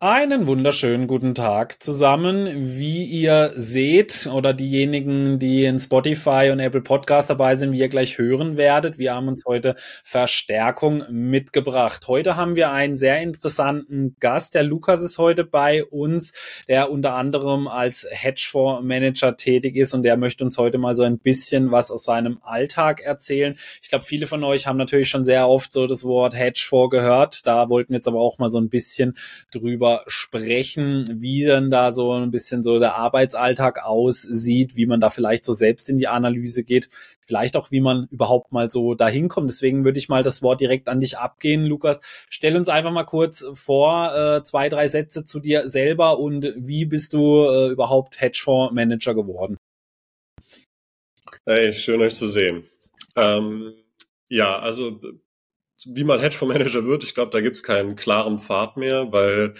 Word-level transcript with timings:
Einen 0.00 0.46
wunderschönen 0.46 1.08
guten 1.08 1.34
Tag 1.34 1.82
zusammen. 1.82 2.46
Wie 2.78 3.02
ihr 3.02 3.50
seht 3.56 4.28
oder 4.32 4.54
diejenigen, 4.54 5.40
die 5.40 5.64
in 5.64 5.80
Spotify 5.80 6.50
und 6.52 6.60
Apple 6.60 6.82
Podcast 6.82 7.30
dabei 7.30 7.56
sind, 7.56 7.72
wie 7.72 7.80
ihr 7.80 7.88
gleich 7.88 8.16
hören 8.16 8.56
werdet, 8.56 8.98
wir 8.98 9.12
haben 9.12 9.26
uns 9.26 9.44
heute 9.44 9.74
Verstärkung 10.04 11.02
mitgebracht. 11.10 12.06
Heute 12.06 12.36
haben 12.36 12.54
wir 12.54 12.70
einen 12.70 12.94
sehr 12.94 13.20
interessanten 13.20 14.14
Gast. 14.20 14.54
Der 14.54 14.62
Lukas 14.62 15.02
ist 15.02 15.18
heute 15.18 15.42
bei 15.42 15.84
uns, 15.84 16.32
der 16.68 16.92
unter 16.92 17.14
anderem 17.14 17.66
als 17.66 18.06
Hedgefonds 18.08 18.84
Manager 18.84 19.36
tätig 19.36 19.74
ist 19.74 19.94
und 19.94 20.04
der 20.04 20.16
möchte 20.16 20.44
uns 20.44 20.58
heute 20.58 20.78
mal 20.78 20.94
so 20.94 21.02
ein 21.02 21.18
bisschen 21.18 21.72
was 21.72 21.90
aus 21.90 22.04
seinem 22.04 22.38
Alltag 22.42 23.00
erzählen. 23.00 23.58
Ich 23.82 23.88
glaube, 23.88 24.04
viele 24.04 24.28
von 24.28 24.44
euch 24.44 24.68
haben 24.68 24.76
natürlich 24.78 25.08
schon 25.08 25.24
sehr 25.24 25.48
oft 25.48 25.72
so 25.72 25.88
das 25.88 26.04
Wort 26.04 26.36
Hedgefonds 26.36 26.90
gehört. 26.90 27.48
Da 27.48 27.68
wollten 27.68 27.94
wir 27.94 27.96
jetzt 27.96 28.06
aber 28.06 28.20
auch 28.20 28.38
mal 28.38 28.52
so 28.52 28.60
ein 28.60 28.68
bisschen 28.68 29.16
drüber 29.50 29.87
drüber 29.88 30.04
sprechen, 30.06 31.20
wie 31.20 31.44
denn 31.44 31.70
da 31.70 31.92
so 31.92 32.12
ein 32.12 32.30
bisschen 32.30 32.62
so 32.62 32.78
der 32.78 32.96
Arbeitsalltag 32.96 33.84
aussieht, 33.84 34.76
wie 34.76 34.86
man 34.86 35.00
da 35.00 35.10
vielleicht 35.10 35.44
so 35.44 35.52
selbst 35.52 35.88
in 35.88 35.98
die 35.98 36.08
Analyse 36.08 36.64
geht, 36.64 36.88
vielleicht 37.26 37.56
auch, 37.56 37.70
wie 37.70 37.80
man 37.80 38.08
überhaupt 38.10 38.52
mal 38.52 38.70
so 38.70 38.94
dahin 38.94 39.28
kommt. 39.28 39.50
Deswegen 39.50 39.84
würde 39.84 39.98
ich 39.98 40.08
mal 40.08 40.22
das 40.22 40.42
Wort 40.42 40.60
direkt 40.60 40.88
an 40.88 41.00
dich 41.00 41.18
abgehen, 41.18 41.64
Lukas. 41.64 42.00
Stell 42.28 42.56
uns 42.56 42.68
einfach 42.68 42.92
mal 42.92 43.04
kurz 43.04 43.44
vor, 43.54 44.14
äh, 44.14 44.42
zwei, 44.42 44.68
drei 44.68 44.86
Sätze 44.88 45.24
zu 45.24 45.40
dir 45.40 45.68
selber 45.68 46.18
und 46.18 46.52
wie 46.56 46.84
bist 46.84 47.12
du 47.12 47.44
äh, 47.44 47.70
überhaupt 47.70 48.20
Hedgefonds-Manager 48.20 49.14
geworden? 49.14 49.56
Hey, 51.46 51.72
schön 51.72 52.00
euch 52.00 52.14
zu 52.14 52.26
sehen. 52.26 52.64
Ähm, 53.16 53.74
ja, 54.28 54.58
also 54.58 55.00
wie 55.86 56.04
man 56.04 56.20
Hedgefondsmanager 56.20 56.84
wird, 56.84 57.04
ich 57.04 57.14
glaube, 57.14 57.30
da 57.30 57.40
gibt 57.40 57.56
es 57.56 57.62
keinen 57.62 57.96
klaren 57.96 58.38
Pfad 58.38 58.76
mehr, 58.76 59.12
weil 59.12 59.54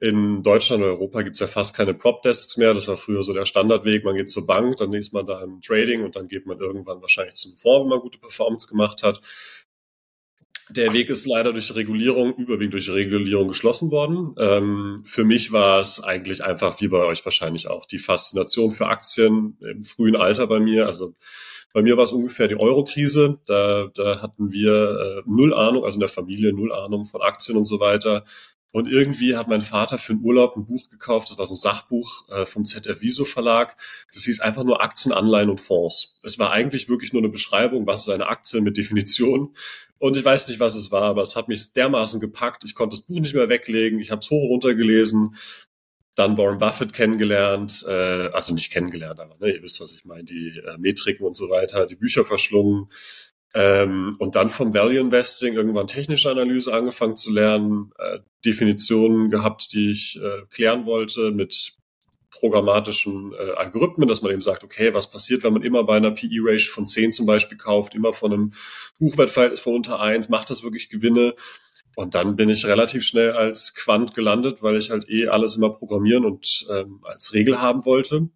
in 0.00 0.42
Deutschland 0.42 0.82
und 0.82 0.90
Europa 0.90 1.22
gibt 1.22 1.34
es 1.34 1.40
ja 1.40 1.46
fast 1.46 1.74
keine 1.74 1.94
Prop-Desks 1.94 2.58
mehr. 2.58 2.74
Das 2.74 2.86
war 2.86 2.96
früher 2.96 3.22
so 3.22 3.32
der 3.32 3.46
Standardweg. 3.46 4.04
Man 4.04 4.16
geht 4.16 4.28
zur 4.28 4.46
Bank, 4.46 4.76
dann 4.76 4.92
ist 4.92 5.12
man 5.12 5.26
da 5.26 5.42
im 5.42 5.60
Trading 5.62 6.04
und 6.04 6.16
dann 6.16 6.28
geht 6.28 6.46
man 6.46 6.58
irgendwann 6.58 7.00
wahrscheinlich 7.00 7.34
zum 7.34 7.54
Fonds, 7.54 7.84
wenn 7.84 7.88
man 7.88 8.00
gute 8.00 8.18
Performance 8.18 8.66
gemacht 8.66 9.02
hat. 9.02 9.20
Der 10.68 10.92
Weg 10.92 11.10
ist 11.10 11.26
leider 11.26 11.52
durch 11.52 11.74
Regulierung, 11.74 12.34
überwiegend 12.34 12.74
durch 12.74 12.90
Regulierung 12.90 13.48
geschlossen 13.48 13.92
worden. 13.92 14.34
Ähm, 14.36 15.00
für 15.06 15.24
mich 15.24 15.52
war 15.52 15.80
es 15.80 16.02
eigentlich 16.02 16.42
einfach, 16.42 16.80
wie 16.80 16.88
bei 16.88 17.04
euch 17.04 17.24
wahrscheinlich 17.24 17.68
auch, 17.68 17.86
die 17.86 17.98
Faszination 17.98 18.72
für 18.72 18.88
Aktien 18.88 19.56
im 19.60 19.84
frühen 19.84 20.16
Alter 20.16 20.48
bei 20.48 20.58
mir. 20.58 20.86
Also 20.86 21.14
bei 21.76 21.82
mir 21.82 21.98
war 21.98 22.04
es 22.04 22.12
ungefähr 22.12 22.48
die 22.48 22.58
Euro-Krise. 22.58 23.38
Da, 23.46 23.90
da 23.92 24.22
hatten 24.22 24.50
wir 24.50 24.72
äh, 24.72 25.22
null 25.26 25.52
Ahnung, 25.52 25.84
also 25.84 25.96
in 25.96 26.00
der 26.00 26.08
Familie 26.08 26.54
null 26.54 26.72
Ahnung 26.72 27.04
von 27.04 27.20
Aktien 27.20 27.58
und 27.58 27.66
so 27.66 27.80
weiter. 27.80 28.24
Und 28.72 28.90
irgendwie 28.90 29.36
hat 29.36 29.46
mein 29.46 29.60
Vater 29.60 29.98
für 29.98 30.14
einen 30.14 30.24
Urlaub 30.24 30.56
ein 30.56 30.64
Buch 30.64 30.88
gekauft, 30.88 31.28
das 31.28 31.36
war 31.36 31.44
so 31.44 31.52
ein 31.52 31.58
Sachbuch 31.58 32.30
äh, 32.30 32.46
vom 32.46 32.64
ZF 32.64 33.02
Viso 33.02 33.26
Verlag. 33.26 33.76
Das 34.14 34.24
hieß 34.24 34.40
einfach 34.40 34.64
nur 34.64 34.82
Aktien, 34.82 35.12
Anleihen 35.12 35.50
und 35.50 35.60
Fonds. 35.60 36.18
Es 36.22 36.38
war 36.38 36.50
eigentlich 36.50 36.88
wirklich 36.88 37.12
nur 37.12 37.20
eine 37.20 37.28
Beschreibung, 37.28 37.86
was 37.86 38.04
ist 38.04 38.08
eine 38.08 38.28
Aktie 38.28 38.62
mit 38.62 38.78
Definition. 38.78 39.54
Und 39.98 40.16
ich 40.16 40.24
weiß 40.24 40.48
nicht, 40.48 40.60
was 40.60 40.76
es 40.76 40.90
war, 40.92 41.02
aber 41.02 41.20
es 41.20 41.36
hat 41.36 41.48
mich 41.48 41.74
dermaßen 41.74 42.20
gepackt. 42.20 42.64
Ich 42.64 42.74
konnte 42.74 42.96
das 42.96 43.04
Buch 43.04 43.20
nicht 43.20 43.34
mehr 43.34 43.50
weglegen. 43.50 44.00
Ich 44.00 44.10
habe 44.10 44.20
es 44.20 44.30
hoch 44.30 44.44
und 44.44 44.48
runter 44.48 44.74
gelesen 44.74 45.36
dann 46.16 46.36
Warren 46.36 46.58
Buffett 46.58 46.92
kennengelernt, 46.92 47.84
äh, 47.86 48.28
also 48.28 48.54
nicht 48.54 48.72
kennengelernt, 48.72 49.20
aber 49.20 49.36
ne, 49.38 49.54
ihr 49.54 49.62
wisst, 49.62 49.80
was 49.80 49.94
ich 49.94 50.04
meine, 50.04 50.24
die 50.24 50.60
äh, 50.66 50.76
Metriken 50.78 51.24
und 51.24 51.34
so 51.34 51.48
weiter, 51.50 51.86
die 51.86 51.94
Bücher 51.94 52.24
verschlungen 52.24 52.88
ähm, 53.54 54.16
und 54.18 54.34
dann 54.34 54.48
vom 54.48 54.74
Value 54.74 54.98
Investing 54.98 55.54
irgendwann 55.54 55.86
technische 55.86 56.30
Analyse 56.30 56.74
angefangen 56.74 57.16
zu 57.16 57.30
lernen, 57.32 57.92
äh, 57.98 58.18
Definitionen 58.44 59.30
gehabt, 59.30 59.72
die 59.72 59.90
ich 59.90 60.18
äh, 60.20 60.46
klären 60.50 60.86
wollte 60.86 61.30
mit 61.30 61.76
programmatischen 62.30 63.32
äh, 63.32 63.52
Algorithmen, 63.52 64.08
dass 64.08 64.22
man 64.22 64.32
eben 64.32 64.40
sagt, 64.40 64.64
okay, 64.64 64.92
was 64.94 65.10
passiert, 65.10 65.42
wenn 65.42 65.52
man 65.52 65.62
immer 65.62 65.84
bei 65.84 65.96
einer 65.96 66.10
PE-Ratio 66.10 66.72
von 66.72 66.86
10 66.86 67.12
zum 67.12 67.26
Beispiel 67.26 67.56
kauft, 67.56 67.94
immer 67.94 68.12
von 68.12 68.32
einem 68.32 68.52
Buchwertverhältnis 68.98 69.60
von 69.60 69.74
unter 69.74 70.00
1, 70.00 70.28
macht 70.28 70.50
das 70.50 70.62
wirklich 70.62 70.88
Gewinne? 70.88 71.34
Und 71.96 72.14
dann 72.14 72.36
bin 72.36 72.50
ich 72.50 72.66
relativ 72.66 73.04
schnell 73.04 73.32
als 73.32 73.74
Quant 73.74 74.12
gelandet, 74.12 74.62
weil 74.62 74.76
ich 74.76 74.90
halt 74.90 75.08
eh 75.08 75.28
alles 75.28 75.56
immer 75.56 75.70
programmieren 75.70 76.26
und 76.26 76.66
ähm, 76.70 77.00
als 77.02 77.32
Regel 77.32 77.62
haben 77.62 77.86
wollte. 77.86 78.28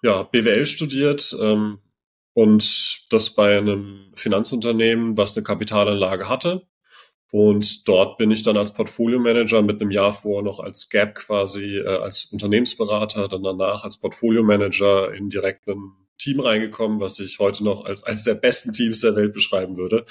Ja, 0.00 0.22
BWL 0.22 0.64
studiert 0.64 1.36
ähm, 1.40 1.80
und 2.34 3.12
das 3.12 3.30
bei 3.30 3.58
einem 3.58 4.12
Finanzunternehmen, 4.14 5.16
was 5.16 5.36
eine 5.36 5.42
Kapitalanlage 5.42 6.28
hatte. 6.28 6.68
Und 7.32 7.88
dort 7.88 8.16
bin 8.16 8.30
ich 8.30 8.44
dann 8.44 8.56
als 8.56 8.72
Portfolio-Manager 8.72 9.62
mit 9.62 9.80
einem 9.80 9.90
Jahr 9.90 10.12
vor 10.12 10.44
noch 10.44 10.60
als 10.60 10.88
Gap 10.88 11.16
quasi 11.16 11.78
äh, 11.78 11.98
als 11.98 12.26
Unternehmensberater, 12.26 13.26
dann 13.26 13.42
danach 13.42 13.82
als 13.82 13.98
Portfolio-Manager 13.98 15.12
in 15.14 15.30
direkten 15.30 16.05
Team 16.26 16.40
reingekommen, 16.40 17.00
was 17.00 17.20
ich 17.20 17.38
heute 17.38 17.62
noch 17.62 17.84
als 17.84 18.02
eines 18.02 18.24
der 18.24 18.34
besten 18.34 18.72
Teams 18.72 19.00
der 19.00 19.14
Welt 19.14 19.32
beschreiben 19.32 19.76
würde, 19.76 20.04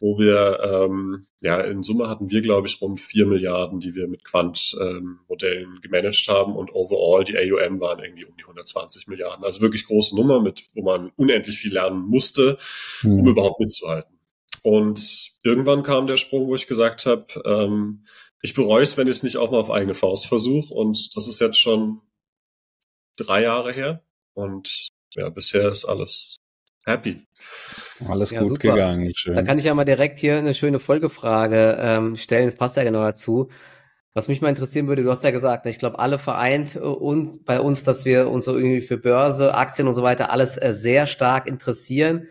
wo 0.00 0.18
wir, 0.18 0.58
ähm, 0.64 1.26
ja, 1.42 1.60
in 1.60 1.84
Summe 1.84 2.08
hatten 2.08 2.28
wir, 2.28 2.42
glaube 2.42 2.66
ich, 2.66 2.80
rund 2.80 3.00
vier 3.00 3.24
Milliarden, 3.26 3.78
die 3.78 3.94
wir 3.94 4.08
mit 4.08 4.24
Quant-Modellen 4.24 5.74
ähm, 5.74 5.80
gemanagt 5.80 6.26
haben 6.28 6.56
und 6.56 6.74
overall 6.74 7.22
die 7.22 7.38
AUM 7.38 7.78
waren 7.78 8.00
irgendwie 8.00 8.24
um 8.24 8.36
die 8.36 8.42
120 8.42 9.06
Milliarden. 9.06 9.44
Also 9.44 9.60
wirklich 9.60 9.84
große 9.84 10.16
Nummer, 10.16 10.40
mit, 10.40 10.64
wo 10.74 10.82
man 10.82 11.12
unendlich 11.14 11.56
viel 11.56 11.72
lernen 11.72 12.00
musste, 12.00 12.58
um 13.04 13.20
mhm. 13.20 13.28
überhaupt 13.28 13.60
mitzuhalten. 13.60 14.18
Und 14.64 15.34
irgendwann 15.44 15.84
kam 15.84 16.08
der 16.08 16.16
Sprung, 16.16 16.48
wo 16.48 16.56
ich 16.56 16.66
gesagt 16.66 17.06
habe, 17.06 17.26
ähm, 17.44 18.04
ich 18.42 18.54
bereue 18.54 18.82
es, 18.82 18.96
wenn 18.96 19.06
ich 19.06 19.16
es 19.16 19.22
nicht 19.22 19.36
auch 19.36 19.52
mal 19.52 19.60
auf 19.60 19.70
eigene 19.70 19.94
Faust 19.94 20.26
versuche. 20.26 20.74
Und 20.74 21.16
das 21.16 21.28
ist 21.28 21.40
jetzt 21.40 21.60
schon 21.60 22.00
drei 23.16 23.42
Jahre 23.42 23.72
her. 23.72 24.02
Und 24.32 24.88
ja, 25.16 25.28
bisher 25.28 25.68
ist 25.68 25.84
alles 25.84 26.36
happy. 26.84 27.26
Alles 28.08 28.30
ja, 28.30 28.40
gut 28.40 28.48
super. 28.48 28.74
gegangen. 28.74 29.12
Schön. 29.14 29.34
Da 29.34 29.42
kann 29.42 29.58
ich 29.58 29.64
ja 29.64 29.74
mal 29.74 29.84
direkt 29.84 30.20
hier 30.20 30.38
eine 30.38 30.54
schöne 30.54 30.78
Folgefrage 30.78 31.76
ähm, 31.80 32.16
stellen. 32.16 32.46
Das 32.46 32.56
passt 32.56 32.76
ja 32.76 32.84
genau 32.84 33.02
dazu. 33.02 33.48
Was 34.16 34.28
mich 34.28 34.40
mal 34.40 34.48
interessieren 34.48 34.86
würde, 34.86 35.02
du 35.02 35.10
hast 35.10 35.24
ja 35.24 35.32
gesagt, 35.32 35.66
ich 35.66 35.78
glaube, 35.78 35.98
alle 35.98 36.18
vereint 36.18 36.76
äh, 36.76 36.80
und 36.80 37.44
bei 37.44 37.60
uns, 37.60 37.84
dass 37.84 38.04
wir 38.04 38.30
uns 38.30 38.44
so 38.44 38.56
irgendwie 38.56 38.80
für 38.80 38.96
Börse, 38.96 39.54
Aktien 39.54 39.88
und 39.88 39.94
so 39.94 40.02
weiter 40.02 40.30
alles 40.30 40.56
äh, 40.56 40.72
sehr 40.72 41.06
stark 41.06 41.48
interessieren. 41.48 42.28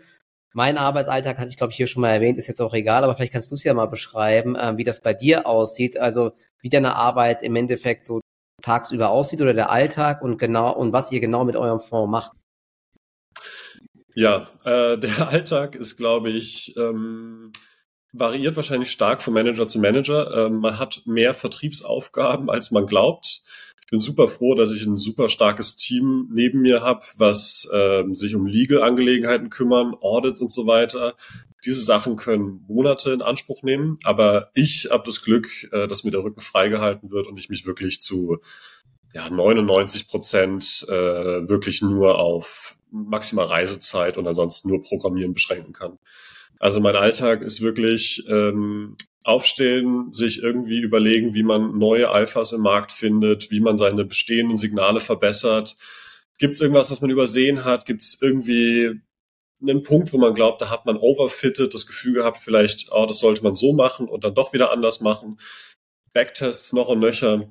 Mein 0.54 0.78
Arbeitsalltag 0.78 1.36
hatte 1.38 1.50
ich, 1.50 1.56
glaube 1.56 1.72
ich, 1.72 1.76
hier 1.76 1.88
schon 1.88 2.00
mal 2.00 2.10
erwähnt, 2.10 2.38
ist 2.38 2.46
jetzt 2.46 2.62
auch 2.62 2.74
egal, 2.74 3.02
aber 3.02 3.16
vielleicht 3.16 3.32
kannst 3.32 3.50
du 3.50 3.56
es 3.56 3.64
ja 3.64 3.74
mal 3.74 3.86
beschreiben, 3.86 4.56
äh, 4.56 4.76
wie 4.76 4.84
das 4.84 5.00
bei 5.02 5.12
dir 5.12 5.46
aussieht. 5.46 5.98
Also 5.98 6.32
wie 6.60 6.68
deine 6.68 6.96
Arbeit 6.96 7.42
im 7.42 7.56
Endeffekt 7.56 8.06
so 8.06 8.20
tagsüber 8.62 9.10
aussieht 9.10 9.42
oder 9.42 9.52
der 9.52 9.70
Alltag 9.70 10.22
und 10.22 10.38
genau 10.38 10.74
und 10.74 10.92
was 10.92 11.12
ihr 11.12 11.20
genau 11.20 11.44
mit 11.44 11.56
eurem 11.56 11.80
Fonds 11.80 12.10
macht. 12.10 12.32
Ja, 14.14 14.48
äh, 14.64 14.98
der 14.98 15.28
Alltag 15.28 15.74
ist, 15.74 15.96
glaube 15.96 16.30
ich, 16.30 16.76
ähm, 16.76 17.50
variiert 18.12 18.56
wahrscheinlich 18.56 18.90
stark 18.90 19.20
von 19.20 19.34
Manager 19.34 19.66
zu 19.66 19.80
Manager. 19.80 20.46
Ähm, 20.46 20.58
man 20.60 20.78
hat 20.78 21.02
mehr 21.04 21.34
Vertriebsaufgaben, 21.34 22.48
als 22.48 22.70
man 22.70 22.86
glaubt. 22.86 23.40
Ich 23.84 23.90
bin 23.90 24.00
super 24.00 24.28
froh, 24.28 24.54
dass 24.54 24.72
ich 24.72 24.86
ein 24.86 24.96
super 24.96 25.28
starkes 25.28 25.76
Team 25.76 26.28
neben 26.32 26.60
mir 26.60 26.80
habe, 26.80 27.04
was 27.18 27.68
ähm, 27.72 28.14
sich 28.14 28.34
um 28.34 28.46
Legal-Angelegenheiten 28.46 29.50
kümmern, 29.50 29.94
Audits 30.00 30.40
und 30.40 30.50
so 30.50 30.66
weiter. 30.66 31.16
Diese 31.66 31.82
Sachen 31.82 32.16
können 32.16 32.64
Monate 32.66 33.12
in 33.12 33.20
Anspruch 33.20 33.62
nehmen, 33.62 33.96
aber 34.04 34.50
ich 34.54 34.88
habe 34.90 35.04
das 35.04 35.22
Glück, 35.22 35.48
äh, 35.72 35.86
dass 35.86 36.04
mir 36.04 36.12
der 36.12 36.22
Rücken 36.22 36.40
freigehalten 36.40 37.10
wird 37.10 37.26
und 37.26 37.36
ich 37.36 37.50
mich 37.50 37.66
wirklich 37.66 38.00
zu 38.00 38.38
ja, 39.12 39.28
99 39.28 40.08
Prozent 40.08 40.86
äh, 40.88 41.48
wirklich 41.48 41.82
nur 41.82 42.18
auf 42.18 42.73
maximal 42.94 43.46
Reisezeit 43.46 44.16
und 44.16 44.26
ansonsten 44.26 44.68
nur 44.68 44.82
Programmieren 44.82 45.34
beschränken 45.34 45.72
kann. 45.72 45.98
Also 46.58 46.80
mein 46.80 46.96
Alltag 46.96 47.42
ist 47.42 47.60
wirklich 47.60 48.24
ähm, 48.28 48.96
aufstehen, 49.24 50.12
sich 50.12 50.42
irgendwie 50.42 50.78
überlegen, 50.78 51.34
wie 51.34 51.42
man 51.42 51.78
neue 51.78 52.10
Alphas 52.10 52.52
im 52.52 52.60
Markt 52.60 52.92
findet, 52.92 53.50
wie 53.50 53.60
man 53.60 53.76
seine 53.76 54.04
bestehenden 54.04 54.56
Signale 54.56 55.00
verbessert. 55.00 55.76
Gibt 56.38 56.54
es 56.54 56.60
irgendwas, 56.60 56.90
was 56.90 57.00
man 57.00 57.10
übersehen 57.10 57.64
hat? 57.64 57.86
Gibt 57.86 58.02
es 58.02 58.18
irgendwie 58.20 59.00
einen 59.60 59.82
Punkt, 59.82 60.12
wo 60.12 60.18
man 60.18 60.34
glaubt, 60.34 60.60
da 60.60 60.70
hat 60.70 60.86
man 60.86 60.96
overfitted, 60.96 61.72
das 61.72 61.86
Gefühl 61.86 62.14
gehabt, 62.14 62.38
vielleicht, 62.38 62.92
oh, 62.92 63.06
das 63.06 63.18
sollte 63.18 63.42
man 63.42 63.54
so 63.54 63.72
machen 63.72 64.08
und 64.08 64.24
dann 64.24 64.34
doch 64.34 64.52
wieder 64.52 64.70
anders 64.70 65.00
machen. 65.00 65.38
Backtests 66.12 66.72
noch 66.72 66.88
und 66.88 67.00
nöcher 67.00 67.50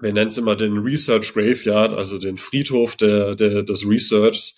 wir 0.00 0.12
nennen 0.12 0.28
es 0.28 0.38
immer 0.38 0.56
den 0.56 0.78
Research 0.78 1.32
Graveyard, 1.32 1.92
also 1.92 2.18
den 2.18 2.36
Friedhof 2.36 2.96
der, 2.96 3.34
der, 3.34 3.62
des 3.62 3.86
Researchs. 3.86 4.56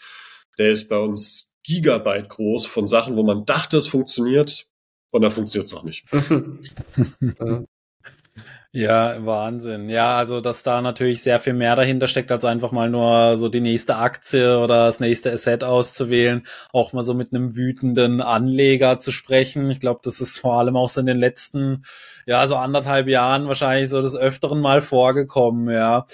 Der 0.59 0.71
ist 0.71 0.89
bei 0.89 0.99
uns 0.99 1.53
Gigabyte 1.65 2.29
groß 2.29 2.67
von 2.67 2.87
Sachen, 2.87 3.17
wo 3.17 3.23
man 3.23 3.45
dachte, 3.45 3.77
es 3.77 3.87
funktioniert 3.87 4.67
und 5.11 5.23
da 5.23 5.31
funktioniert 5.31 5.67
es 5.67 5.73
noch 5.73 5.85
nicht. 5.85 6.05
Ja, 8.75 9.25
Wahnsinn. 9.25 9.89
Ja, 9.89 10.17
also 10.19 10.43
dass 10.43 10.63
da 10.63 10.83
natürlich 10.83 11.23
sehr 11.23 11.39
viel 11.41 11.55
mehr 11.55 11.75
dahinter 11.75 12.07
steckt, 12.07 12.31
als 12.31 12.45
einfach 12.45 12.71
mal 12.71 12.91
nur 12.91 13.39
so 13.39 13.49
die 13.49 13.63
nächste 13.63 13.97
Aktie 13.97 14.59
oder 14.63 14.85
das 14.87 15.01
nächste 15.01 15.33
Asset 15.33 15.65
auszuwählen, 15.65 16.47
auch 16.75 16.93
mal 16.93 17.03
so 17.03 17.15
mit 17.15 17.33
einem 17.33 17.57
wütenden 17.57 18.21
Anleger 18.21 18.99
zu 18.99 19.11
sprechen. 19.11 19.71
Ich 19.71 19.81
glaube, 19.81 20.01
das 20.05 20.21
ist 20.21 20.39
vor 20.39 20.59
allem 20.59 20.77
auch 20.77 20.91
so 20.91 21.01
in 21.01 21.07
den 21.07 21.17
letzten, 21.17 21.83
ja, 22.27 22.47
so 22.47 22.57
anderthalb 22.57 23.09
Jahren 23.09 23.47
wahrscheinlich 23.49 23.89
so 23.89 24.03
des 24.03 24.15
Öfteren 24.15 24.61
mal 24.61 24.83
vorgekommen, 24.83 25.71
ja. 25.75 26.07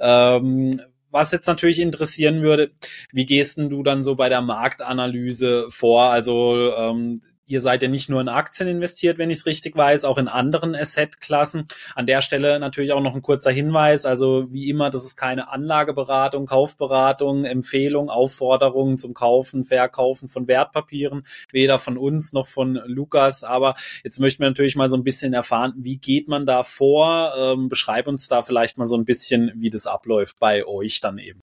Ähm, 0.00 0.80
was 1.12 1.30
jetzt 1.32 1.46
natürlich 1.46 1.78
interessieren 1.80 2.42
würde, 2.42 2.72
wie 3.12 3.26
gehst 3.26 3.58
denn 3.58 3.68
du 3.70 3.82
dann 3.84 4.02
so 4.02 4.16
bei 4.16 4.28
der 4.28 4.42
Marktanalyse 4.42 5.66
vor? 5.70 6.04
Also 6.10 6.72
ähm, 6.76 7.22
ihr 7.50 7.60
seid 7.60 7.82
ja 7.82 7.88
nicht 7.88 8.08
nur 8.08 8.20
in 8.20 8.28
Aktien 8.28 8.68
investiert, 8.68 9.18
wenn 9.18 9.28
ich 9.28 9.38
es 9.38 9.46
richtig 9.46 9.76
weiß, 9.76 10.04
auch 10.04 10.18
in 10.18 10.28
anderen 10.28 10.76
Assetklassen. 10.76 11.66
An 11.96 12.06
der 12.06 12.20
Stelle 12.20 12.60
natürlich 12.60 12.92
auch 12.92 13.00
noch 13.00 13.14
ein 13.14 13.22
kurzer 13.22 13.50
Hinweis. 13.50 14.06
Also 14.06 14.46
wie 14.52 14.68
immer, 14.68 14.88
das 14.88 15.04
ist 15.04 15.16
keine 15.16 15.50
Anlageberatung, 15.50 16.46
Kaufberatung, 16.46 17.44
Empfehlung, 17.44 18.08
Aufforderungen 18.08 18.98
zum 18.98 19.14
Kaufen, 19.14 19.64
Verkaufen 19.64 20.28
von 20.28 20.46
Wertpapieren, 20.46 21.24
weder 21.50 21.80
von 21.80 21.98
uns 21.98 22.32
noch 22.32 22.46
von 22.46 22.80
Lukas. 22.86 23.42
Aber 23.42 23.74
jetzt 24.04 24.20
möchten 24.20 24.42
wir 24.42 24.48
natürlich 24.48 24.76
mal 24.76 24.88
so 24.88 24.96
ein 24.96 25.04
bisschen 25.04 25.32
erfahren, 25.32 25.74
wie 25.76 25.98
geht 25.98 26.28
man 26.28 26.46
da 26.46 26.62
vor? 26.62 27.32
Ähm, 27.36 27.68
beschreib 27.68 28.06
uns 28.06 28.28
da 28.28 28.42
vielleicht 28.42 28.78
mal 28.78 28.86
so 28.86 28.96
ein 28.96 29.04
bisschen, 29.04 29.50
wie 29.56 29.70
das 29.70 29.86
abläuft 29.86 30.38
bei 30.38 30.64
euch 30.64 31.00
dann 31.00 31.18
eben. 31.18 31.42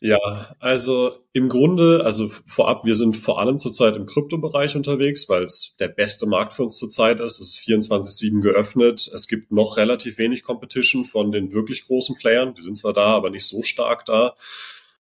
Ja, 0.00 0.18
also 0.58 1.12
im 1.32 1.48
Grunde, 1.48 2.04
also 2.04 2.28
vorab, 2.28 2.84
wir 2.84 2.94
sind 2.94 3.16
vor 3.16 3.40
allem 3.40 3.58
zurzeit 3.58 3.96
im 3.96 4.06
Kryptobereich 4.06 4.74
unterwegs, 4.74 5.28
weil 5.28 5.44
es 5.44 5.76
der 5.78 5.88
beste 5.88 6.26
Markt 6.26 6.52
für 6.52 6.64
uns 6.64 6.76
zurzeit 6.76 7.20
ist. 7.20 7.40
Es 7.40 7.56
ist 7.56 7.68
24-7 7.68 8.40
geöffnet. 8.40 9.08
Es 9.14 9.28
gibt 9.28 9.52
noch 9.52 9.76
relativ 9.76 10.18
wenig 10.18 10.42
Competition 10.42 11.04
von 11.04 11.30
den 11.30 11.52
wirklich 11.52 11.84
großen 11.84 12.16
Playern. 12.16 12.54
Die 12.54 12.62
sind 12.62 12.76
zwar 12.76 12.92
da, 12.92 13.06
aber 13.06 13.30
nicht 13.30 13.46
so 13.46 13.62
stark 13.62 14.04
da. 14.04 14.34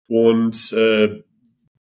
Und 0.06 0.72
äh, 0.72 1.22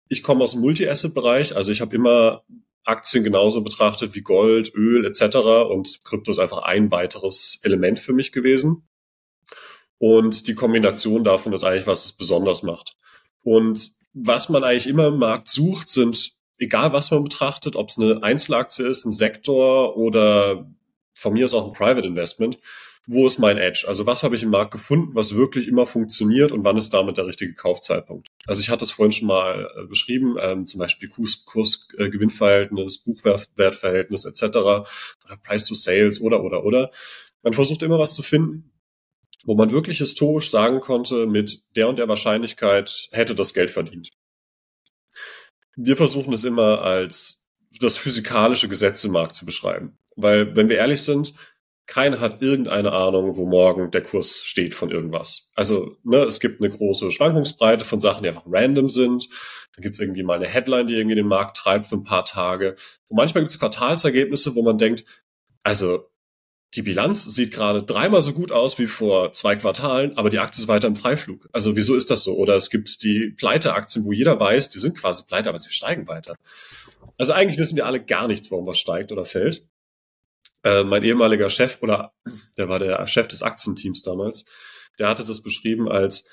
ich 0.09 0.23
komme 0.23 0.43
aus 0.43 0.51
dem 0.51 0.61
Multi-Asset-Bereich, 0.61 1.55
also 1.55 1.71
ich 1.71 1.81
habe 1.81 1.95
immer 1.95 2.43
Aktien 2.83 3.23
genauso 3.23 3.61
betrachtet 3.61 4.15
wie 4.15 4.21
Gold, 4.21 4.73
Öl 4.73 5.05
etc. 5.05 5.37
Und 5.69 6.03
Krypto 6.03 6.31
ist 6.31 6.39
einfach 6.39 6.59
ein 6.59 6.89
weiteres 6.91 7.59
Element 7.63 7.99
für 7.99 8.13
mich 8.13 8.31
gewesen. 8.31 8.86
Und 9.99 10.47
die 10.47 10.55
Kombination 10.55 11.23
davon 11.23 11.53
ist 11.53 11.63
eigentlich, 11.63 11.87
was 11.87 12.05
es 12.05 12.11
besonders 12.11 12.63
macht. 12.63 12.95
Und 13.43 13.91
was 14.13 14.49
man 14.49 14.63
eigentlich 14.63 14.87
immer 14.87 15.07
im 15.07 15.17
Markt 15.17 15.49
sucht, 15.49 15.89
sind, 15.89 16.33
egal 16.57 16.93
was 16.93 17.11
man 17.11 17.23
betrachtet, 17.23 17.75
ob 17.75 17.89
es 17.89 17.97
eine 17.97 18.21
Einzelaktie 18.23 18.85
ist, 18.85 19.05
ein 19.05 19.11
Sektor 19.11 19.97
oder 19.97 20.69
von 21.13 21.33
mir 21.33 21.45
ist 21.45 21.53
auch 21.53 21.67
ein 21.67 21.73
Private 21.73 22.07
Investment, 22.07 22.59
wo 23.09 23.25
ist 23.25 23.39
mein 23.39 23.57
Edge? 23.57 23.85
Also 23.87 24.05
was 24.05 24.21
habe 24.21 24.35
ich 24.35 24.43
im 24.43 24.49
Markt 24.49 24.71
gefunden, 24.71 25.15
was 25.15 25.33
wirklich 25.33 25.69
immer 25.69 25.87
funktioniert 25.87 26.51
und 26.51 26.65
wann 26.65 26.75
ist 26.75 26.93
damit 26.93 27.15
der 27.15 27.25
richtige 27.25 27.53
Kaufzeitpunkt? 27.53 28.27
Also 28.45 28.59
ich 28.61 28.69
hatte 28.69 28.83
es 28.83 28.91
vorhin 28.91 29.13
schon 29.13 29.29
mal 29.29 29.69
äh, 29.77 29.85
beschrieben, 29.85 30.35
ähm, 30.41 30.65
zum 30.65 30.79
Beispiel 30.79 31.07
Kurs-Gewinnverhältnis, 31.07 33.03
Kurs, 33.03 33.23
äh, 33.23 33.39
Buchwertverhältnis 33.53 34.25
etc. 34.25 34.57
oder 34.57 34.85
Price 35.43 35.63
to 35.63 35.73
Sales 35.73 36.19
oder 36.19 36.43
oder 36.43 36.65
oder. 36.65 36.91
Man 37.43 37.53
versucht 37.53 37.81
immer 37.81 37.97
was 37.97 38.13
zu 38.13 38.23
finden, 38.23 38.73
wo 39.47 39.55
man 39.55 39.71
wirklich 39.71 39.99
historisch 39.99 40.49
sagen 40.51 40.81
konnte, 40.81 41.25
mit 41.25 41.61
der 41.75 41.87
und 41.87 41.97
der 41.97 42.09
Wahrscheinlichkeit 42.09 43.07
hätte 43.11 43.33
das 43.33 43.53
Geld 43.53 43.69
verdient. 43.69 44.09
Wir 45.77 45.95
versuchen 45.95 46.33
es 46.33 46.43
immer 46.43 46.81
als 46.81 47.45
das 47.79 47.95
physikalische 47.95 48.67
Gesetz 48.67 49.05
im 49.05 49.13
Markt 49.13 49.35
zu 49.35 49.45
beschreiben. 49.45 49.97
Weil, 50.17 50.53
wenn 50.55 50.67
wir 50.67 50.77
ehrlich 50.77 51.01
sind, 51.01 51.33
keiner 51.85 52.19
hat 52.19 52.41
irgendeine 52.41 52.91
Ahnung, 52.91 53.37
wo 53.37 53.45
morgen 53.45 53.89
der 53.91 54.01
Kurs 54.01 54.41
steht 54.43 54.73
von 54.73 54.91
irgendwas. 54.91 55.49
Also 55.55 55.95
ne, 56.03 56.17
es 56.23 56.41
gibt 56.41 56.59
eine 56.59 56.69
große 56.69 57.09
Schwankungsbreite 57.11 57.85
von 57.85 58.01
Sachen, 58.01 58.23
die 58.23 58.29
einfach 58.29 58.43
random 58.47 58.89
sind. 58.89 59.29
Dann 59.75 59.81
gibt 59.81 59.93
es 59.93 59.99
irgendwie 59.99 60.23
mal 60.23 60.33
eine 60.33 60.47
Headline, 60.47 60.87
die 60.87 60.95
irgendwie 60.95 61.15
den 61.15 61.27
Markt 61.27 61.55
treibt 61.55 61.85
für 61.85 61.95
ein 61.95 62.03
paar 62.03 62.25
Tage. 62.25 62.75
Und 63.07 63.15
manchmal 63.15 63.43
gibt 63.43 63.51
es 63.51 63.59
Quartalsergebnisse, 63.59 64.55
wo 64.55 64.63
man 64.63 64.77
denkt, 64.77 65.05
also 65.63 66.09
die 66.73 66.81
Bilanz 66.81 67.23
sieht 67.23 67.53
gerade 67.53 67.81
dreimal 67.83 68.21
so 68.21 68.33
gut 68.33 68.51
aus 68.51 68.77
wie 68.77 68.87
vor 68.87 69.31
zwei 69.33 69.55
Quartalen, 69.55 70.17
aber 70.17 70.29
die 70.29 70.39
Aktie 70.39 70.61
ist 70.61 70.67
weiter 70.67 70.87
im 70.87 70.95
Freiflug. 70.95 71.47
Also 71.51 71.75
wieso 71.75 71.95
ist 71.95 72.09
das 72.09 72.23
so? 72.23 72.35
Oder 72.35 72.55
es 72.55 72.69
gibt 72.69 73.03
die 73.03 73.33
Pleite-Aktien, 73.37 74.05
wo 74.05 74.11
jeder 74.11 74.39
weiß, 74.39 74.69
die 74.69 74.79
sind 74.79 74.97
quasi 74.97 75.23
pleite, 75.23 75.49
aber 75.49 75.59
sie 75.59 75.71
steigen 75.71 76.07
weiter. 76.07 76.35
Also 77.17 77.33
eigentlich 77.33 77.57
wissen 77.57 77.77
wir 77.77 77.85
alle 77.85 78.03
gar 78.03 78.27
nichts, 78.27 78.51
warum 78.51 78.67
was 78.67 78.79
steigt 78.79 79.11
oder 79.11 79.25
fällt. 79.25 79.65
Äh, 80.63 80.83
mein 80.83 81.03
ehemaliger 81.03 81.49
Chef 81.49 81.79
oder 81.81 82.13
der 82.57 82.67
war 82.69 82.79
der 82.79 83.07
Chef 83.07 83.27
des 83.27 83.43
Aktienteams 83.43 84.01
damals, 84.01 84.45
der 84.99 85.07
hatte 85.07 85.23
das 85.23 85.41
beschrieben 85.41 85.87
als 85.89 86.27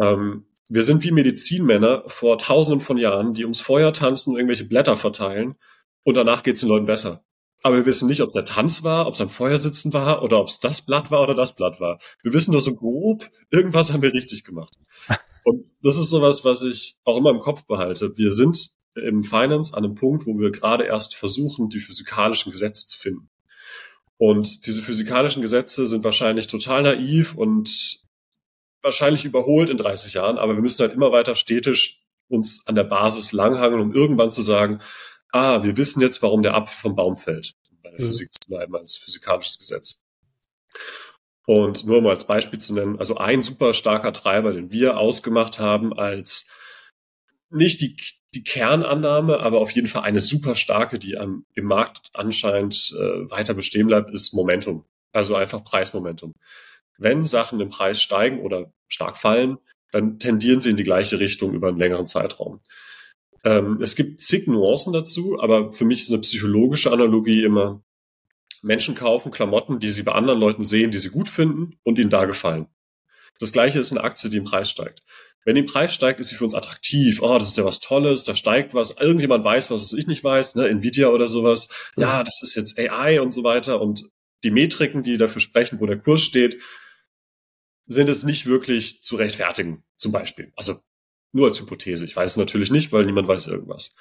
ähm, 0.00 0.46
wir 0.68 0.84
sind 0.84 1.02
wie 1.02 1.10
Medizinmänner 1.10 2.04
vor 2.06 2.38
tausenden 2.38 2.80
von 2.80 2.96
Jahren, 2.96 3.34
die 3.34 3.42
ums 3.44 3.60
Feuer 3.60 3.92
tanzen 3.92 4.30
und 4.30 4.36
irgendwelche 4.36 4.64
Blätter 4.64 4.94
verteilen 4.94 5.56
und 6.04 6.16
danach 6.16 6.44
geht 6.44 6.54
es 6.54 6.60
den 6.60 6.68
Leuten 6.68 6.86
besser. 6.86 7.24
Aber 7.62 7.76
wir 7.76 7.86
wissen 7.86 8.08
nicht, 8.08 8.22
ob 8.22 8.32
der 8.32 8.44
Tanz 8.44 8.82
war, 8.82 9.06
ob 9.06 9.14
es 9.14 9.20
am 9.20 9.28
Feuersitzen 9.28 9.92
war 9.92 10.22
oder 10.22 10.40
ob 10.40 10.48
es 10.48 10.60
das 10.60 10.82
Blatt 10.82 11.10
war 11.10 11.22
oder 11.22 11.34
das 11.34 11.54
Blatt 11.54 11.80
war. 11.80 11.98
Wir 12.22 12.32
wissen 12.32 12.52
nur 12.52 12.60
so 12.60 12.74
grob, 12.74 13.30
irgendwas 13.50 13.92
haben 13.92 14.02
wir 14.02 14.12
richtig 14.12 14.44
gemacht. 14.44 14.74
Und 15.44 15.66
das 15.82 15.96
ist 15.96 16.10
sowas, 16.10 16.44
was 16.44 16.62
ich 16.62 16.96
auch 17.04 17.16
immer 17.16 17.30
im 17.30 17.38
Kopf 17.38 17.64
behalte. 17.66 18.16
Wir 18.16 18.32
sind 18.32 18.70
im 18.94 19.24
Finance 19.24 19.74
an 19.74 19.84
einem 19.84 19.94
Punkt, 19.94 20.26
wo 20.26 20.38
wir 20.38 20.50
gerade 20.50 20.84
erst 20.84 21.14
versuchen, 21.14 21.68
die 21.68 21.80
physikalischen 21.80 22.52
Gesetze 22.52 22.86
zu 22.86 22.98
finden. 22.98 23.30
Und 24.16 24.66
diese 24.66 24.82
physikalischen 24.82 25.40
Gesetze 25.40 25.86
sind 25.86 26.04
wahrscheinlich 26.04 26.46
total 26.46 26.82
naiv 26.82 27.34
und 27.34 28.00
wahrscheinlich 28.82 29.24
überholt 29.24 29.70
in 29.70 29.76
30 29.76 30.14
Jahren, 30.14 30.38
aber 30.38 30.54
wir 30.54 30.62
müssen 30.62 30.82
halt 30.82 30.92
immer 30.92 31.12
weiter 31.12 31.34
stetisch 31.34 32.04
uns 32.28 32.66
an 32.66 32.74
der 32.74 32.84
Basis 32.84 33.32
langhangeln, 33.32 33.82
um 33.82 33.92
irgendwann 33.92 34.30
zu 34.30 34.42
sagen, 34.42 34.78
ah, 35.32 35.62
wir 35.62 35.76
wissen 35.76 36.00
jetzt, 36.00 36.22
warum 36.22 36.42
der 36.42 36.54
Apfel 36.54 36.76
vom 36.80 36.96
Baum 36.96 37.16
fällt, 37.16 37.54
bei 37.82 37.90
der 37.90 38.00
mhm. 38.00 38.06
Physik 38.06 38.32
zu 38.32 38.48
bleiben 38.48 38.74
als 38.76 38.96
physikalisches 38.96 39.58
Gesetz. 39.58 40.02
Und 41.46 41.84
nur 41.84 42.00
mal 42.02 42.10
als 42.10 42.26
Beispiel 42.26 42.60
zu 42.60 42.74
nennen, 42.74 42.98
also 42.98 43.16
ein 43.16 43.42
super 43.42 43.74
starker 43.74 44.12
Treiber, 44.12 44.52
den 44.52 44.70
wir 44.70 44.98
ausgemacht 44.98 45.58
haben 45.58 45.92
als 45.92 46.48
nicht 47.50 47.80
die, 47.80 47.96
die 48.34 48.44
Kernannahme, 48.44 49.40
aber 49.40 49.58
auf 49.58 49.72
jeden 49.72 49.88
Fall 49.88 50.02
eine 50.02 50.20
super 50.20 50.54
starke, 50.54 50.98
die 50.98 51.18
am, 51.18 51.44
im 51.54 51.64
Markt 51.64 52.10
anscheinend 52.14 52.94
äh, 52.96 53.30
weiter 53.30 53.54
bestehen 53.54 53.88
bleibt, 53.88 54.10
ist 54.12 54.32
Momentum. 54.32 54.84
Also 55.12 55.34
einfach 55.34 55.64
Preismomentum. 55.64 56.34
Wenn 56.98 57.24
Sachen 57.24 57.58
im 57.60 57.70
Preis 57.70 58.00
steigen 58.00 58.40
oder 58.40 58.72
stark 58.86 59.16
fallen, 59.16 59.58
dann 59.90 60.18
tendieren 60.20 60.60
sie 60.60 60.70
in 60.70 60.76
die 60.76 60.84
gleiche 60.84 61.18
Richtung 61.18 61.52
über 61.52 61.68
einen 61.68 61.78
längeren 61.78 62.06
Zeitraum. 62.06 62.60
Ähm, 63.44 63.78
es 63.80 63.96
gibt 63.96 64.20
zig 64.20 64.46
Nuancen 64.46 64.92
dazu, 64.92 65.38
aber 65.40 65.70
für 65.70 65.84
mich 65.84 66.02
ist 66.02 66.10
eine 66.10 66.20
psychologische 66.20 66.92
Analogie 66.92 67.44
immer, 67.44 67.82
Menschen 68.62 68.94
kaufen 68.94 69.32
Klamotten, 69.32 69.80
die 69.80 69.90
sie 69.90 70.02
bei 70.02 70.12
anderen 70.12 70.38
Leuten 70.38 70.62
sehen, 70.62 70.90
die 70.90 70.98
sie 70.98 71.10
gut 71.10 71.28
finden 71.28 71.78
und 71.82 71.98
ihnen 71.98 72.10
da 72.10 72.26
gefallen. 72.26 72.66
Das 73.38 73.52
gleiche 73.52 73.78
ist 73.78 73.90
eine 73.90 74.04
Aktie, 74.04 74.28
die 74.28 74.36
im 74.36 74.44
Preis 74.44 74.68
steigt. 74.70 75.00
Wenn 75.44 75.54
die 75.54 75.62
im 75.62 75.66
Preis 75.66 75.94
steigt, 75.94 76.20
ist 76.20 76.28
sie 76.28 76.34
für 76.34 76.44
uns 76.44 76.54
attraktiv. 76.54 77.22
Oh, 77.22 77.38
das 77.38 77.50
ist 77.50 77.56
ja 77.56 77.64
was 77.64 77.80
Tolles, 77.80 78.24
da 78.24 78.36
steigt 78.36 78.74
was. 78.74 78.90
Irgendjemand 78.90 79.44
weiß 79.44 79.70
was, 79.70 79.80
was 79.80 79.92
ich 79.94 80.06
nicht 80.06 80.22
weiß, 80.22 80.56
ne? 80.56 80.68
Nvidia 80.68 81.08
oder 81.08 81.28
sowas. 81.28 81.68
Ja, 81.96 82.22
das 82.22 82.42
ist 82.42 82.54
jetzt 82.54 82.78
AI 82.78 83.22
und 83.22 83.30
so 83.30 83.42
weiter. 83.42 83.80
Und 83.80 84.10
die 84.44 84.50
Metriken, 84.50 85.02
die 85.02 85.16
dafür 85.16 85.40
sprechen, 85.40 85.80
wo 85.80 85.86
der 85.86 85.98
Kurs 85.98 86.20
steht, 86.20 86.58
sind 87.86 88.08
es 88.10 88.22
nicht 88.22 88.44
wirklich 88.44 89.02
zu 89.02 89.16
rechtfertigen, 89.16 89.82
zum 89.96 90.12
Beispiel. 90.12 90.52
Also 90.56 90.80
nur 91.32 91.48
als 91.48 91.60
Hypothese. 91.60 92.04
Ich 92.04 92.16
weiß 92.16 92.32
es 92.32 92.36
natürlich 92.36 92.70
nicht, 92.70 92.92
weil 92.92 93.06
niemand 93.06 93.28
weiß 93.28 93.46
irgendwas. 93.46 93.94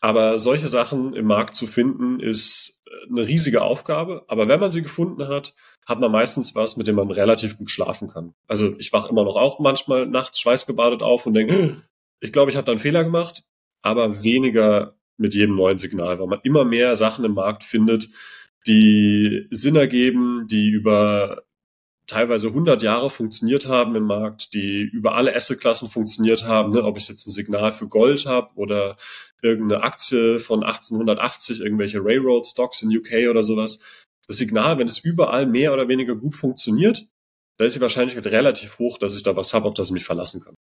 Aber 0.00 0.38
solche 0.38 0.68
Sachen 0.68 1.14
im 1.14 1.26
Markt 1.26 1.54
zu 1.54 1.66
finden, 1.66 2.20
ist 2.20 2.82
äh, 2.86 3.10
eine 3.10 3.26
riesige 3.26 3.62
Aufgabe. 3.62 4.24
Aber 4.28 4.48
wenn 4.48 4.60
man 4.60 4.70
sie 4.70 4.82
gefunden 4.82 5.28
hat, 5.28 5.54
hat 5.86 6.00
man 6.00 6.12
meistens 6.12 6.54
was, 6.54 6.76
mit 6.76 6.86
dem 6.86 6.96
man 6.96 7.10
relativ 7.10 7.56
gut 7.56 7.70
schlafen 7.70 8.08
kann. 8.08 8.34
Also 8.46 8.74
ich 8.78 8.92
wache 8.92 9.08
immer 9.08 9.24
noch 9.24 9.36
auch 9.36 9.58
manchmal 9.58 10.06
nachts 10.06 10.40
schweißgebadet 10.40 11.02
auf 11.02 11.26
und 11.26 11.34
denke, 11.34 11.82
ich 12.20 12.32
glaube, 12.32 12.50
ich 12.50 12.56
habe 12.56 12.64
da 12.64 12.72
einen 12.72 12.80
Fehler 12.80 13.04
gemacht, 13.04 13.44
aber 13.82 14.22
weniger 14.22 14.96
mit 15.16 15.34
jedem 15.34 15.56
neuen 15.56 15.78
Signal, 15.78 16.18
weil 16.18 16.26
man 16.26 16.40
immer 16.42 16.64
mehr 16.64 16.94
Sachen 16.96 17.24
im 17.24 17.34
Markt 17.34 17.62
findet, 17.62 18.08
die 18.66 19.46
Sinn 19.50 19.76
ergeben, 19.76 20.46
die 20.50 20.68
über 20.70 21.45
teilweise 22.06 22.48
100 22.48 22.82
Jahre 22.82 23.10
funktioniert 23.10 23.66
haben 23.66 23.96
im 23.96 24.04
Markt, 24.04 24.54
die 24.54 24.82
über 24.82 25.14
alle 25.14 25.34
Assetklassen 25.34 25.88
funktioniert 25.88 26.44
haben, 26.44 26.72
ne? 26.72 26.84
ob 26.84 26.96
ich 26.96 27.08
jetzt 27.08 27.26
ein 27.26 27.30
Signal 27.30 27.72
für 27.72 27.88
Gold 27.88 28.26
habe 28.26 28.50
oder 28.54 28.96
irgendeine 29.42 29.82
Aktie 29.82 30.38
von 30.38 30.62
1880, 30.62 31.60
irgendwelche 31.60 32.02
Railroad 32.02 32.46
Stocks 32.46 32.82
in 32.82 32.96
UK 32.96 33.28
oder 33.30 33.42
sowas. 33.42 33.80
Das 34.26 34.36
Signal, 34.38 34.78
wenn 34.78 34.88
es 34.88 34.98
überall 34.98 35.46
mehr 35.46 35.72
oder 35.72 35.88
weniger 35.88 36.16
gut 36.16 36.36
funktioniert, 36.36 37.06
da 37.58 37.64
ist 37.64 37.76
die 37.76 37.80
Wahrscheinlichkeit 37.80 38.26
relativ 38.26 38.78
hoch, 38.78 38.98
dass 38.98 39.16
ich 39.16 39.22
da 39.22 39.36
was 39.36 39.54
habe, 39.54 39.66
auf 39.66 39.74
das 39.74 39.88
ich 39.88 39.94
mich 39.94 40.04
verlassen 40.04 40.42
kann. 40.42 40.54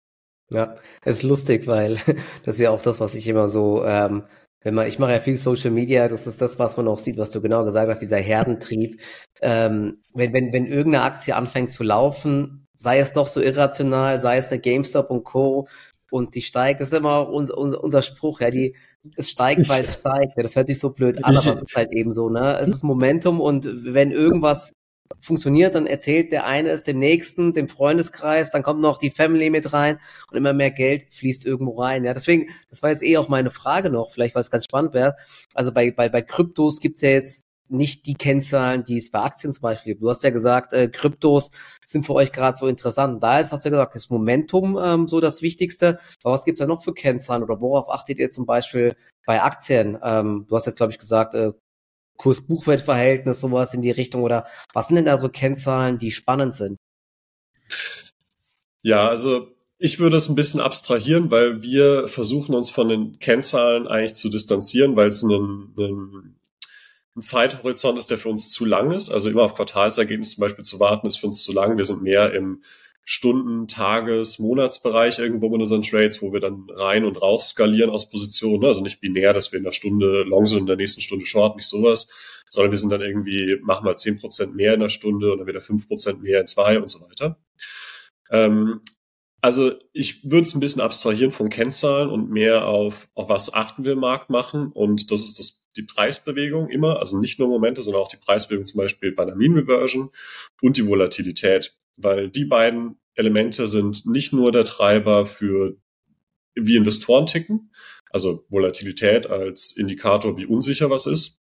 Ja, 0.51 0.75
ist 1.05 1.23
lustig, 1.23 1.67
weil 1.67 1.95
das 2.45 2.55
ist 2.55 2.61
ja 2.61 2.69
auch 2.69 2.81
das, 2.81 2.99
was 2.99 3.15
ich 3.15 3.27
immer 3.27 3.47
so 3.47 3.83
ähm, 3.83 4.23
wenn 4.63 4.75
man, 4.75 4.87
ich 4.87 4.97
mache 4.97 5.11
ja 5.11 5.19
viel 5.19 5.35
Social 5.35 5.71
Media, 5.71 6.07
das 6.07 6.25
ist 6.25 6.41
das, 6.41 6.57
was 6.57 6.77
man 6.77 6.87
auch 6.87 6.99
sieht, 6.99 7.17
was 7.17 7.31
du 7.31 7.41
genau 7.41 7.65
gesagt 7.65 7.89
hast, 7.89 7.99
dieser 7.99 8.17
Herdentrieb. 8.17 9.01
Ähm, 9.45 9.97
wenn, 10.13 10.31
wenn, 10.31 10.53
wenn 10.53 10.67
irgendeine 10.67 11.03
Aktie 11.03 11.35
anfängt 11.35 11.69
zu 11.69 11.83
laufen, 11.83 12.65
sei 12.75 12.99
es 12.99 13.13
doch 13.13 13.27
so 13.27 13.41
irrational, 13.41 14.19
sei 14.19 14.37
es 14.37 14.49
der 14.49 14.59
GameStop 14.59 15.09
und 15.09 15.23
Co. 15.25 15.67
und 16.09 16.33
die 16.35 16.41
steigt, 16.41 16.79
das 16.79 16.91
ist 16.91 16.97
immer 16.97 17.29
unser, 17.29 17.57
unser, 17.57 17.83
unser 17.83 18.01
Spruch, 18.01 18.39
ja, 18.39 18.51
die, 18.51 18.75
es 19.17 19.29
steigt, 19.31 19.67
weil 19.67 19.83
es 19.83 19.99
steigt. 19.99 20.37
Ja, 20.37 20.43
das 20.43 20.55
hört 20.55 20.67
sich 20.67 20.79
so 20.79 20.91
blöd 20.91 21.17
an, 21.23 21.35
aber 21.35 21.57
es 21.57 21.63
ist 21.63 21.75
halt 21.75 21.91
eben 21.93 22.11
so, 22.11 22.29
ne? 22.29 22.57
Es 22.61 22.69
ist 22.69 22.83
Momentum 22.83 23.41
und 23.41 23.67
wenn 23.93 24.11
irgendwas 24.11 24.71
funktioniert, 25.19 25.75
dann 25.75 25.87
erzählt 25.87 26.31
der 26.31 26.45
eine 26.45 26.69
es 26.69 26.83
dem 26.83 26.99
nächsten, 26.99 27.53
dem 27.53 27.67
Freundeskreis, 27.67 28.51
dann 28.51 28.63
kommt 28.63 28.81
noch 28.81 28.97
die 28.97 29.11
Family 29.11 29.49
mit 29.49 29.73
rein 29.73 29.99
und 30.31 30.37
immer 30.37 30.53
mehr 30.53 30.71
Geld 30.71 31.11
fließt 31.11 31.45
irgendwo 31.45 31.79
rein. 31.79 32.03
Ja, 32.03 32.13
deswegen, 32.13 32.49
das 32.69 32.81
war 32.81 32.89
jetzt 32.89 33.03
eh 33.03 33.17
auch 33.17 33.29
meine 33.29 33.51
Frage 33.51 33.89
noch, 33.89 34.11
vielleicht 34.11 34.35
weil 34.35 34.41
es 34.41 34.51
ganz 34.51 34.63
spannend 34.65 34.93
wäre. 34.93 35.15
Also 35.53 35.71
bei, 35.71 35.91
bei, 35.91 36.09
bei 36.09 36.21
Kryptos 36.21 36.79
gibt's 36.79 37.01
ja 37.01 37.09
jetzt 37.09 37.45
nicht 37.73 38.05
die 38.05 38.13
Kennzahlen, 38.13 38.83
die 38.83 38.97
es 38.97 39.11
bei 39.11 39.19
Aktien 39.19 39.51
zum 39.51 39.61
Beispiel 39.61 39.93
gibt. 39.93 40.03
Du 40.03 40.09
hast 40.09 40.23
ja 40.23 40.29
gesagt, 40.29 40.73
äh, 40.73 40.87
Kryptos 40.87 41.49
sind 41.85 42.05
für 42.05 42.13
euch 42.13 42.31
gerade 42.31 42.57
so 42.57 42.67
interessant. 42.67 43.21
Da 43.21 43.39
ist, 43.39 43.51
hast 43.51 43.65
du 43.65 43.69
ja 43.69 43.71
gesagt, 43.71 43.95
das 43.95 44.09
Momentum 44.09 44.77
ähm, 44.81 45.07
so 45.07 45.19
das 45.19 45.41
Wichtigste. 45.41 45.99
Aber 46.23 46.33
was 46.33 46.45
gibt's 46.45 46.59
da 46.59 46.65
noch 46.65 46.83
für 46.83 46.93
Kennzahlen 46.93 47.43
oder 47.43 47.59
worauf 47.59 47.89
achtet 47.89 48.19
ihr 48.19 48.31
zum 48.31 48.45
Beispiel 48.45 48.95
bei 49.25 49.41
Aktien? 49.41 49.97
Ähm, 50.03 50.45
du 50.47 50.55
hast 50.55 50.65
jetzt, 50.65 50.77
glaube 50.77 50.91
ich, 50.91 50.99
gesagt, 50.99 51.35
äh, 51.35 51.51
Kurs-Buchwert-Verhältnis, 52.17 53.41
sowas 53.41 53.73
in 53.73 53.81
die 53.81 53.91
Richtung? 53.91 54.23
Oder 54.23 54.45
was 54.73 54.87
sind 54.87 54.95
denn 54.95 55.05
da 55.05 55.17
so 55.17 55.29
Kennzahlen, 55.29 55.97
die 55.97 56.11
spannend 56.11 56.53
sind? 56.53 56.77
Ja, 58.81 59.07
also 59.07 59.47
ich 59.77 59.99
würde 59.99 60.17
es 60.17 60.29
ein 60.29 60.35
bisschen 60.35 60.61
abstrahieren, 60.61 61.31
weil 61.31 61.61
wir 61.61 62.07
versuchen 62.07 62.55
uns 62.55 62.69
von 62.69 62.89
den 62.89 63.19
Kennzahlen 63.19 63.87
eigentlich 63.87 64.13
zu 64.13 64.29
distanzieren, 64.29 64.95
weil 64.95 65.07
es 65.07 65.23
ein, 65.23 65.73
ein, 65.77 66.35
ein 67.15 67.21
Zeithorizont 67.21 67.99
ist, 67.99 68.09
der 68.09 68.17
für 68.17 68.29
uns 68.29 68.49
zu 68.49 68.65
lang 68.65 68.91
ist. 68.91 69.09
Also 69.09 69.29
immer 69.29 69.43
auf 69.43 69.53
Quartalsergebnis 69.53 70.31
zum 70.31 70.41
Beispiel 70.41 70.65
zu 70.65 70.79
warten, 70.79 71.07
ist 71.07 71.17
für 71.17 71.27
uns 71.27 71.43
zu 71.43 71.53
lang. 71.53 71.77
Wir 71.77 71.85
sind 71.85 72.01
mehr 72.01 72.33
im 72.33 72.63
Stunden, 73.05 73.67
Tages, 73.67 74.39
Monatsbereich 74.39 75.19
irgendwo 75.19 75.49
mit 75.49 75.59
unseren 75.59 75.81
Trades, 75.81 76.21
wo 76.21 76.31
wir 76.31 76.39
dann 76.39 76.67
rein 76.69 77.03
und 77.03 77.21
raus 77.21 77.49
skalieren 77.49 77.89
aus 77.89 78.09
Positionen. 78.09 78.61
Ne? 78.61 78.67
Also 78.67 78.81
nicht 78.81 79.01
binär, 79.01 79.33
dass 79.33 79.51
wir 79.51 79.57
in 79.57 79.65
der 79.65 79.73
Stunde 79.73 80.23
long 80.23 80.45
sind, 80.45 80.59
in 80.59 80.65
der 80.67 80.77
nächsten 80.77 81.01
Stunde 81.01 81.25
short, 81.25 81.57
nicht 81.57 81.67
sowas, 81.67 82.07
sondern 82.47 82.71
wir 82.71 82.77
sind 82.77 82.91
dann 82.91 83.01
irgendwie, 83.01 83.59
machen 83.61 83.83
mal 83.83 83.95
zehn 83.95 84.17
Prozent 84.17 84.55
mehr 84.55 84.73
in 84.73 84.79
der 84.79 84.89
Stunde 84.89 85.33
oder 85.33 85.45
wieder 85.45 85.59
fünf 85.59 85.87
Prozent 85.87 86.23
mehr 86.23 86.41
in 86.41 86.47
zwei 86.47 86.79
und 86.79 86.89
so 86.89 87.01
weiter. 87.01 87.37
Ähm, 88.31 88.79
also 89.43 89.73
ich 89.91 90.23
würde 90.23 90.47
es 90.47 90.55
ein 90.55 90.59
bisschen 90.59 90.81
abstrahieren 90.81 91.31
von 91.31 91.49
Kennzahlen 91.49 92.09
und 92.09 92.31
mehr 92.31 92.65
auf, 92.65 93.09
auf 93.13 93.29
was 93.29 93.53
achten 93.53 93.85
wir 93.85 93.91
im 93.91 93.99
Markt 93.99 94.29
machen. 94.29 94.71
Und 94.71 95.11
das 95.11 95.21
ist 95.21 95.37
das, 95.37 95.67
die 95.77 95.83
Preisbewegung 95.83 96.69
immer, 96.69 96.99
also 96.99 97.19
nicht 97.19 97.39
nur 97.39 97.49
Momente, 97.49 97.81
sondern 97.81 98.01
auch 98.01 98.07
die 98.07 98.17
Preisbewegung 98.17 98.65
zum 98.65 98.79
Beispiel 98.79 99.11
bei 99.11 99.23
einer 99.23 99.35
Mean 99.35 99.53
Reversion 99.53 100.09
und 100.61 100.77
die 100.77 100.87
Volatilität 100.87 101.73
weil 101.97 102.29
die 102.29 102.45
beiden 102.45 102.97
Elemente 103.15 103.67
sind 103.67 104.05
nicht 104.05 104.33
nur 104.33 104.51
der 104.51 104.65
Treiber 104.65 105.25
für 105.25 105.77
wie 106.55 106.75
Investoren 106.75 107.25
ticken, 107.25 107.71
also 108.09 108.45
Volatilität 108.49 109.27
als 109.27 109.71
Indikator, 109.71 110.37
wie 110.37 110.45
unsicher 110.45 110.89
was 110.89 111.05
ist, 111.05 111.41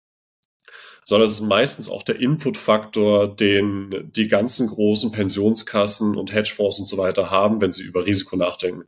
sondern 1.04 1.26
es 1.26 1.34
ist 1.34 1.42
meistens 1.42 1.90
auch 1.90 2.04
der 2.04 2.20
Inputfaktor, 2.20 3.36
den 3.36 4.12
die 4.16 4.28
ganzen 4.28 4.68
großen 4.68 5.12
Pensionskassen 5.12 6.16
und 6.16 6.34
Hedgefonds 6.34 6.80
und 6.80 6.88
so 6.88 6.98
weiter 6.98 7.32
haben, 7.32 7.62
wenn 7.62 7.72
sie 7.72 7.84
über 7.84 8.06
Risiko 8.06 8.36
nachdenken. 8.36 8.84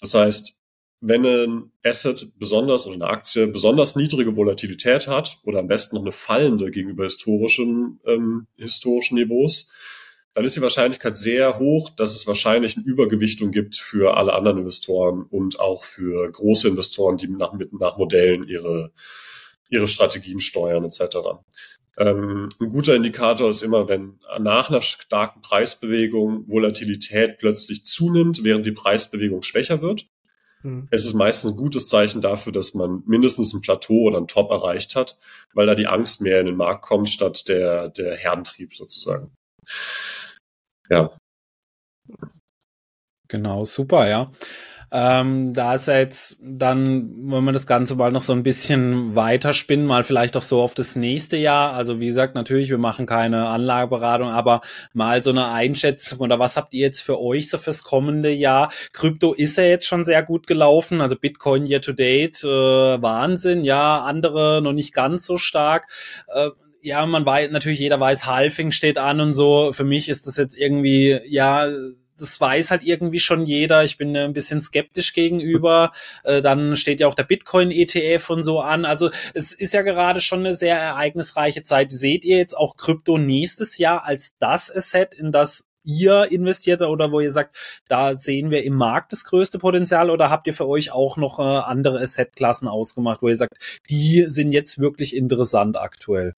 Das 0.00 0.14
heißt, 0.14 0.56
wenn 1.00 1.24
ein 1.24 1.72
Asset 1.84 2.32
besonders 2.38 2.86
oder 2.86 2.96
eine 2.96 3.06
Aktie 3.06 3.46
besonders 3.46 3.96
niedrige 3.96 4.36
Volatilität 4.36 5.06
hat 5.06 5.38
oder 5.44 5.60
am 5.60 5.68
besten 5.68 5.96
noch 5.96 6.02
eine 6.02 6.12
fallende 6.12 6.70
gegenüber 6.70 7.04
historischen, 7.04 8.00
ähm, 8.06 8.46
historischen 8.56 9.16
Niveaus, 9.16 9.70
dann 10.32 10.44
ist 10.44 10.56
die 10.56 10.62
Wahrscheinlichkeit 10.62 11.16
sehr 11.16 11.58
hoch, 11.58 11.90
dass 11.90 12.14
es 12.14 12.26
wahrscheinlich 12.26 12.76
eine 12.76 12.84
Übergewichtung 12.84 13.52
gibt 13.52 13.76
für 13.76 14.16
alle 14.16 14.34
anderen 14.34 14.58
Investoren 14.58 15.22
und 15.22 15.60
auch 15.60 15.84
für 15.84 16.30
große 16.30 16.68
Investoren, 16.68 17.16
die 17.16 17.28
nach, 17.28 17.54
nach 17.78 17.96
Modellen 17.96 18.46
ihre, 18.46 18.92
ihre 19.70 19.88
Strategien 19.88 20.40
steuern 20.40 20.84
etc. 20.84 21.16
Ähm, 21.98 22.48
ein 22.60 22.68
guter 22.68 22.94
Indikator 22.94 23.48
ist 23.48 23.62
immer, 23.62 23.88
wenn 23.88 24.20
nach 24.38 24.68
einer 24.68 24.82
starken 24.82 25.40
Preisbewegung 25.40 26.48
Volatilität 26.48 27.38
plötzlich 27.38 27.84
zunimmt, 27.84 28.44
während 28.44 28.66
die 28.66 28.72
Preisbewegung 28.72 29.42
schwächer 29.42 29.80
wird. 29.80 30.06
Mhm. 30.62 30.88
Es 30.90 31.06
ist 31.06 31.14
meistens 31.14 31.52
ein 31.52 31.56
gutes 31.56 31.88
Zeichen 31.88 32.20
dafür, 32.20 32.52
dass 32.52 32.74
man 32.74 33.02
mindestens 33.06 33.54
ein 33.54 33.62
Plateau 33.62 34.02
oder 34.08 34.18
ein 34.18 34.28
Top 34.28 34.50
erreicht 34.50 34.94
hat, 34.94 35.18
weil 35.54 35.66
da 35.66 35.74
die 35.74 35.86
Angst 35.86 36.20
mehr 36.20 36.40
in 36.40 36.46
den 36.46 36.56
Markt 36.56 36.84
kommt, 36.84 37.08
statt 37.08 37.48
der, 37.48 37.88
der 37.88 38.16
Herdentrieb 38.16 38.74
sozusagen. 38.74 39.32
Ja. 40.90 41.16
Genau, 43.28 43.64
super, 43.64 44.08
ja. 44.08 44.30
Ähm, 44.92 45.52
da 45.52 45.74
ist 45.74 45.88
ja 45.88 45.98
jetzt 45.98 46.36
dann, 46.40 47.10
wenn 47.30 47.44
wir 47.44 47.52
das 47.52 47.66
Ganze 47.66 47.96
mal 47.96 48.12
noch 48.12 48.22
so 48.22 48.32
ein 48.32 48.44
bisschen 48.44 49.16
weiterspinnen, 49.16 49.84
mal 49.84 50.04
vielleicht 50.04 50.36
auch 50.36 50.42
so 50.42 50.62
auf 50.62 50.74
das 50.74 50.94
nächste 50.94 51.36
Jahr. 51.36 51.72
Also 51.72 52.00
wie 52.00 52.06
gesagt, 52.06 52.34
natürlich, 52.34 52.70
wir 52.70 52.78
machen 52.78 53.04
keine 53.06 53.48
Anlageberatung, 53.48 54.28
aber 54.28 54.60
mal 54.92 55.22
so 55.22 55.30
eine 55.30 55.48
Einschätzung 55.48 56.20
oder 56.20 56.38
was 56.38 56.56
habt 56.56 56.72
ihr 56.72 56.82
jetzt 56.82 57.00
für 57.00 57.20
euch 57.20 57.50
so 57.50 57.58
fürs 57.58 57.82
kommende 57.82 58.30
Jahr? 58.30 58.70
Krypto 58.92 59.32
ist 59.32 59.56
ja 59.56 59.64
jetzt 59.64 59.86
schon 59.86 60.04
sehr 60.04 60.22
gut 60.22 60.46
gelaufen, 60.46 61.00
also 61.00 61.16
Bitcoin 61.16 61.66
year 61.66 61.80
to 61.80 61.92
date, 61.92 62.44
äh, 62.44 62.48
Wahnsinn, 63.02 63.64
ja, 63.64 64.02
andere 64.02 64.60
noch 64.62 64.72
nicht 64.72 64.94
ganz 64.94 65.26
so 65.26 65.36
stark. 65.36 65.88
Äh, 66.28 66.50
ja, 66.80 67.04
man 67.04 67.26
weiß, 67.26 67.50
natürlich 67.50 67.80
jeder 67.80 67.98
weiß, 67.98 68.26
Halfing 68.26 68.70
steht 68.70 68.96
an 68.96 69.20
und 69.20 69.34
so. 69.34 69.72
Für 69.72 69.82
mich 69.82 70.08
ist 70.08 70.28
das 70.28 70.36
jetzt 70.36 70.56
irgendwie, 70.56 71.18
ja, 71.26 71.68
das 72.18 72.40
weiß 72.40 72.70
halt 72.70 72.82
irgendwie 72.82 73.20
schon 73.20 73.44
jeder. 73.44 73.84
Ich 73.84 73.96
bin 73.96 74.16
ein 74.16 74.32
bisschen 74.32 74.60
skeptisch 74.60 75.12
gegenüber. 75.12 75.92
Äh, 76.24 76.42
dann 76.42 76.76
steht 76.76 77.00
ja 77.00 77.08
auch 77.08 77.14
der 77.14 77.24
Bitcoin-ETF 77.24 78.30
und 78.30 78.42
so 78.42 78.60
an. 78.60 78.84
Also 78.84 79.10
es 79.34 79.52
ist 79.52 79.74
ja 79.74 79.82
gerade 79.82 80.20
schon 80.20 80.40
eine 80.40 80.54
sehr 80.54 80.78
ereignisreiche 80.78 81.62
Zeit. 81.62 81.90
Seht 81.90 82.24
ihr 82.24 82.38
jetzt 82.38 82.56
auch 82.56 82.76
Krypto 82.76 83.18
nächstes 83.18 83.78
Jahr 83.78 84.04
als 84.04 84.34
das 84.38 84.74
Asset, 84.74 85.14
in 85.14 85.32
das 85.32 85.66
ihr 85.86 86.30
investiert 86.32 86.82
oder 86.82 87.12
wo 87.12 87.20
ihr 87.20 87.30
sagt, 87.30 87.56
da 87.88 88.14
sehen 88.16 88.50
wir 88.50 88.64
im 88.64 88.74
Markt 88.74 89.12
das 89.12 89.24
größte 89.24 89.58
Potenzial 89.58 90.10
oder 90.10 90.30
habt 90.30 90.46
ihr 90.48 90.52
für 90.52 90.66
euch 90.66 90.90
auch 90.90 91.16
noch 91.16 91.38
äh, 91.38 91.42
andere 91.42 92.00
Asset-Klassen 92.00 92.66
ausgemacht, 92.66 93.22
wo 93.22 93.28
ihr 93.28 93.36
sagt, 93.36 93.54
die 93.88 94.24
sind 94.26 94.52
jetzt 94.52 94.78
wirklich 94.80 95.14
interessant 95.14 95.76
aktuell? 95.78 96.34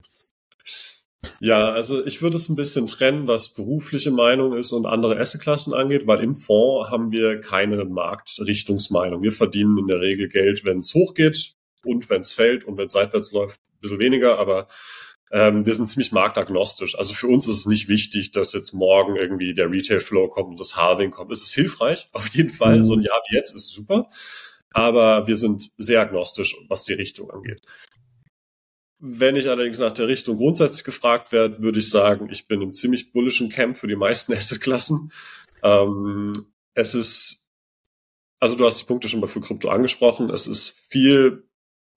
Ja, 1.41 1.73
also 1.73 2.05
ich 2.07 2.23
würde 2.23 2.37
es 2.37 2.49
ein 2.49 2.55
bisschen 2.55 2.87
trennen, 2.87 3.27
was 3.27 3.55
berufliche 3.55 4.13
Meinung 4.13 4.57
ist 4.57 4.73
und 4.73 4.87
andere 4.87 5.19
Assetklassen 5.19 5.75
angeht, 5.75 6.07
weil 6.07 6.23
im 6.23 6.35
Fonds 6.35 6.91
haben 6.91 7.11
wir 7.11 7.41
keine 7.41 7.85
Marktrichtungsmeinung. 7.85 9.23
Wir 9.23 9.33
verdienen 9.33 9.79
in 9.79 9.89
der 9.89 10.01
Regel 10.01 10.29
Geld, 10.29 10.65
wenn 10.65 10.79
es 10.79 10.95
hochgeht 10.95 11.55
und 11.85 12.09
wenn 12.09 12.21
es 12.21 12.33
fällt 12.33 12.65
und 12.65 12.77
wenn 12.77 12.87
es 12.87 12.93
seitwärts 12.93 13.33
läuft, 13.33 13.61
ein 13.61 13.81
bisschen 13.81 13.99
weniger, 13.99 14.39
aber 14.39 14.69
ähm, 15.31 15.67
wir 15.67 15.75
sind 15.75 15.89
ziemlich 15.89 16.13
marktagnostisch. 16.13 16.97
Also 16.97 17.15
für 17.15 17.27
uns 17.27 17.47
ist 17.47 17.57
es 17.57 17.67
nicht 17.67 17.89
wichtig, 17.89 18.31
dass 18.33 18.53
jetzt 18.53 18.73
morgen 18.73 19.17
irgendwie 19.17 19.55
der 19.55 19.71
Retail-Flow 19.71 20.29
kommt 20.29 20.51
und 20.51 20.61
das 20.61 20.77
Halving 20.77 21.11
kommt. 21.11 21.33
Es 21.33 21.43
ist 21.43 21.55
hilfreich, 21.55 22.09
auf 22.13 22.29
jeden 22.29 22.51
Fall. 22.51 22.83
So 22.85 22.95
ein 22.95 23.03
Jahr 23.03 23.21
wie 23.29 23.37
jetzt 23.37 23.55
ist 23.55 23.73
super. 23.73 24.09
Aber 24.71 25.27
wir 25.27 25.37
sind 25.37 25.71
sehr 25.79 26.01
agnostisch, 26.01 26.55
was 26.69 26.85
die 26.85 26.93
Richtung 26.93 27.31
angeht. 27.31 27.63
Wenn 29.00 29.37
ich 29.37 29.49
allerdings 29.49 29.78
nach 29.78 29.93
der 29.93 30.09
Richtung 30.09 30.37
grundsätzlich 30.37 30.85
gefragt 30.85 31.31
werde, 31.31 31.62
würde 31.62 31.78
ich 31.78 31.88
sagen, 31.88 32.28
ich 32.31 32.49
bin 32.49 32.62
im 32.62 32.73
ziemlich 32.73 33.12
bullischen 33.12 33.49
Camp 33.49 33.76
für 33.76 33.87
die 33.87 33.97
meisten 33.97 34.33
Assetklassen. 34.35 35.12
Ähm, 35.62 36.33
es 36.75 36.95
ist, 36.95 37.45
also 38.40 38.57
du 38.57 38.64
hast 38.64 38.81
die 38.81 38.87
Punkte 38.87 39.09
schon 39.09 39.21
mal 39.21 39.28
für 39.28 39.40
Krypto 39.40 39.69
angesprochen. 39.69 40.31
Es 40.31 40.47
ist 40.47 40.71
viel 40.90 41.45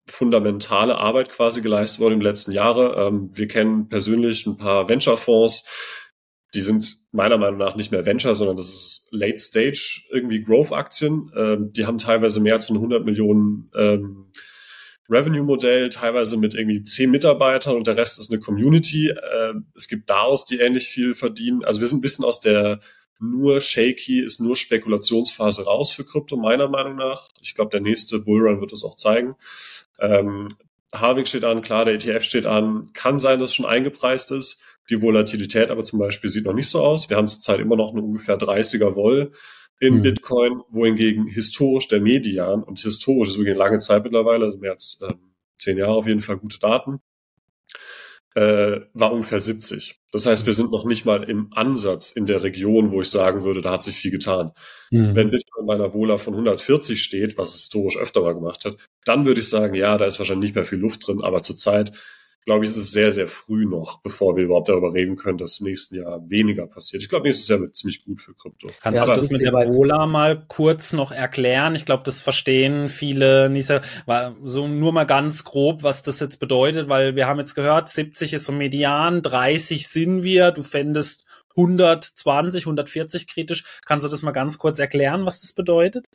fundamentale 0.07 0.97
Arbeit 0.97 1.29
quasi 1.29 1.61
geleistet 1.61 2.01
worden 2.01 2.15
im 2.15 2.21
letzten 2.21 2.51
Jahre. 2.51 3.07
Ähm, 3.07 3.29
wir 3.33 3.47
kennen 3.47 3.87
persönlich 3.89 4.45
ein 4.45 4.57
paar 4.57 4.89
Venture-Fonds, 4.89 5.65
die 6.53 6.61
sind 6.61 6.97
meiner 7.11 7.37
Meinung 7.37 7.59
nach 7.59 7.75
nicht 7.75 7.91
mehr 7.91 8.05
Venture, 8.05 8.35
sondern 8.35 8.57
das 8.57 8.67
ist 8.67 9.07
Late 9.11 9.37
Stage 9.37 10.01
irgendwie 10.11 10.43
Growth-Aktien. 10.43 11.31
Ähm, 11.35 11.69
die 11.69 11.85
haben 11.85 11.97
teilweise 11.97 12.41
mehr 12.41 12.53
als 12.53 12.65
von 12.65 12.75
100 12.75 13.05
Millionen 13.05 13.71
ähm, 13.75 14.31
Revenue-Modell, 15.11 15.89
teilweise 15.89 16.37
mit 16.37 16.53
irgendwie 16.53 16.83
zehn 16.83 17.11
Mitarbeitern 17.11 17.75
und 17.75 17.87
der 17.87 17.97
Rest 17.97 18.17
ist 18.17 18.31
eine 18.31 18.39
Community. 18.39 19.09
Äh, 19.09 19.53
es 19.75 19.87
gibt 19.87 20.09
DAOs, 20.09 20.45
die 20.45 20.59
ähnlich 20.59 20.87
viel 20.87 21.13
verdienen. 21.13 21.63
Also 21.63 21.81
wir 21.81 21.87
sind 21.87 21.99
ein 21.99 22.01
bisschen 22.01 22.25
aus 22.25 22.39
der 22.39 22.79
nur 23.19 23.61
shaky, 23.61 24.21
ist 24.21 24.39
nur 24.39 24.55
Spekulationsphase 24.55 25.65
raus 25.65 25.91
für 25.91 26.03
Krypto, 26.03 26.37
meiner 26.37 26.67
Meinung 26.67 26.95
nach. 26.95 27.27
Ich 27.39 27.53
glaube, 27.53 27.69
der 27.69 27.81
nächste 27.81 28.19
Bullrun 28.19 28.61
wird 28.61 28.73
es 28.73 28.83
auch 28.83 28.95
zeigen. 28.95 29.35
Ähm, 29.99 30.47
Harving 30.93 31.25
steht 31.25 31.43
an, 31.43 31.61
klar, 31.61 31.85
der 31.85 31.93
ETF 31.93 32.23
steht 32.23 32.45
an. 32.45 32.89
Kann 32.93 33.19
sein, 33.19 33.39
dass 33.39 33.51
es 33.51 33.55
schon 33.55 33.67
eingepreist 33.67 34.31
ist. 34.31 34.63
Die 34.89 35.01
Volatilität 35.01 35.69
aber 35.69 35.83
zum 35.83 35.99
Beispiel 35.99 36.29
sieht 36.29 36.45
noch 36.45 36.53
nicht 36.53 36.67
so 36.67 36.81
aus. 36.81 37.09
Wir 37.09 37.17
haben 37.17 37.27
zurzeit 37.27 37.59
immer 37.59 37.75
noch 37.75 37.91
eine 37.91 38.01
ungefähr 38.01 38.37
30er 38.37 38.95
Woll 38.95 39.31
in 39.81 39.95
mhm. 39.95 40.01
Bitcoin, 40.03 40.61
wohingegen 40.69 41.27
historisch 41.27 41.87
der 41.87 42.01
Median, 42.01 42.63
und 42.63 42.79
historisch 42.79 43.29
ist 43.29 43.37
wirklich 43.37 43.55
eine 43.55 43.63
lange 43.63 43.79
Zeit 43.79 44.03
mittlerweile, 44.03 44.45
also 44.45 44.59
mehr 44.59 44.71
als 44.71 45.01
ähm, 45.01 45.33
zehn 45.57 45.77
Jahre 45.77 45.95
auf 45.95 46.07
jeden 46.07 46.19
Fall 46.21 46.37
gute 46.37 46.59
Daten, 46.59 46.99
äh, 48.35 48.81
war 48.93 49.11
ungefähr 49.11 49.39
70. 49.39 49.99
Das 50.11 50.27
heißt, 50.27 50.45
wir 50.45 50.53
sind 50.53 50.71
noch 50.71 50.85
nicht 50.85 51.05
mal 51.05 51.23
im 51.23 51.51
Ansatz 51.51 52.11
in 52.11 52.27
der 52.27 52.43
Region, 52.43 52.91
wo 52.91 53.01
ich 53.01 53.09
sagen 53.09 53.43
würde, 53.43 53.61
da 53.61 53.71
hat 53.71 53.83
sich 53.83 53.95
viel 53.95 54.11
getan. 54.11 54.51
Mhm. 54.91 55.15
Wenn 55.15 55.31
Bitcoin 55.31 55.65
bei 55.65 55.73
einer 55.73 55.93
Wohler 55.93 56.19
von 56.19 56.35
140 56.35 57.01
steht, 57.01 57.39
was 57.39 57.55
es 57.55 57.61
historisch 57.61 57.97
öfter 57.97 58.21
mal 58.21 58.35
gemacht 58.35 58.63
hat, 58.65 58.77
dann 59.03 59.25
würde 59.25 59.41
ich 59.41 59.49
sagen, 59.49 59.73
ja, 59.73 59.97
da 59.97 60.05
ist 60.05 60.19
wahrscheinlich 60.19 60.49
nicht 60.49 60.55
mehr 60.55 60.65
viel 60.65 60.79
Luft 60.79 61.07
drin, 61.07 61.21
aber 61.23 61.41
zurzeit 61.41 61.91
glaube 62.45 62.65
ich, 62.65 62.71
ist 62.71 62.77
es 62.77 62.91
sehr, 62.91 63.11
sehr 63.11 63.27
früh 63.27 63.65
noch, 63.65 64.01
bevor 64.01 64.35
wir 64.35 64.43
überhaupt 64.43 64.69
darüber 64.69 64.93
reden 64.93 65.15
können, 65.15 65.37
dass 65.37 65.59
im 65.59 65.67
nächsten 65.67 65.95
Jahr 65.95 66.27
weniger 66.29 66.65
passiert. 66.65 67.03
Ich 67.03 67.09
glaube, 67.09 67.27
nächstes 67.27 67.47
Jahr 67.47 67.61
wird 67.61 67.75
ziemlich 67.75 68.03
gut 68.03 68.19
für 68.19 68.33
Krypto. 68.33 68.69
Kannst 68.81 69.05
ja, 69.05 69.13
du 69.13 69.19
das 69.19 69.29
mit 69.29 69.41
der 69.41 69.53
Vola 69.53 70.07
mal 70.07 70.43
kurz 70.47 70.93
noch 70.93 71.11
erklären? 71.11 71.75
Ich 71.75 71.85
glaube, 71.85 72.03
das 72.03 72.21
verstehen 72.21 72.89
viele 72.89 73.49
nicht 73.49 73.67
so, 73.67 73.79
so 74.43 74.67
nur 74.67 74.91
mal 74.91 75.05
ganz 75.05 75.43
grob, 75.43 75.83
was 75.83 76.01
das 76.01 76.19
jetzt 76.19 76.39
bedeutet, 76.39 76.89
weil 76.89 77.15
wir 77.15 77.27
haben 77.27 77.39
jetzt 77.39 77.53
gehört, 77.53 77.89
70 77.89 78.33
ist 78.33 78.45
so 78.45 78.51
Median, 78.51 79.21
30 79.21 79.87
sind 79.87 80.23
wir, 80.23 80.51
du 80.51 80.63
fändest 80.63 81.25
120, 81.55 82.63
140 82.63 83.27
kritisch. 83.27 83.63
Kannst 83.85 84.05
du 84.05 84.09
das 84.09 84.23
mal 84.23 84.31
ganz 84.31 84.57
kurz 84.57 84.79
erklären, 84.79 85.25
was 85.25 85.41
das 85.41 85.53
bedeutet? 85.53 86.07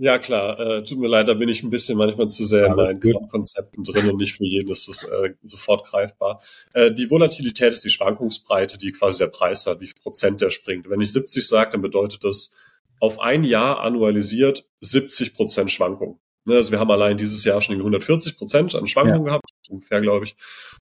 Ja, 0.00 0.18
klar. 0.18 0.58
Äh, 0.60 0.84
tut 0.84 1.00
mir 1.00 1.08
leid, 1.08 1.26
da 1.26 1.34
bin 1.34 1.48
ich 1.48 1.64
ein 1.64 1.70
bisschen 1.70 1.98
manchmal 1.98 2.28
zu 2.28 2.44
sehr 2.44 2.70
Alles 2.70 3.02
in 3.02 3.12
meinen 3.12 3.28
Konzepten 3.28 3.82
drin 3.82 4.08
und 4.08 4.16
nicht 4.16 4.36
für 4.36 4.44
jeden 4.44 4.70
ist 4.70 4.86
das 4.86 5.10
äh, 5.10 5.34
sofort 5.42 5.88
greifbar. 5.88 6.40
Äh, 6.72 6.92
die 6.92 7.10
Volatilität 7.10 7.72
ist 7.72 7.84
die 7.84 7.90
Schwankungsbreite, 7.90 8.78
die 8.78 8.92
quasi 8.92 9.18
der 9.18 9.26
Preis 9.26 9.66
hat, 9.66 9.80
wie 9.80 9.86
viel 9.86 10.00
Prozent 10.00 10.40
der 10.40 10.50
springt. 10.50 10.88
Wenn 10.88 11.00
ich 11.00 11.12
70 11.12 11.46
sage, 11.46 11.72
dann 11.72 11.82
bedeutet 11.82 12.22
das 12.22 12.56
auf 13.00 13.18
ein 13.18 13.42
Jahr 13.42 13.80
annualisiert 13.80 14.64
70 14.80 15.34
Prozent 15.34 15.72
Schwankung. 15.72 16.20
Ne, 16.44 16.54
also 16.54 16.70
wir 16.70 16.78
haben 16.78 16.90
allein 16.92 17.16
dieses 17.16 17.44
Jahr 17.44 17.60
schon 17.60 17.76
140 17.76 18.38
Prozent 18.38 18.76
an 18.76 18.86
Schwankungen 18.86 19.22
ja. 19.22 19.24
gehabt, 19.24 19.50
ungefähr, 19.68 20.00
glaube 20.00 20.26
ich. 20.26 20.36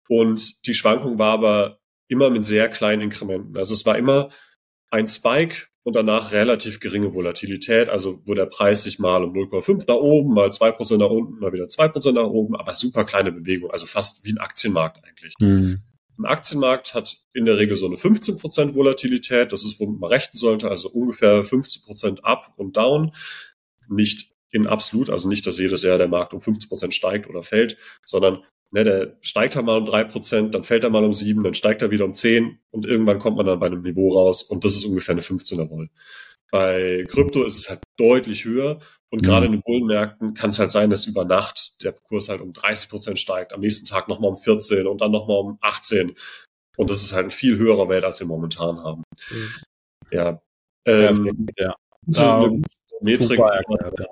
Und 0.07 0.67
die 0.67 0.75
Schwankung 0.75 1.17
war 1.17 1.33
aber 1.33 1.79
immer 2.07 2.29
mit 2.29 2.45
sehr 2.45 2.69
kleinen 2.69 3.01
Inkrementen. 3.01 3.57
Also 3.57 3.73
es 3.73 3.85
war 3.87 3.97
immer 3.97 4.29
ein 4.91 5.07
Spike 5.07 5.68
und 5.89 5.95
danach 5.95 6.33
relativ 6.33 6.79
geringe 6.79 7.15
Volatilität, 7.15 7.89
also 7.89 8.21
wo 8.27 8.35
der 8.35 8.45
Preis 8.45 8.83
sich 8.83 8.99
mal 8.99 9.23
um 9.23 9.33
0,5 9.33 9.85
nach 9.87 9.95
oben, 9.95 10.35
mal 10.35 10.49
2% 10.49 10.97
nach 10.97 11.09
unten, 11.09 11.39
mal 11.39 11.51
wieder 11.51 11.65
2% 11.65 12.11
nach 12.11 12.27
oben, 12.27 12.55
aber 12.55 12.75
super 12.75 13.05
kleine 13.05 13.31
Bewegung, 13.31 13.71
also 13.71 13.87
fast 13.87 14.23
wie 14.23 14.31
ein 14.31 14.37
Aktienmarkt 14.37 15.03
eigentlich. 15.03 15.33
Mhm. 15.39 15.79
Ein 16.19 16.25
Aktienmarkt 16.25 16.93
hat 16.93 17.17
in 17.33 17.45
der 17.45 17.57
Regel 17.57 17.75
so 17.75 17.87
eine 17.87 17.95
15% 17.95 18.75
Volatilität, 18.75 19.51
das 19.51 19.65
ist, 19.65 19.79
womit 19.79 19.99
man 19.99 20.11
rechnen 20.11 20.37
sollte, 20.37 20.69
also 20.69 20.89
ungefähr 20.89 21.43
15% 21.43 22.21
up 22.21 22.53
und 22.55 22.77
down, 22.77 23.11
nicht 23.87 24.35
in 24.51 24.67
absolut, 24.67 25.09
also 25.09 25.27
nicht, 25.27 25.47
dass 25.47 25.57
jedes 25.57 25.81
Jahr 25.81 25.97
der 25.97 26.07
Markt 26.07 26.35
um 26.35 26.39
15% 26.39 26.91
steigt 26.91 27.27
oder 27.27 27.41
fällt, 27.41 27.77
sondern 28.05 28.43
Ne, 28.71 28.83
der 28.83 29.17
steigt 29.21 29.55
er 29.55 29.63
mal 29.63 29.77
um 29.77 29.85
drei 29.85 30.03
Prozent, 30.03 30.53
dann 30.53 30.63
fällt 30.63 30.83
er 30.83 30.91
mal 30.91 31.03
um 31.03 31.13
sieben, 31.13 31.43
dann 31.43 31.55
steigt 31.55 31.81
er 31.81 31.89
wieder 31.89 32.05
um 32.05 32.13
zehn 32.13 32.59
und 32.69 32.85
irgendwann 32.85 33.17
kommt 33.17 33.37
man 33.37 33.47
dann 33.47 33.59
bei 33.59 33.65
einem 33.65 33.81
Niveau 33.81 34.13
raus 34.13 34.43
und 34.43 34.63
das 34.63 34.75
ist 34.75 34.85
ungefähr 34.85 35.13
eine 35.13 35.21
15er 35.21 35.67
Roll. 35.67 35.89
Bei 36.51 37.03
Krypto 37.07 37.43
ist 37.43 37.57
es 37.57 37.69
halt 37.69 37.81
deutlich 37.97 38.45
höher 38.45 38.79
und 39.09 39.21
mhm. 39.21 39.25
gerade 39.25 39.45
in 39.47 39.53
den 39.53 39.61
Bullenmärkten 39.63 40.35
kann 40.35 40.51
es 40.51 40.59
halt 40.59 40.69
sein, 40.69 40.91
dass 40.91 41.07
über 41.07 41.25
Nacht 41.25 41.83
der 41.83 41.93
Kurs 41.93 42.29
halt 42.29 42.41
um 42.41 42.53
30 42.53 42.89
Prozent 42.89 43.17
steigt, 43.17 43.53
am 43.53 43.61
nächsten 43.61 43.87
Tag 43.87 44.07
nochmal 44.07 44.29
um 44.29 44.37
14 44.37 44.85
und 44.85 45.01
dann 45.01 45.11
nochmal 45.11 45.37
um 45.37 45.57
18 45.61 46.13
und 46.77 46.89
das 46.91 47.01
ist 47.01 47.13
halt 47.13 47.25
ein 47.25 47.31
viel 47.31 47.57
höherer 47.57 47.89
Wert, 47.89 48.03
als 48.03 48.19
wir 48.19 48.27
momentan 48.27 48.83
haben. 48.83 49.03
Mhm. 49.31 49.49
Ja. 50.11 50.41
Ähm, 50.85 51.47
ja. 51.57 51.75
So 52.05 52.21
eine 52.21 52.61
Metrik, 53.01 53.39
ja 53.39 54.05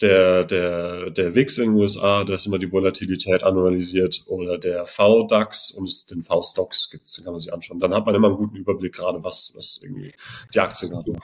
der, 0.00 0.44
der, 0.44 1.10
der 1.10 1.34
WIX 1.34 1.58
in 1.58 1.70
den 1.70 1.80
USA, 1.80 2.24
da 2.24 2.34
ist 2.34 2.46
immer 2.46 2.58
die 2.58 2.70
Volatilität 2.70 3.42
annualisiert 3.42 4.22
oder 4.26 4.58
der 4.58 4.86
VDAX 4.86 5.72
und 5.72 6.10
den 6.10 6.22
V-Stocks 6.22 6.90
gibt's, 6.90 7.14
den 7.14 7.24
kann 7.24 7.32
man 7.32 7.38
sich 7.38 7.52
anschauen. 7.52 7.80
Dann 7.80 7.94
hat 7.94 8.06
man 8.06 8.14
immer 8.14 8.28
einen 8.28 8.36
guten 8.36 8.56
Überblick 8.56 8.94
gerade, 8.94 9.22
was, 9.24 9.52
was 9.54 9.80
irgendwie 9.82 10.12
die 10.54 10.60
Aktien 10.60 10.94
haben. 10.94 11.16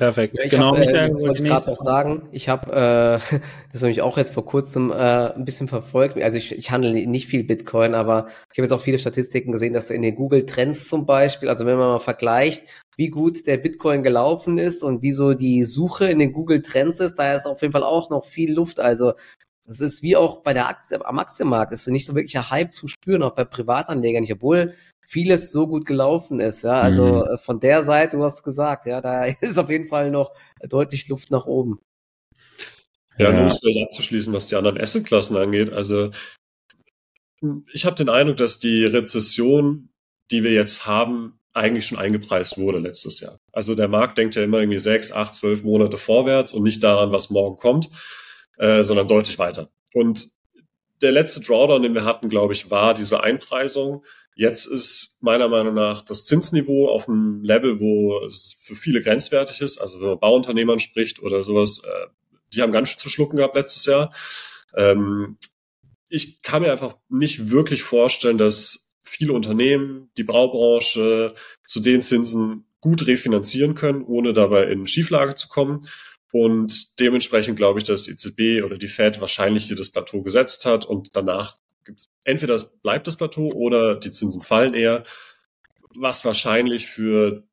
Perfekt. 0.00 0.42
Ja, 0.42 0.48
genau, 0.48 0.68
hab, 0.70 0.76
äh, 0.78 0.80
Michael, 0.80 1.10
das 1.10 1.20
wollte 1.20 1.42
ich 1.42 1.48
gerade 1.50 1.70
noch 1.70 1.76
sagen. 1.76 2.28
Ich 2.32 2.48
habe 2.48 2.72
äh, 2.72 3.36
das 3.72 3.82
habe 3.82 3.90
ich 3.90 4.00
auch 4.00 4.16
jetzt 4.16 4.32
vor 4.32 4.46
kurzem 4.46 4.90
äh, 4.90 4.94
ein 4.94 5.44
bisschen 5.44 5.68
verfolgt. 5.68 6.16
Also 6.16 6.38
ich, 6.38 6.52
ich 6.56 6.70
handle 6.70 7.06
nicht 7.06 7.26
viel 7.26 7.44
Bitcoin, 7.44 7.92
aber 7.92 8.28
ich 8.50 8.58
habe 8.58 8.62
jetzt 8.62 8.72
auch 8.72 8.80
viele 8.80 8.98
Statistiken 8.98 9.52
gesehen, 9.52 9.74
dass 9.74 9.90
in 9.90 10.00
den 10.00 10.14
Google 10.14 10.46
Trends 10.46 10.88
zum 10.88 11.04
Beispiel, 11.04 11.50
also 11.50 11.66
wenn 11.66 11.76
man 11.76 11.88
mal 11.88 11.98
vergleicht, 11.98 12.64
wie 12.96 13.08
gut 13.10 13.46
der 13.46 13.58
Bitcoin 13.58 14.02
gelaufen 14.02 14.56
ist 14.56 14.82
und 14.82 15.02
wie 15.02 15.12
so 15.12 15.34
die 15.34 15.64
Suche 15.66 16.06
in 16.06 16.18
den 16.18 16.32
Google 16.32 16.62
Trends 16.62 16.98
ist, 17.00 17.16
da 17.16 17.34
ist 17.34 17.44
auf 17.44 17.60
jeden 17.60 17.72
Fall 17.72 17.84
auch 17.84 18.08
noch 18.08 18.24
viel 18.24 18.54
Luft. 18.54 18.80
Also 18.80 19.12
es 19.70 19.80
ist 19.80 20.02
wie 20.02 20.16
auch 20.16 20.42
bei 20.42 20.52
der 20.52 20.68
Aktie, 20.68 21.04
am 21.04 21.18
Aktienmarkt, 21.18 21.72
ist 21.72 21.86
nicht 21.86 22.04
so 22.04 22.14
wirklich 22.14 22.36
ein 22.36 22.50
Hype 22.50 22.74
zu 22.74 22.88
spüren, 22.88 23.22
auch 23.22 23.34
bei 23.34 23.44
Privatanlegern 23.44 24.22
nicht, 24.22 24.32
obwohl 24.32 24.74
vieles 25.06 25.52
so 25.52 25.66
gut 25.66 25.86
gelaufen 25.86 26.40
ist. 26.40 26.62
Ja, 26.62 26.80
also 26.80 27.06
mhm. 27.06 27.34
Äh, 27.34 27.38
von 27.38 27.60
der 27.60 27.84
Seite, 27.84 28.16
du 28.16 28.24
hast 28.24 28.42
gesagt, 28.42 28.86
ja, 28.86 29.00
da 29.00 29.24
ist 29.40 29.58
auf 29.58 29.70
jeden 29.70 29.86
Fall 29.86 30.10
noch 30.10 30.32
deutlich 30.68 31.08
Luft 31.08 31.30
nach 31.30 31.46
oben. 31.46 31.78
Ja, 33.16 33.26
ja. 33.26 33.32
nur 33.32 33.42
um 33.42 33.46
es 33.46 33.58
vielleicht 33.58 33.86
abzuschließen, 33.86 34.32
was 34.32 34.48
die 34.48 34.56
anderen 34.56 34.80
Assetklassen 34.80 35.36
angeht. 35.36 35.72
Also 35.72 36.10
ich 37.72 37.86
habe 37.86 37.96
den 37.96 38.08
Eindruck, 38.08 38.38
dass 38.38 38.58
die 38.58 38.84
Rezession, 38.84 39.88
die 40.30 40.42
wir 40.42 40.52
jetzt 40.52 40.86
haben, 40.86 41.38
eigentlich 41.52 41.86
schon 41.86 41.98
eingepreist 41.98 42.58
wurde 42.58 42.78
letztes 42.78 43.20
Jahr. 43.20 43.38
Also 43.52 43.74
der 43.74 43.88
Markt 43.88 44.18
denkt 44.18 44.36
ja 44.36 44.42
immer 44.42 44.60
irgendwie 44.60 44.78
sechs, 44.78 45.10
acht, 45.12 45.34
zwölf 45.34 45.62
Monate 45.62 45.96
vorwärts 45.96 46.52
und 46.52 46.62
nicht 46.62 46.82
daran, 46.82 47.12
was 47.12 47.30
morgen 47.30 47.56
kommt, 47.56 47.88
äh, 48.60 48.84
sondern 48.84 49.08
deutlich 49.08 49.38
weiter. 49.38 49.70
Und 49.94 50.30
der 51.00 51.12
letzte 51.12 51.40
Drawdown, 51.40 51.82
den 51.82 51.94
wir 51.94 52.04
hatten, 52.04 52.28
glaube 52.28 52.52
ich, 52.52 52.70
war 52.70 52.92
diese 52.92 53.22
Einpreisung. 53.22 54.04
Jetzt 54.34 54.66
ist 54.66 55.14
meiner 55.20 55.48
Meinung 55.48 55.74
nach 55.74 56.02
das 56.02 56.26
Zinsniveau 56.26 56.90
auf 56.90 57.08
einem 57.08 57.42
Level, 57.42 57.80
wo 57.80 58.18
es 58.26 58.58
für 58.60 58.74
viele 58.74 59.00
grenzwertig 59.00 59.62
ist. 59.62 59.78
Also 59.78 60.00
wenn 60.00 60.08
man 60.08 60.20
Bauunternehmern 60.20 60.78
spricht 60.78 61.22
oder 61.22 61.42
sowas, 61.42 61.82
äh, 61.84 62.06
die 62.52 62.60
haben 62.60 62.70
ganz 62.70 62.90
schön 62.90 62.98
zu 62.98 63.08
schlucken 63.08 63.36
gehabt 63.36 63.56
letztes 63.56 63.86
Jahr. 63.86 64.12
Ähm, 64.76 65.38
ich 66.10 66.42
kann 66.42 66.60
mir 66.60 66.70
einfach 66.70 66.96
nicht 67.08 67.50
wirklich 67.50 67.82
vorstellen, 67.82 68.36
dass 68.36 68.92
viele 69.02 69.32
Unternehmen, 69.32 70.10
die 70.18 70.24
Braubranche 70.24 71.32
zu 71.64 71.80
den 71.80 72.02
Zinsen 72.02 72.66
gut 72.80 73.06
refinanzieren 73.06 73.74
können, 73.74 74.02
ohne 74.02 74.34
dabei 74.34 74.64
in 74.64 74.86
Schieflage 74.86 75.34
zu 75.34 75.48
kommen. 75.48 75.80
Und 76.32 77.00
dementsprechend 77.00 77.56
glaube 77.56 77.80
ich, 77.80 77.84
dass 77.84 78.04
die 78.04 78.12
EZB 78.12 78.64
oder 78.64 78.78
die 78.78 78.88
Fed 78.88 79.20
wahrscheinlich 79.20 79.66
hier 79.66 79.76
das 79.76 79.90
Plateau 79.90 80.22
gesetzt 80.22 80.64
hat 80.64 80.84
und 80.84 81.10
danach 81.14 81.56
gibt's 81.84 82.08
entweder 82.24 82.54
das 82.54 82.78
bleibt 82.80 83.06
das 83.06 83.16
Plateau 83.16 83.52
oder 83.52 83.96
die 83.96 84.10
Zinsen 84.10 84.40
fallen 84.40 84.74
eher, 84.74 85.04
was 85.94 86.24
wahrscheinlich 86.24 86.86
für 86.86 87.44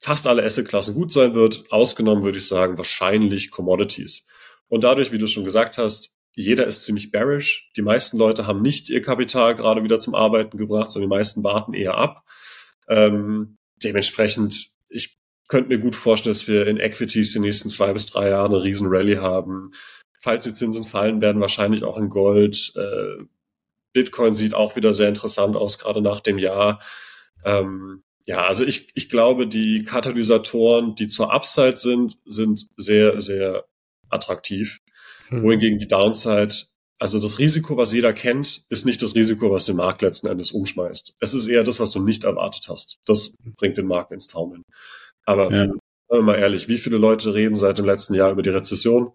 fast 0.00 0.26
alle 0.26 0.44
Assetklassen 0.44 0.94
gut 0.94 1.12
sein 1.12 1.34
wird. 1.34 1.70
Ausgenommen 1.70 2.24
würde 2.24 2.38
ich 2.38 2.46
sagen, 2.46 2.78
wahrscheinlich 2.78 3.50
Commodities. 3.50 4.26
Und 4.68 4.84
dadurch, 4.84 5.12
wie 5.12 5.18
du 5.18 5.26
schon 5.26 5.44
gesagt 5.44 5.78
hast, 5.78 6.14
jeder 6.34 6.66
ist 6.66 6.84
ziemlich 6.84 7.12
bearish. 7.12 7.70
Die 7.76 7.82
meisten 7.82 8.18
Leute 8.18 8.46
haben 8.46 8.60
nicht 8.60 8.90
ihr 8.90 9.02
Kapital 9.02 9.54
gerade 9.54 9.84
wieder 9.84 10.00
zum 10.00 10.14
Arbeiten 10.14 10.58
gebracht, 10.58 10.90
sondern 10.90 11.08
die 11.10 11.16
meisten 11.16 11.44
warten 11.44 11.74
eher 11.74 11.96
ab. 11.96 12.24
Ähm, 12.88 13.58
dementsprechend, 13.82 14.70
ich 14.88 15.16
könnte 15.48 15.68
mir 15.68 15.78
gut 15.78 15.94
vorstellen, 15.94 16.32
dass 16.32 16.48
wir 16.48 16.66
in 16.66 16.78
Equities 16.78 17.32
die 17.32 17.38
nächsten 17.38 17.68
zwei 17.68 17.92
bis 17.92 18.06
drei 18.06 18.30
Jahre 18.30 18.46
eine 18.46 18.62
riesen 18.62 18.86
Rallye 18.88 19.18
haben. 19.18 19.72
Falls 20.20 20.44
die 20.44 20.52
Zinsen 20.52 20.84
fallen, 20.84 21.20
werden 21.20 21.40
wahrscheinlich 21.40 21.84
auch 21.84 21.98
in 21.98 22.08
Gold. 22.08 22.72
Äh, 22.76 23.24
Bitcoin 23.92 24.34
sieht 24.34 24.54
auch 24.54 24.76
wieder 24.76 24.94
sehr 24.94 25.08
interessant 25.08 25.56
aus, 25.56 25.78
gerade 25.78 26.00
nach 26.00 26.20
dem 26.20 26.38
Jahr. 26.38 26.80
Ähm, 27.44 28.02
ja, 28.26 28.46
also 28.46 28.64
ich, 28.64 28.88
ich 28.94 29.08
glaube, 29.08 29.46
die 29.46 29.84
Katalysatoren, 29.84 30.94
die 30.94 31.08
zur 31.08 31.32
Upside 31.32 31.76
sind, 31.76 32.16
sind 32.24 32.66
sehr, 32.76 33.20
sehr 33.20 33.66
attraktiv. 34.08 34.80
Mhm. 35.30 35.42
Wohingegen 35.42 35.78
die 35.78 35.88
Downside, 35.88 36.54
also 36.98 37.18
das 37.18 37.38
Risiko, 37.38 37.76
was 37.76 37.92
jeder 37.92 38.12
kennt, 38.12 38.62
ist 38.70 38.86
nicht 38.86 39.02
das 39.02 39.14
Risiko, 39.14 39.50
was 39.50 39.66
den 39.66 39.76
Markt 39.76 40.00
letzten 40.00 40.26
Endes 40.26 40.52
umschmeißt. 40.52 41.16
Es 41.20 41.34
ist 41.34 41.46
eher 41.46 41.64
das, 41.64 41.80
was 41.80 41.90
du 41.90 42.00
nicht 42.00 42.24
erwartet 42.24 42.66
hast. 42.68 42.98
Das 43.04 43.34
bringt 43.58 43.76
den 43.76 43.86
Markt 43.86 44.10
ins 44.10 44.26
Taumeln. 44.26 44.62
Aber 45.26 45.52
ja. 45.52 45.72
wir 46.10 46.22
mal 46.22 46.38
ehrlich, 46.38 46.68
wie 46.68 46.78
viele 46.78 46.98
Leute 46.98 47.34
reden 47.34 47.56
seit 47.56 47.78
dem 47.78 47.86
letzten 47.86 48.14
Jahr 48.14 48.30
über 48.30 48.42
die 48.42 48.50
Rezession? 48.50 49.12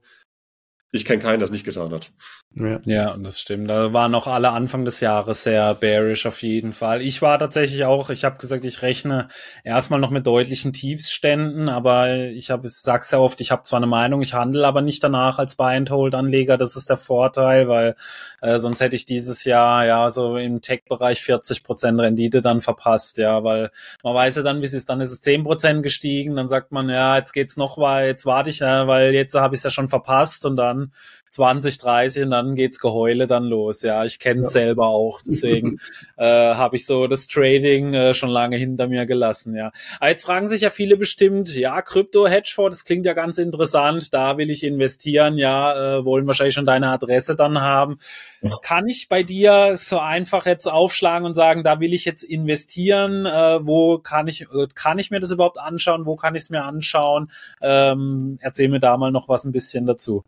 Ich 0.91 1.05
kenne 1.05 1.21
keinen, 1.21 1.39
der 1.39 1.45
es 1.45 1.51
nicht 1.51 1.65
getan 1.65 1.91
hat. 1.91 2.11
Ja. 2.59 2.81
ja, 2.83 3.17
das 3.17 3.39
stimmt. 3.39 3.69
Da 3.69 3.93
waren 3.93 4.11
noch 4.11 4.27
alle 4.27 4.51
Anfang 4.51 4.83
des 4.83 4.99
Jahres 4.99 5.43
sehr 5.43 5.73
bearish 5.75 6.25
auf 6.25 6.41
jeden 6.43 6.73
Fall. 6.73 7.01
Ich 7.01 7.21
war 7.21 7.39
tatsächlich 7.39 7.85
auch, 7.85 8.09
ich 8.09 8.25
habe 8.25 8.37
gesagt, 8.37 8.65
ich 8.65 8.81
rechne 8.81 9.29
erstmal 9.63 9.99
noch 9.99 10.09
mit 10.09 10.27
deutlichen 10.27 10.73
Tiefsständen, 10.73 11.69
aber 11.69 12.09
ich 12.17 12.51
habe, 12.51 12.67
ich 12.67 12.73
sag's 12.73 13.11
ja 13.11 13.19
oft, 13.19 13.39
ich 13.39 13.51
habe 13.51 13.63
zwar 13.63 13.77
eine 13.77 13.87
Meinung, 13.87 14.21
ich 14.21 14.33
handle 14.33 14.67
aber 14.67 14.81
nicht 14.81 15.03
danach 15.03 15.39
als 15.39 15.55
Buy-and-Hold-Anleger. 15.55 16.57
Das 16.57 16.75
ist 16.75 16.89
der 16.89 16.97
Vorteil, 16.97 17.69
weil 17.69 17.95
äh, 18.41 18.59
sonst 18.59 18.81
hätte 18.81 18.95
ich 18.95 19.05
dieses 19.05 19.45
Jahr 19.45 19.85
ja 19.85 20.11
so 20.11 20.35
im 20.35 20.59
Tech-Bereich 20.61 21.21
40 21.21 21.63
Prozent 21.63 21.99
Rendite 21.99 22.41
dann 22.41 22.59
verpasst, 22.59 23.17
ja, 23.19 23.43
weil 23.43 23.71
man 24.03 24.15
weiß 24.15 24.35
ja 24.35 24.41
dann, 24.41 24.61
wie 24.61 24.65
es 24.65 24.73
ist. 24.73 24.89
Dann 24.89 24.99
ist 24.99 25.11
es 25.11 25.21
10 25.21 25.43
Prozent 25.43 25.81
gestiegen, 25.81 26.35
dann 26.35 26.49
sagt 26.49 26.71
man, 26.73 26.89
ja, 26.89 27.15
jetzt 27.15 27.31
geht's 27.31 27.55
noch, 27.55 27.77
weil 27.77 28.07
jetzt 28.07 28.25
warte 28.25 28.49
ich, 28.49 28.59
ja, 28.59 28.87
weil 28.87 29.13
jetzt 29.13 29.35
habe 29.35 29.55
ich 29.55 29.59
es 29.59 29.63
ja 29.63 29.69
schon 29.69 29.87
verpasst 29.87 30.45
und 30.45 30.57
dann 30.57 30.91
20, 31.29 31.77
30 31.77 32.23
und 32.23 32.31
dann 32.31 32.48
geht's 32.55 32.79
Geheule 32.79 33.27
dann 33.27 33.45
los. 33.45 33.81
Ja, 33.81 34.05
ich 34.05 34.19
kenne 34.19 34.41
es 34.41 34.47
ja. 34.47 34.61
selber 34.61 34.87
auch. 34.87 35.21
Deswegen 35.25 35.79
äh, 36.17 36.25
habe 36.25 36.75
ich 36.75 36.85
so 36.85 37.07
das 37.07 37.27
Trading 37.27 37.93
äh, 37.93 38.13
schon 38.13 38.29
lange 38.29 38.57
hinter 38.57 38.87
mir 38.87 39.05
gelassen. 39.05 39.55
Ja, 39.55 39.71
aber 39.99 40.09
jetzt 40.09 40.25
fragen 40.25 40.47
sich 40.47 40.61
ja 40.61 40.69
viele 40.69 40.97
bestimmt, 40.97 41.55
ja, 41.55 41.81
Krypto 41.81 42.27
Hedgefonds, 42.27 42.77
das 42.77 42.85
klingt 42.85 43.05
ja 43.05 43.13
ganz 43.13 43.37
interessant. 43.37 44.13
Da 44.13 44.37
will 44.37 44.49
ich 44.49 44.63
investieren. 44.63 45.37
Ja, 45.37 45.97
äh, 45.97 46.05
wollen 46.05 46.27
wahrscheinlich 46.27 46.55
schon 46.55 46.65
deine 46.65 46.89
Adresse 46.89 47.35
dann 47.35 47.59
haben. 47.61 47.97
Ja. 48.41 48.57
Kann 48.61 48.87
ich 48.87 49.09
bei 49.09 49.23
dir 49.23 49.75
so 49.77 49.99
einfach 49.99 50.45
jetzt 50.45 50.67
aufschlagen 50.67 51.25
und 51.25 51.33
sagen, 51.33 51.63
da 51.63 51.79
will 51.79 51.93
ich 51.93 52.05
jetzt 52.05 52.23
investieren? 52.23 53.25
Äh, 53.25 53.65
wo 53.65 53.99
kann 53.99 54.27
ich 54.27 54.41
äh, 54.41 54.67
kann 54.73 54.99
ich 54.99 55.11
mir 55.11 55.19
das 55.19 55.31
überhaupt 55.31 55.57
anschauen? 55.57 56.05
Wo 56.05 56.15
kann 56.15 56.35
ich 56.35 56.43
es 56.43 56.49
mir 56.49 56.63
anschauen? 56.63 57.29
Ähm, 57.61 58.37
erzähl 58.41 58.69
mir 58.69 58.79
da 58.79 58.97
mal 58.97 59.11
noch 59.11 59.29
was 59.29 59.45
ein 59.45 59.51
bisschen 59.51 59.85
dazu. 59.85 60.23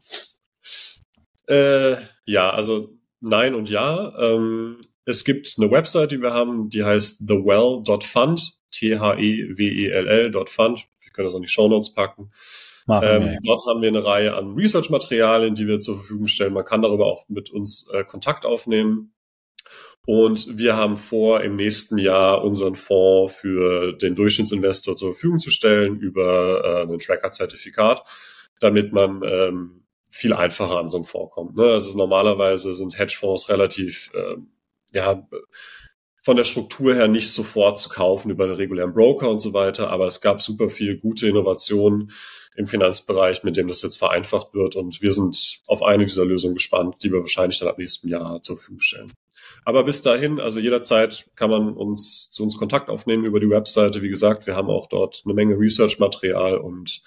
Äh, 1.52 1.98
ja, 2.26 2.50
also 2.50 2.98
nein 3.20 3.54
und 3.56 3.70
ja. 3.70 4.18
Ähm, 4.18 4.78
es 5.06 5.26
gibt 5.26 5.54
eine 5.58 5.70
Website, 5.70 6.12
die 6.12 6.22
wir 6.22 6.34
haben, 6.34 6.70
die 6.70 6.84
heißt 6.84 7.28
thewell.fund, 7.28 8.54
T-H-E-W-E-L-L.fund. 8.72 10.88
Wir 11.04 11.12
können 11.12 11.28
das 11.28 11.36
in 11.36 11.42
die 11.42 11.50
Show 11.50 11.68
Notes 11.68 11.94
packen. 11.94 12.32
Ähm. 12.90 13.38
Dort 13.44 13.66
haben 13.68 13.82
wir 13.82 13.90
eine 13.90 14.06
Reihe 14.06 14.36
an 14.36 14.54
Research-Materialien, 14.54 15.56
die 15.56 15.68
wir 15.68 15.80
zur 15.80 15.98
Verfügung 15.98 16.28
stellen. 16.28 16.54
Man 16.54 16.66
kann 16.66 16.82
darüber 16.82 17.06
auch 17.06 17.28
mit 17.30 17.50
uns 17.50 17.88
äh, 17.94 18.04
Kontakt 18.04 18.46
aufnehmen. 18.46 19.14
Und 20.06 20.58
wir 20.58 20.78
haben 20.78 20.98
vor, 20.98 21.42
im 21.42 21.58
nächsten 21.58 21.98
Jahr 21.98 22.44
unseren 22.44 22.76
Fonds 22.76 23.36
für 23.36 23.94
den 23.94 24.16
Durchschnittsinvestor 24.16 24.96
zur 24.96 25.14
Verfügung 25.14 25.40
zu 25.40 25.52
stellen 25.52 26.00
über 26.00 26.64
äh, 26.64 26.84
ein 26.92 26.98
Tracker-Zertifikat, 26.98 28.04
damit 28.60 28.94
man 28.94 29.22
ähm, 29.24 29.81
viel 30.12 30.34
einfacher 30.34 30.78
an 30.78 30.90
so 30.90 30.98
einem 30.98 31.30
kommt. 31.30 31.56
Ne? 31.56 31.64
Also 31.64 31.98
normalerweise 31.98 32.74
sind 32.74 33.00
Hedgefonds 33.00 33.50
relativ, 33.50 34.12
äh, 34.14 34.36
ja, 34.92 35.28
von 36.24 36.38
der 36.38 36.44
Struktur 36.44 36.94
her 36.94 37.08
nicht 37.08 37.32
sofort 37.32 37.80
zu 37.80 37.90
kaufen 37.90 38.30
über 38.30 38.44
einen 38.44 38.54
regulären 38.54 38.94
Broker 38.94 39.30
und 39.30 39.40
so 39.40 39.54
weiter, 39.54 39.90
aber 39.90 40.06
es 40.06 40.22
gab 40.22 40.42
super 40.42 40.70
viel 40.70 40.98
gute 41.00 41.28
Innovationen 41.28 42.12
im 42.56 42.68
Finanzbereich, 42.68 43.44
mit 43.44 43.58
dem 43.58 43.68
das 43.68 43.82
jetzt 43.82 43.98
vereinfacht 43.98 44.54
wird 44.54 44.76
und 44.76 45.02
wir 45.02 45.14
sind 45.14 45.62
auf 45.66 45.82
eine 45.82 46.06
dieser 46.06 46.26
Lösungen 46.26 46.56
gespannt, 46.56 46.98
die 47.02 47.12
wir 47.12 47.22
wahrscheinlich 47.22 47.60
dann 47.60 47.70
ab 47.70 47.78
nächsten 47.78 48.10
Jahr 48.10 48.42
zur 48.42 48.58
Verfügung 48.58 48.82
stellen. 48.82 49.12
Aber 49.64 49.84
bis 49.84 50.02
dahin, 50.02 50.40
also 50.40 50.60
jederzeit 50.60 51.30
kann 51.36 51.50
man 51.50 51.74
uns 51.74 52.30
zu 52.30 52.44
uns 52.44 52.58
Kontakt 52.58 52.90
aufnehmen 52.90 53.26
über 53.26 53.40
die 53.40 53.50
Webseite. 53.50 54.02
Wie 54.02 54.10
gesagt, 54.10 54.46
wir 54.46 54.56
haben 54.56 54.70
auch 54.70 54.88
dort 54.88 55.22
eine 55.24 55.34
Menge 55.34 55.58
Research-Material 55.58 56.58
und 56.58 57.02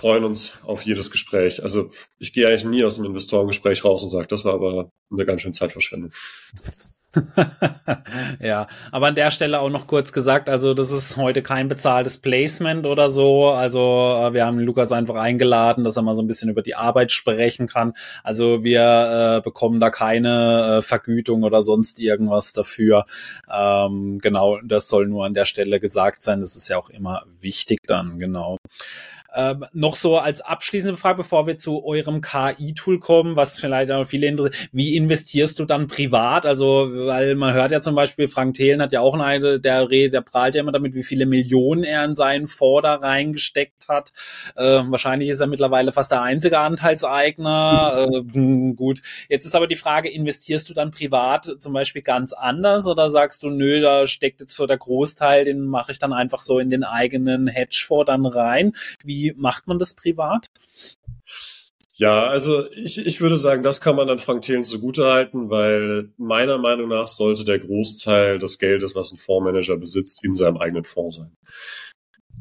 freuen 0.00 0.24
uns 0.24 0.54
auf 0.62 0.86
jedes 0.86 1.10
Gespräch. 1.10 1.62
Also 1.62 1.90
ich 2.18 2.32
gehe 2.32 2.48
eigentlich 2.48 2.64
nie 2.64 2.84
aus 2.84 2.98
einem 2.98 3.08
Investorengespräch 3.08 3.84
raus 3.84 4.02
und 4.02 4.08
sage, 4.08 4.28
das 4.28 4.46
war 4.46 4.54
aber 4.54 4.90
eine 5.12 5.26
ganz 5.26 5.42
schöne 5.42 5.52
Zeitverschwendung. 5.52 6.10
ja, 8.40 8.68
aber 8.92 9.08
an 9.08 9.14
der 9.16 9.30
Stelle 9.32 9.60
auch 9.60 9.70
noch 9.70 9.88
kurz 9.88 10.12
gesagt, 10.12 10.48
also 10.48 10.74
das 10.74 10.92
ist 10.92 11.16
heute 11.16 11.42
kein 11.42 11.66
bezahltes 11.66 12.18
Placement 12.18 12.86
oder 12.86 13.10
so. 13.10 13.48
Also 13.48 14.16
äh, 14.22 14.32
wir 14.32 14.46
haben 14.46 14.60
Lukas 14.60 14.92
einfach 14.92 15.16
eingeladen, 15.16 15.82
dass 15.82 15.96
er 15.96 16.02
mal 16.02 16.14
so 16.14 16.22
ein 16.22 16.28
bisschen 16.28 16.50
über 16.50 16.62
die 16.62 16.76
Arbeit 16.76 17.10
sprechen 17.10 17.66
kann. 17.66 17.94
Also 18.22 18.62
wir 18.62 19.38
äh, 19.38 19.40
bekommen 19.42 19.80
da 19.80 19.90
keine 19.90 20.78
äh, 20.78 20.82
Vergütung 20.82 21.42
oder 21.42 21.62
sonst 21.62 21.98
irgendwas 21.98 22.52
dafür. 22.52 23.06
Ähm, 23.52 24.18
genau, 24.22 24.60
das 24.62 24.88
soll 24.88 25.08
nur 25.08 25.24
an 25.24 25.34
der 25.34 25.46
Stelle 25.46 25.80
gesagt 25.80 26.22
sein. 26.22 26.40
Das 26.40 26.54
ist 26.54 26.68
ja 26.68 26.78
auch 26.78 26.90
immer 26.90 27.24
wichtig 27.40 27.80
dann, 27.86 28.18
genau. 28.18 28.56
Ähm, 29.34 29.64
noch 29.72 29.94
so 29.94 30.18
als 30.18 30.40
abschließende 30.40 30.96
Frage, 30.96 31.18
bevor 31.18 31.46
wir 31.46 31.56
zu 31.56 31.84
eurem 31.84 32.20
KI-Tool 32.20 32.98
kommen, 32.98 33.36
was 33.36 33.58
vielleicht 33.58 33.92
auch 33.92 34.04
viele 34.04 34.26
interessiert, 34.26 34.70
wie 34.72 34.96
investierst 34.96 35.58
du 35.60 35.64
dann 35.64 35.86
privat? 35.86 36.46
Also, 36.46 36.92
weil 37.06 37.34
man 37.34 37.54
hört 37.54 37.72
ja 37.72 37.80
zum 37.80 37.94
Beispiel, 37.94 38.28
Frank 38.28 38.54
Thelen 38.54 38.80
hat 38.80 38.92
ja 38.92 39.00
auch 39.00 39.18
eine, 39.18 39.60
der 39.60 39.90
redet, 39.90 40.14
der 40.14 40.20
prahlt 40.20 40.54
ja 40.54 40.60
immer 40.60 40.72
damit, 40.72 40.94
wie 40.94 41.02
viele 41.02 41.26
Millionen 41.26 41.84
er 41.84 42.04
in 42.04 42.14
seinen 42.14 42.46
Vorder 42.46 43.02
reingesteckt 43.02 43.88
hat. 43.88 44.12
Äh, 44.56 44.82
wahrscheinlich 44.86 45.28
ist 45.28 45.40
er 45.40 45.46
mittlerweile 45.46 45.92
fast 45.92 46.10
der 46.10 46.22
einzige 46.22 46.58
Anteilseigner. 46.58 47.90
Äh, 48.00 48.72
gut, 48.74 49.02
jetzt 49.28 49.46
ist 49.46 49.54
aber 49.54 49.66
die 49.66 49.76
Frage, 49.76 50.08
investierst 50.08 50.68
du 50.68 50.74
dann 50.74 50.90
privat 50.90 51.56
zum 51.58 51.72
Beispiel 51.72 52.02
ganz 52.02 52.32
anders 52.32 52.86
oder 52.86 53.10
sagst 53.10 53.42
du, 53.42 53.50
nö, 53.50 53.80
da 53.80 54.06
steckt 54.06 54.40
jetzt 54.40 54.54
so 54.54 54.66
der 54.66 54.78
Großteil, 54.78 55.44
den 55.44 55.66
mache 55.66 55.92
ich 55.92 55.98
dann 55.98 56.12
einfach 56.12 56.40
so 56.40 56.58
in 56.58 56.70
den 56.70 56.84
eigenen 56.84 57.46
Hedgefonds 57.46 58.06
dann 58.06 58.26
rein? 58.26 58.72
Wie 59.04 59.34
macht 59.36 59.66
man 59.66 59.78
das 59.78 59.94
privat? 59.94 60.48
Ja, 62.00 62.28
also 62.28 62.64
ich, 62.72 63.04
ich 63.04 63.20
würde 63.20 63.36
sagen, 63.36 63.62
das 63.62 63.82
kann 63.82 63.94
man 63.94 64.08
dann 64.08 64.18
Frank 64.18 64.40
Thelen 64.40 64.64
zugutehalten, 64.64 65.50
weil 65.50 66.10
meiner 66.16 66.56
Meinung 66.56 66.88
nach 66.88 67.06
sollte 67.06 67.44
der 67.44 67.58
Großteil 67.58 68.38
des 68.38 68.58
Geldes, 68.58 68.94
was 68.94 69.12
ein 69.12 69.18
Fondsmanager 69.18 69.76
besitzt, 69.76 70.24
in 70.24 70.32
seinem 70.32 70.56
eigenen 70.56 70.84
Fonds 70.84 71.16
sein. 71.16 71.36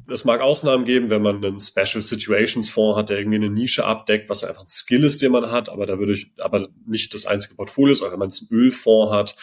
Es 0.08 0.24
mag 0.24 0.40
Ausnahmen 0.40 0.86
geben, 0.86 1.10
wenn 1.10 1.22
man 1.22 1.44
einen 1.44 1.60
Special 1.60 2.02
Situations 2.02 2.70
Fonds 2.70 2.98
hat, 2.98 3.10
der 3.10 3.20
irgendwie 3.20 3.36
eine 3.36 3.50
Nische 3.50 3.84
abdeckt, 3.84 4.30
was 4.30 4.46
einfach 4.46 4.62
ein 4.62 4.68
Skill 4.68 5.04
ist, 5.04 5.22
den 5.22 5.34
man 5.34 5.52
hat, 5.52 5.68
aber 5.68 5.86
da 5.86 6.00
würde 6.00 6.14
ich, 6.14 6.32
aber 6.38 6.70
nicht 6.88 7.14
das 7.14 7.26
einzige 7.26 7.56
Portfolio 7.56 7.92
ist, 7.92 8.02
oder 8.02 8.14
wenn 8.14 8.20
man 8.20 8.30
einen 8.30 8.58
Ölfonds 8.58 9.14
hat, 9.14 9.36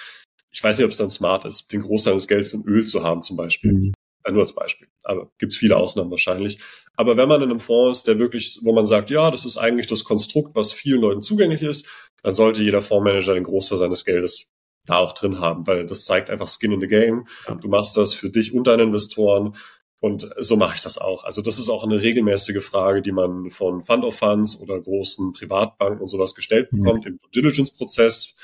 ich 0.51 0.65
weiß 0.65 0.79
nicht, 0.79 0.87
ob 0.87 0.93
es 0.93 0.97
dann 0.97 1.11
smart 1.11 1.45
ist, 1.45 1.71
den 1.75 1.83
Großteil 1.83 2.15
des 2.15 2.27
Geldes 2.27 2.55
in 2.55 2.65
Öl 2.65 2.87
zu 2.87 3.03
haben 3.03 3.21
zum 3.21 3.37
Beispiel. 3.37 3.73
Mhm. 3.75 3.93
Nur 4.31 4.43
als 4.43 4.55
Beispiel. 4.55 4.89
Aber 5.03 5.31
gibt's 5.39 5.57
viele 5.57 5.77
Ausnahmen 5.77 6.11
wahrscheinlich. 6.11 6.59
Aber 6.97 7.17
wenn 7.17 7.29
man 7.29 7.43
in 7.43 7.51
einem 7.51 7.61
Fonds 7.61 7.99
ist, 7.99 8.09
der 8.09 8.19
wirklich, 8.19 8.59
wo 8.63 8.73
man 8.73 8.87
sagt, 8.87 9.11
ja, 9.11 9.31
das 9.31 9.45
ist 9.45 9.57
eigentlich 9.57 9.87
das 9.87 10.05
Konstrukt, 10.05 10.57
was 10.57 10.73
vielen 10.73 11.01
Leuten 11.01 11.23
zugänglich 11.23 11.63
ist, 11.63 11.87
dann 12.23 12.33
sollte 12.33 12.63
jeder 12.63 12.83
Fondsmanager 12.83 13.35
den 13.35 13.45
Großteil 13.45 13.79
seines 13.79 14.05
Geldes 14.05 14.51
da 14.87 14.99
auch 14.99 15.13
drin 15.13 15.41
haben, 15.41 15.67
weil 15.67 15.85
das 15.87 16.05
zeigt 16.05 16.31
einfach 16.31 16.49
Skin 16.49 16.73
in 16.73 16.81
the 16.81 16.87
Game. 16.87 17.27
Du 17.61 17.69
machst 17.69 17.97
das 17.97 18.15
für 18.15 18.31
dich 18.31 18.55
und 18.55 18.67
deine 18.67 18.85
Investoren. 18.85 19.55
Und 20.01 20.29
so 20.39 20.57
mache 20.57 20.77
ich 20.77 20.83
das 20.83 20.99
auch. 20.99 21.25
Also 21.25 21.43
das 21.43 21.59
ist 21.59 21.71
auch 21.71 21.83
eine 21.83 22.01
regelmäßige 22.01 22.63
Frage, 22.63 23.03
die 23.03 23.13
man 23.13 23.51
von 23.51 23.83
Fund 23.83 24.05
of 24.05 24.17
Funds 24.17 24.61
oder 24.61 24.79
großen 24.79 25.33
Privatbanken 25.33 26.01
und 26.01 26.09
sowas 26.09 26.35
gestellt 26.35 26.73
mhm. 26.73 26.83
bekommt 26.83 27.05
mhm. 27.05 27.13
im 27.13 27.19
Due 27.19 27.31
Diligence 27.35 27.73
Prozess 27.73 28.35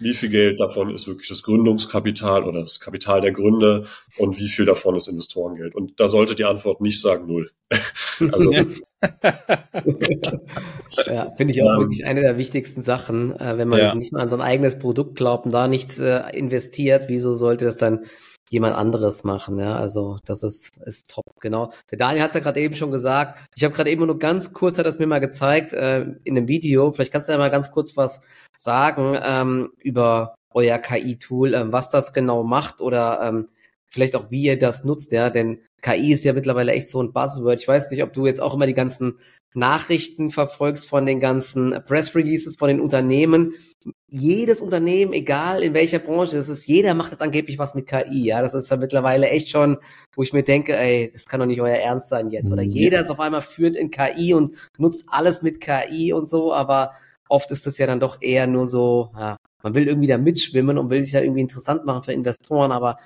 wie 0.00 0.14
viel 0.14 0.30
Geld 0.30 0.58
davon 0.58 0.94
ist 0.94 1.06
wirklich 1.06 1.28
das 1.28 1.42
Gründungskapital 1.42 2.44
oder 2.44 2.62
das 2.62 2.80
Kapital 2.80 3.20
der 3.20 3.32
Gründer 3.32 3.84
und 4.16 4.38
wie 4.38 4.48
viel 4.48 4.64
davon 4.64 4.96
ist 4.96 5.08
Investorengeld. 5.08 5.74
Und 5.74 6.00
da 6.00 6.08
sollte 6.08 6.34
die 6.34 6.44
Antwort 6.44 6.80
nicht 6.80 7.00
sagen 7.00 7.26
null. 7.26 7.50
also, 8.32 8.50
ja, 11.06 11.30
finde 11.36 11.52
ich 11.52 11.62
auch 11.62 11.74
ähm, 11.74 11.80
wirklich 11.80 12.04
eine 12.04 12.22
der 12.22 12.38
wichtigsten 12.38 12.82
Sachen. 12.82 13.38
Äh, 13.38 13.58
wenn 13.58 13.68
man 13.68 13.78
ja. 13.78 13.94
nicht 13.94 14.12
mal 14.12 14.22
an 14.22 14.30
sein 14.30 14.40
eigenes 14.40 14.78
Produkt 14.78 15.16
glaubt 15.16 15.46
und 15.46 15.52
da 15.52 15.68
nichts 15.68 15.98
äh, 15.98 16.22
investiert, 16.32 17.04
wieso 17.08 17.34
sollte 17.34 17.66
das 17.66 17.76
dann 17.76 18.06
jemand 18.50 18.74
anderes 18.74 19.24
machen. 19.24 19.58
Ja, 19.58 19.76
also 19.76 20.18
das 20.24 20.42
ist, 20.42 20.78
ist 20.84 21.10
top, 21.10 21.40
genau. 21.40 21.72
Der 21.90 21.98
Daniel 21.98 22.22
hat 22.22 22.30
es 22.30 22.34
ja 22.34 22.40
gerade 22.40 22.60
eben 22.60 22.74
schon 22.74 22.90
gesagt. 22.90 23.38
Ich 23.54 23.62
habe 23.62 23.72
gerade 23.72 23.90
eben 23.90 24.04
nur 24.04 24.18
ganz 24.18 24.52
kurz, 24.52 24.76
hat 24.76 24.86
das 24.86 24.98
mir 24.98 25.06
mal 25.06 25.20
gezeigt 25.20 25.72
äh, 25.72 26.06
in 26.24 26.36
einem 26.36 26.48
Video. 26.48 26.92
Vielleicht 26.92 27.12
kannst 27.12 27.28
du 27.28 27.32
ja 27.32 27.38
mal 27.38 27.50
ganz 27.50 27.70
kurz 27.70 27.96
was 27.96 28.20
sagen 28.60 29.18
ähm, 29.22 29.70
über 29.78 30.34
euer 30.52 30.78
KI-Tool, 30.78 31.54
ähm, 31.54 31.72
was 31.72 31.90
das 31.90 32.12
genau 32.12 32.44
macht 32.44 32.80
oder 32.80 33.20
ähm, 33.22 33.46
vielleicht 33.86 34.14
auch 34.14 34.30
wie 34.30 34.42
ihr 34.42 34.58
das 34.58 34.84
nutzt, 34.84 35.12
ja, 35.12 35.30
denn 35.30 35.60
KI 35.80 36.12
ist 36.12 36.24
ja 36.24 36.34
mittlerweile 36.34 36.72
echt 36.72 36.90
so 36.90 37.02
ein 37.02 37.12
Buzzword. 37.12 37.58
Ich 37.58 37.66
weiß 37.66 37.90
nicht, 37.90 38.02
ob 38.02 38.12
du 38.12 38.26
jetzt 38.26 38.42
auch 38.42 38.54
immer 38.54 38.66
die 38.66 38.74
ganzen 38.74 39.18
Nachrichten 39.54 40.30
verfolgst 40.30 40.86
von 40.86 41.06
den 41.06 41.20
ganzen 41.20 41.74
Press 41.86 42.14
Releases 42.14 42.56
von 42.56 42.68
den 42.68 42.80
Unternehmen. 42.80 43.54
Jedes 44.08 44.60
Unternehmen, 44.60 45.14
egal 45.14 45.62
in 45.62 45.72
welcher 45.72 45.98
Branche 45.98 46.36
es 46.36 46.50
ist, 46.50 46.66
jeder 46.66 46.94
macht 46.94 47.12
jetzt 47.12 47.22
angeblich 47.22 47.58
was 47.58 47.74
mit 47.74 47.86
KI. 47.86 48.26
Ja, 48.26 48.42
das 48.42 48.52
ist 48.52 48.70
ja 48.70 48.76
mittlerweile 48.76 49.30
echt 49.30 49.48
schon, 49.48 49.78
wo 50.14 50.22
ich 50.22 50.34
mir 50.34 50.42
denke, 50.42 50.76
ey, 50.76 51.10
das 51.12 51.26
kann 51.26 51.40
doch 51.40 51.46
nicht 51.46 51.62
euer 51.62 51.76
Ernst 51.76 52.10
sein 52.10 52.30
jetzt. 52.30 52.52
Oder 52.52 52.62
mhm. 52.62 52.70
jeder 52.70 53.00
ist 53.00 53.10
auf 53.10 53.20
einmal 53.20 53.42
führend 53.42 53.76
in 53.76 53.90
KI 53.90 54.34
und 54.34 54.54
nutzt 54.76 55.04
alles 55.08 55.40
mit 55.40 55.60
KI 55.60 56.12
und 56.12 56.28
so, 56.28 56.52
aber 56.52 56.92
oft 57.30 57.50
ist 57.50 57.66
das 57.66 57.78
ja 57.78 57.86
dann 57.86 58.00
doch 58.00 58.18
eher 58.20 58.46
nur 58.46 58.66
so, 58.66 59.10
ja, 59.16 59.36
man 59.62 59.74
will 59.74 59.86
irgendwie 59.88 60.08
da 60.08 60.18
mitschwimmen 60.18 60.78
und 60.78 60.90
will 60.90 61.02
sich 61.02 61.12
ja 61.12 61.20
irgendwie 61.20 61.40
interessant 61.40 61.84
machen 61.84 62.02
für 62.02 62.12
Investoren, 62.12 62.72
aber 62.72 62.98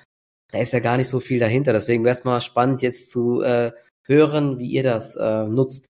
da 0.51 0.59
ist 0.59 0.73
ja 0.73 0.79
gar 0.79 0.97
nicht 0.97 1.09
so 1.09 1.19
viel 1.19 1.39
dahinter. 1.39 1.73
Deswegen 1.73 2.03
wäre 2.03 2.15
es 2.15 2.23
mal 2.23 2.41
spannend, 2.41 2.81
jetzt 2.81 3.11
zu 3.11 3.41
äh, 3.41 3.71
hören, 4.03 4.59
wie 4.59 4.67
ihr 4.67 4.83
das 4.83 5.15
äh, 5.15 5.43
nutzt. 5.43 5.87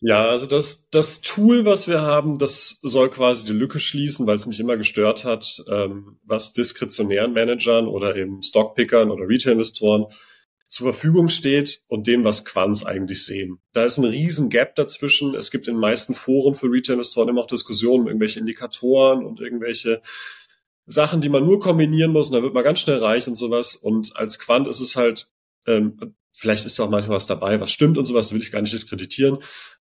Ja, 0.00 0.28
also 0.28 0.46
das, 0.46 0.90
das 0.90 1.22
Tool, 1.22 1.64
was 1.64 1.88
wir 1.88 2.02
haben, 2.02 2.38
das 2.38 2.78
soll 2.82 3.08
quasi 3.08 3.46
die 3.46 3.52
Lücke 3.58 3.80
schließen, 3.80 4.26
weil 4.26 4.36
es 4.36 4.46
mich 4.46 4.60
immer 4.60 4.76
gestört 4.76 5.24
hat, 5.24 5.62
ähm, 5.70 6.18
was 6.22 6.52
diskretionären 6.52 7.32
Managern 7.32 7.88
oder 7.88 8.14
eben 8.14 8.42
Stockpickern 8.42 9.10
oder 9.10 9.26
Retail-Investoren 9.26 10.06
zur 10.66 10.92
Verfügung 10.92 11.28
steht 11.28 11.80
und 11.86 12.06
dem, 12.06 12.24
was 12.24 12.44
Quants 12.44 12.84
eigentlich 12.84 13.24
sehen. 13.24 13.58
Da 13.72 13.84
ist 13.84 13.98
ein 13.98 14.04
riesen 14.04 14.48
Gap 14.48 14.74
dazwischen. 14.74 15.34
Es 15.34 15.50
gibt 15.50 15.68
in 15.68 15.74
den 15.74 15.80
meisten 15.80 16.14
Foren 16.14 16.54
für 16.54 16.66
Retail-Investoren 16.66 17.28
immer 17.28 17.42
auch 17.42 17.46
Diskussionen, 17.46 18.06
irgendwelche 18.06 18.40
Indikatoren 18.40 19.24
und 19.24 19.40
irgendwelche 19.40 20.02
Sachen, 20.86 21.20
die 21.20 21.28
man 21.28 21.44
nur 21.44 21.60
kombinieren 21.60 22.12
muss 22.12 22.28
und 22.28 22.34
da 22.34 22.42
wird 22.42 22.54
man 22.54 22.64
ganz 22.64 22.80
schnell 22.80 22.98
reich 22.98 23.26
und 23.26 23.34
sowas. 23.34 23.74
Und 23.74 24.16
als 24.16 24.38
Quant 24.38 24.68
ist 24.68 24.80
es 24.80 24.96
halt, 24.96 25.28
ähm, 25.66 26.14
vielleicht 26.36 26.64
ist 26.66 26.78
da 26.78 26.84
auch 26.84 26.90
manchmal 26.90 27.16
was 27.16 27.26
dabei, 27.26 27.60
was 27.60 27.72
stimmt 27.72 27.98
und 27.98 28.04
sowas, 28.04 28.32
will 28.32 28.42
ich 28.42 28.52
gar 28.52 28.62
nicht 28.62 28.74
diskreditieren. 28.74 29.38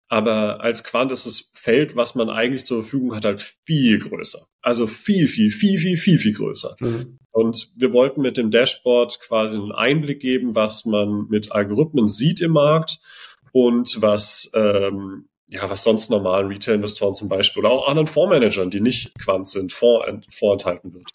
Aber 0.09 0.61
als 0.61 0.85
Quant 0.85 1.12
ist 1.12 1.27
das 1.27 1.51
Feld, 1.53 1.97
was 1.97 2.14
man 2.14 2.31
eigentlich 2.31 2.64
zur 2.64 2.83
Verfügung 2.83 3.14
hat, 3.14 3.25
halt 3.25 3.42
viel 3.64 3.99
größer. 3.99 4.47
Also 4.62 4.87
viel, 4.87 5.29
viel, 5.29 5.51
viel, 5.51 5.79
viel, 5.79 5.97
viel, 5.97 6.18
viel 6.18 6.35
größer. 6.35 6.77
Mhm. 6.81 7.18
Und 7.35 7.73
wir 7.75 7.92
wollten 7.92 8.23
mit 8.23 8.37
dem 8.37 8.53
Dashboard 8.53 9.18
quasi 9.18 9.59
einen 9.59 9.73
Einblick 9.73 10.20
geben, 10.20 10.55
was 10.55 10.85
man 10.85 11.27
mit 11.29 11.51
Algorithmen 11.51 12.07
sieht 12.07 12.40
im 12.40 12.53
Markt 12.53 13.01
und 13.51 14.01
was, 14.01 14.53
ähm, 14.55 15.29
ja, 15.49 15.68
was 15.68 15.83
sonst 15.83 16.11
normalen 16.11 16.47
Retail-Investoren 16.47 17.12
zum 17.12 17.29
Beispiel 17.29 17.64
oder 17.64 17.73
auch 17.73 17.88
anderen 17.88 18.07
Fondsmanagern, 18.07 18.70
die 18.70 18.81
nicht 18.81 19.18
Quant 19.18 19.49
sind, 19.49 19.73
Fonds, 19.73 20.27
vorenthalten 20.31 20.94
wird. 20.94 21.11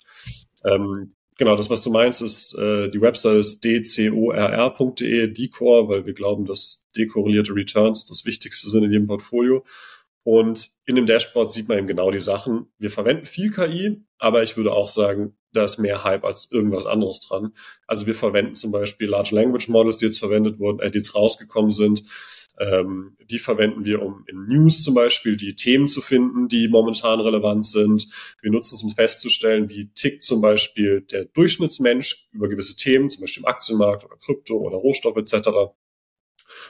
Ähm, 0.66 1.14
Genau, 1.38 1.56
das, 1.56 1.70
was 1.70 1.82
du 1.82 1.90
meinst, 1.90 2.22
ist, 2.22 2.54
äh, 2.56 2.90
die 2.90 3.00
Website 3.00 3.38
ist 3.38 3.64
dcorr.de, 3.64 5.28
Decor, 5.28 5.88
weil 5.88 6.06
wir 6.06 6.12
glauben, 6.12 6.44
dass 6.44 6.86
dekorrelierte 6.98 7.56
Returns 7.56 8.04
das 8.04 8.26
Wichtigste 8.26 8.70
sind 8.70 8.84
in 8.84 8.92
jedem 8.92 9.08
Portfolio. 9.08 9.64
Und 10.32 10.70
in 10.86 10.96
dem 10.96 11.08
Dashboard 11.08 11.52
sieht 11.52 11.68
man 11.68 11.80
eben 11.80 11.88
genau 11.88 12.12
die 12.12 12.20
Sachen. 12.20 12.68
Wir 12.78 12.92
verwenden 12.92 13.26
viel 13.26 13.50
KI, 13.50 14.04
aber 14.20 14.44
ich 14.44 14.58
würde 14.58 14.72
auch 14.72 14.88
sagen, 14.88 15.36
da 15.54 15.64
ist 15.64 15.80
mehr 15.80 16.04
Hype 16.04 16.24
als 16.24 16.52
irgendwas 16.52 16.86
anderes 16.86 17.20
dran. 17.22 17.52
Also 17.88 18.06
wir 18.06 18.14
verwenden 18.14 18.54
zum 18.54 18.72
Beispiel 18.72 19.10
Large 19.10 19.34
Language 19.34 19.70
Models, 19.70 19.98
die 19.98 20.06
jetzt 20.06 20.20
verwendet 20.20 20.60
wurden, 20.60 20.82
äh, 20.82 20.92
die 20.92 21.00
jetzt 21.00 21.16
rausgekommen 21.16 21.72
sind. 21.72 22.04
Ähm, 22.60 23.18
die 23.28 23.40
verwenden 23.40 23.86
wir, 23.86 24.04
um 24.04 24.24
in 24.28 24.46
News 24.46 24.84
zum 24.84 24.94
Beispiel 24.94 25.36
die 25.36 25.56
Themen 25.56 25.88
zu 25.88 26.00
finden, 26.00 26.48
die 26.48 26.68
momentan 26.68 27.20
relevant 27.22 27.66
sind. 27.66 28.06
Wir 28.40 28.52
nutzen 28.52 28.76
es, 28.76 28.84
um 28.84 28.92
festzustellen, 28.92 29.68
wie 29.68 29.92
tickt 29.96 30.22
zum 30.22 30.42
Beispiel 30.42 31.02
der 31.10 31.26
Durchschnittsmensch 31.26 32.30
über 32.34 32.50
gewisse 32.50 32.76
Themen, 32.76 33.10
zum 33.10 33.22
Beispiel 33.22 33.42
im 33.42 33.48
Aktienmarkt 33.48 34.06
oder 34.06 34.18
Krypto 34.18 34.58
oder 34.58 34.78
Rohstoff 34.78 35.18
etc. 35.18 35.74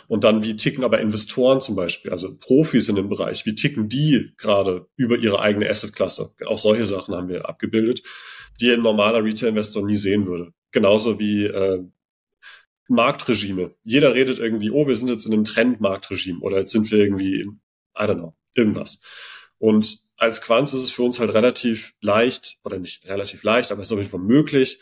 Und 0.08 0.24
dann, 0.24 0.44
wie 0.44 0.56
ticken 0.56 0.84
aber 0.84 1.00
Investoren 1.00 1.62
zum 1.62 1.76
Beispiel, 1.76 2.12
also 2.12 2.38
Profis 2.38 2.90
in 2.90 2.96
dem 2.96 3.10
Bereich, 3.10 3.46
wie 3.46 3.56
ticken 3.56 3.90
die 3.90 4.34
gerade 4.38 4.88
über 4.96 5.18
ihre 5.18 5.40
eigene 5.40 5.70
Assetklasse? 5.70 6.34
Auch 6.46 6.60
solche 6.60 6.86
Sachen 6.86 7.16
haben 7.16 7.30
wir 7.30 7.48
abgebildet, 7.48 8.02
die 8.60 8.72
ein 8.72 8.82
normaler 8.82 9.24
Retail-Investor 9.24 9.86
nie 9.86 9.98
sehen 9.98 10.26
würde. 10.26 10.54
Genauso 10.72 11.20
wie 11.20 11.46
äh, 11.46 11.84
Marktregime. 12.90 13.76
Jeder 13.84 14.14
redet 14.14 14.40
irgendwie, 14.40 14.72
oh, 14.72 14.88
wir 14.88 14.96
sind 14.96 15.10
jetzt 15.10 15.26
in 15.26 15.34
einem 15.34 15.44
Trendmarktregime 15.46 16.40
oder 16.42 16.58
jetzt 16.58 16.72
sind 16.72 16.90
wir 16.92 17.00
irgendwie 17.00 17.42
in, 17.42 17.62
I 17.98 18.04
don't 18.04 18.16
know, 18.16 18.36
irgendwas. 18.56 19.02
Und 19.60 20.00
als 20.18 20.42
Quants 20.42 20.74
ist 20.74 20.84
es 20.84 20.90
für 20.90 21.04
uns 21.04 21.20
halt 21.20 21.34
relativ 21.34 21.94
leicht, 22.02 22.58
oder 22.64 22.80
nicht 22.80 23.06
relativ 23.08 23.44
leicht, 23.44 23.72
aber 23.72 23.82
es 23.82 23.88
ist 23.88 23.92
auf 23.92 24.00
jeden 24.00 24.10
Fall 24.10 24.20
möglich, 24.20 24.80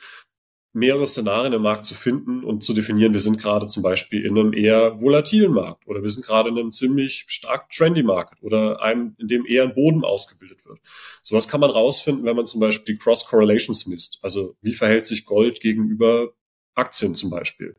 mehrere 0.78 1.08
Szenarien 1.08 1.54
im 1.54 1.64
Markt 1.64 1.86
zu 1.86 1.96
finden 1.96 2.44
und 2.44 2.64
zu 2.64 2.74
definieren, 2.74 3.14
wir 3.14 3.20
sind 3.20 3.42
gerade 3.42 3.66
zum 3.66 3.82
Beispiel 3.82 4.24
in 4.24 4.38
einem 4.38 4.54
eher 4.54 5.02
volatilen 5.02 5.52
Markt 5.52 5.88
oder 5.88 6.04
wir 6.04 6.10
sind 6.12 6.26
gerade 6.26 6.50
in 6.50 6.58
einem 6.58 6.70
ziemlich 6.70 7.26
stark 7.28 7.70
trendy 7.72 8.04
Markt 8.04 8.44
oder 8.44 8.82
einem, 8.82 9.16
in 9.18 9.28
dem 9.28 9.46
eher 9.48 9.64
ein 9.64 9.74
Boden 9.74 10.04
ausgebildet 10.04 10.66
wird. 10.66 10.80
Sowas 11.24 11.48
kann 11.48 11.62
man 11.62 11.72
rausfinden, 11.72 12.26
wenn 12.26 12.36
man 12.36 12.46
zum 12.46 12.62
Beispiel 12.62 12.94
die 12.94 13.00
Cross 13.00 13.26
Correlations 13.26 13.88
misst. 13.88 14.20
Also 14.22 14.56
wie 14.62 14.74
verhält 14.74 15.08
sich 15.08 15.26
Gold 15.26 15.62
gegenüber 15.62 16.34
Aktien 16.76 17.16
zum 17.16 17.32
Beispiel? 17.32 17.76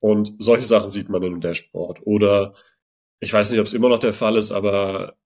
Und 0.00 0.34
solche 0.40 0.66
Sachen 0.66 0.90
sieht 0.90 1.08
man 1.08 1.22
in 1.22 1.32
einem 1.32 1.40
Dashboard. 1.40 2.00
Oder 2.04 2.54
ich 3.20 3.32
weiß 3.32 3.50
nicht, 3.50 3.60
ob 3.60 3.66
es 3.66 3.72
immer 3.72 3.88
noch 3.88 4.00
der 4.00 4.12
Fall 4.12 4.36
ist, 4.36 4.50
aber 4.50 5.16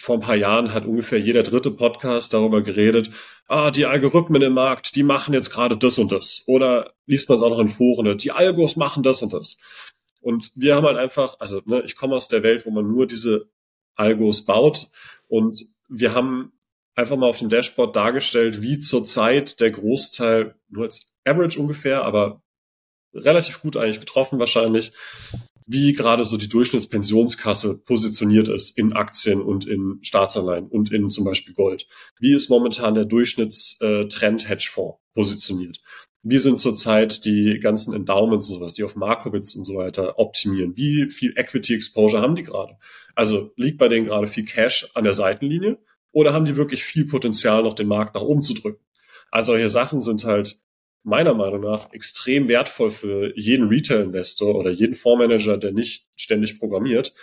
vor 0.00 0.16
ein 0.16 0.22
paar 0.22 0.36
Jahren 0.36 0.72
hat 0.72 0.86
ungefähr 0.86 1.20
jeder 1.20 1.42
dritte 1.42 1.70
Podcast 1.70 2.32
darüber 2.32 2.62
geredet, 2.62 3.10
ah, 3.48 3.70
die 3.70 3.84
Algorithmen 3.84 4.40
im 4.40 4.54
Markt, 4.54 4.96
die 4.96 5.02
machen 5.02 5.34
jetzt 5.34 5.50
gerade 5.50 5.76
das 5.76 5.98
und 5.98 6.10
das. 6.10 6.42
Oder 6.46 6.94
liest 7.04 7.28
man 7.28 7.36
es 7.36 7.42
auch 7.42 7.50
noch 7.50 7.58
in 7.58 7.68
Foren, 7.68 8.16
die 8.16 8.32
Algos 8.32 8.76
machen 8.76 9.02
das 9.02 9.20
und 9.20 9.34
das. 9.34 9.58
Und 10.22 10.52
wir 10.54 10.74
haben 10.74 10.86
halt 10.86 10.96
einfach, 10.96 11.36
also 11.38 11.60
ne, 11.66 11.82
ich 11.84 11.96
komme 11.96 12.16
aus 12.16 12.28
der 12.28 12.42
Welt, 12.42 12.64
wo 12.64 12.70
man 12.70 12.88
nur 12.88 13.06
diese 13.06 13.50
Algos 13.94 14.46
baut 14.46 14.88
und 15.28 15.66
wir 15.90 16.14
haben 16.14 16.52
einfach 16.94 17.16
mal 17.16 17.28
auf 17.28 17.38
dem 17.38 17.50
Dashboard 17.50 17.94
dargestellt, 17.94 18.62
wie 18.62 18.78
zurzeit 18.78 19.60
der 19.60 19.70
Großteil, 19.70 20.54
nur 20.70 20.84
als 20.84 21.12
Average 21.26 21.60
ungefähr, 21.60 22.04
aber 22.04 22.42
relativ 23.12 23.60
gut 23.60 23.76
eigentlich 23.76 24.00
getroffen 24.00 24.38
wahrscheinlich, 24.38 24.92
wie 25.72 25.92
gerade 25.92 26.24
so 26.24 26.36
die 26.36 26.48
Durchschnittspensionskasse 26.48 27.78
positioniert 27.78 28.48
ist 28.48 28.76
in 28.76 28.92
Aktien 28.92 29.40
und 29.40 29.68
in 29.68 30.00
Staatsanleihen 30.02 30.66
und 30.66 30.90
in 30.90 31.08
zum 31.10 31.24
Beispiel 31.24 31.54
Gold. 31.54 31.86
Wie 32.18 32.34
ist 32.34 32.48
momentan 32.48 32.94
der 32.94 33.04
Durchschnittstrend-Hedgefonds 33.04 34.98
positioniert? 35.14 35.80
Wie 36.24 36.40
sind 36.40 36.58
zurzeit 36.58 37.24
die 37.24 37.60
ganzen 37.60 37.94
Endowments 37.94 38.48
und 38.48 38.56
sowas, 38.56 38.74
die 38.74 38.82
auf 38.82 38.96
Markowitz 38.96 39.54
und 39.54 39.62
so 39.62 39.76
weiter 39.76 40.18
optimieren? 40.18 40.76
Wie 40.76 41.08
viel 41.08 41.34
Equity 41.36 41.74
Exposure 41.74 42.20
haben 42.20 42.34
die 42.34 42.42
gerade? 42.42 42.76
Also 43.14 43.52
liegt 43.54 43.78
bei 43.78 43.86
denen 43.86 44.06
gerade 44.06 44.26
viel 44.26 44.44
Cash 44.44 44.90
an 44.94 45.04
der 45.04 45.14
Seitenlinie 45.14 45.78
oder 46.10 46.32
haben 46.32 46.46
die 46.46 46.56
wirklich 46.56 46.82
viel 46.82 47.06
Potenzial, 47.06 47.62
noch 47.62 47.74
den 47.74 47.86
Markt 47.86 48.16
nach 48.16 48.22
oben 48.22 48.42
zu 48.42 48.54
drücken? 48.54 48.84
Also 49.30 49.52
solche 49.52 49.70
Sachen 49.70 50.00
sind 50.00 50.24
halt 50.24 50.58
meiner 51.02 51.34
Meinung 51.34 51.62
nach 51.62 51.92
extrem 51.92 52.48
wertvoll 52.48 52.90
für 52.90 53.38
jeden 53.38 53.68
Retail-Investor 53.68 54.54
oder 54.54 54.70
jeden 54.70 54.94
Fondsmanager, 54.94 55.56
der 55.56 55.72
nicht 55.72 56.08
ständig 56.16 56.58
programmiert, 56.58 57.14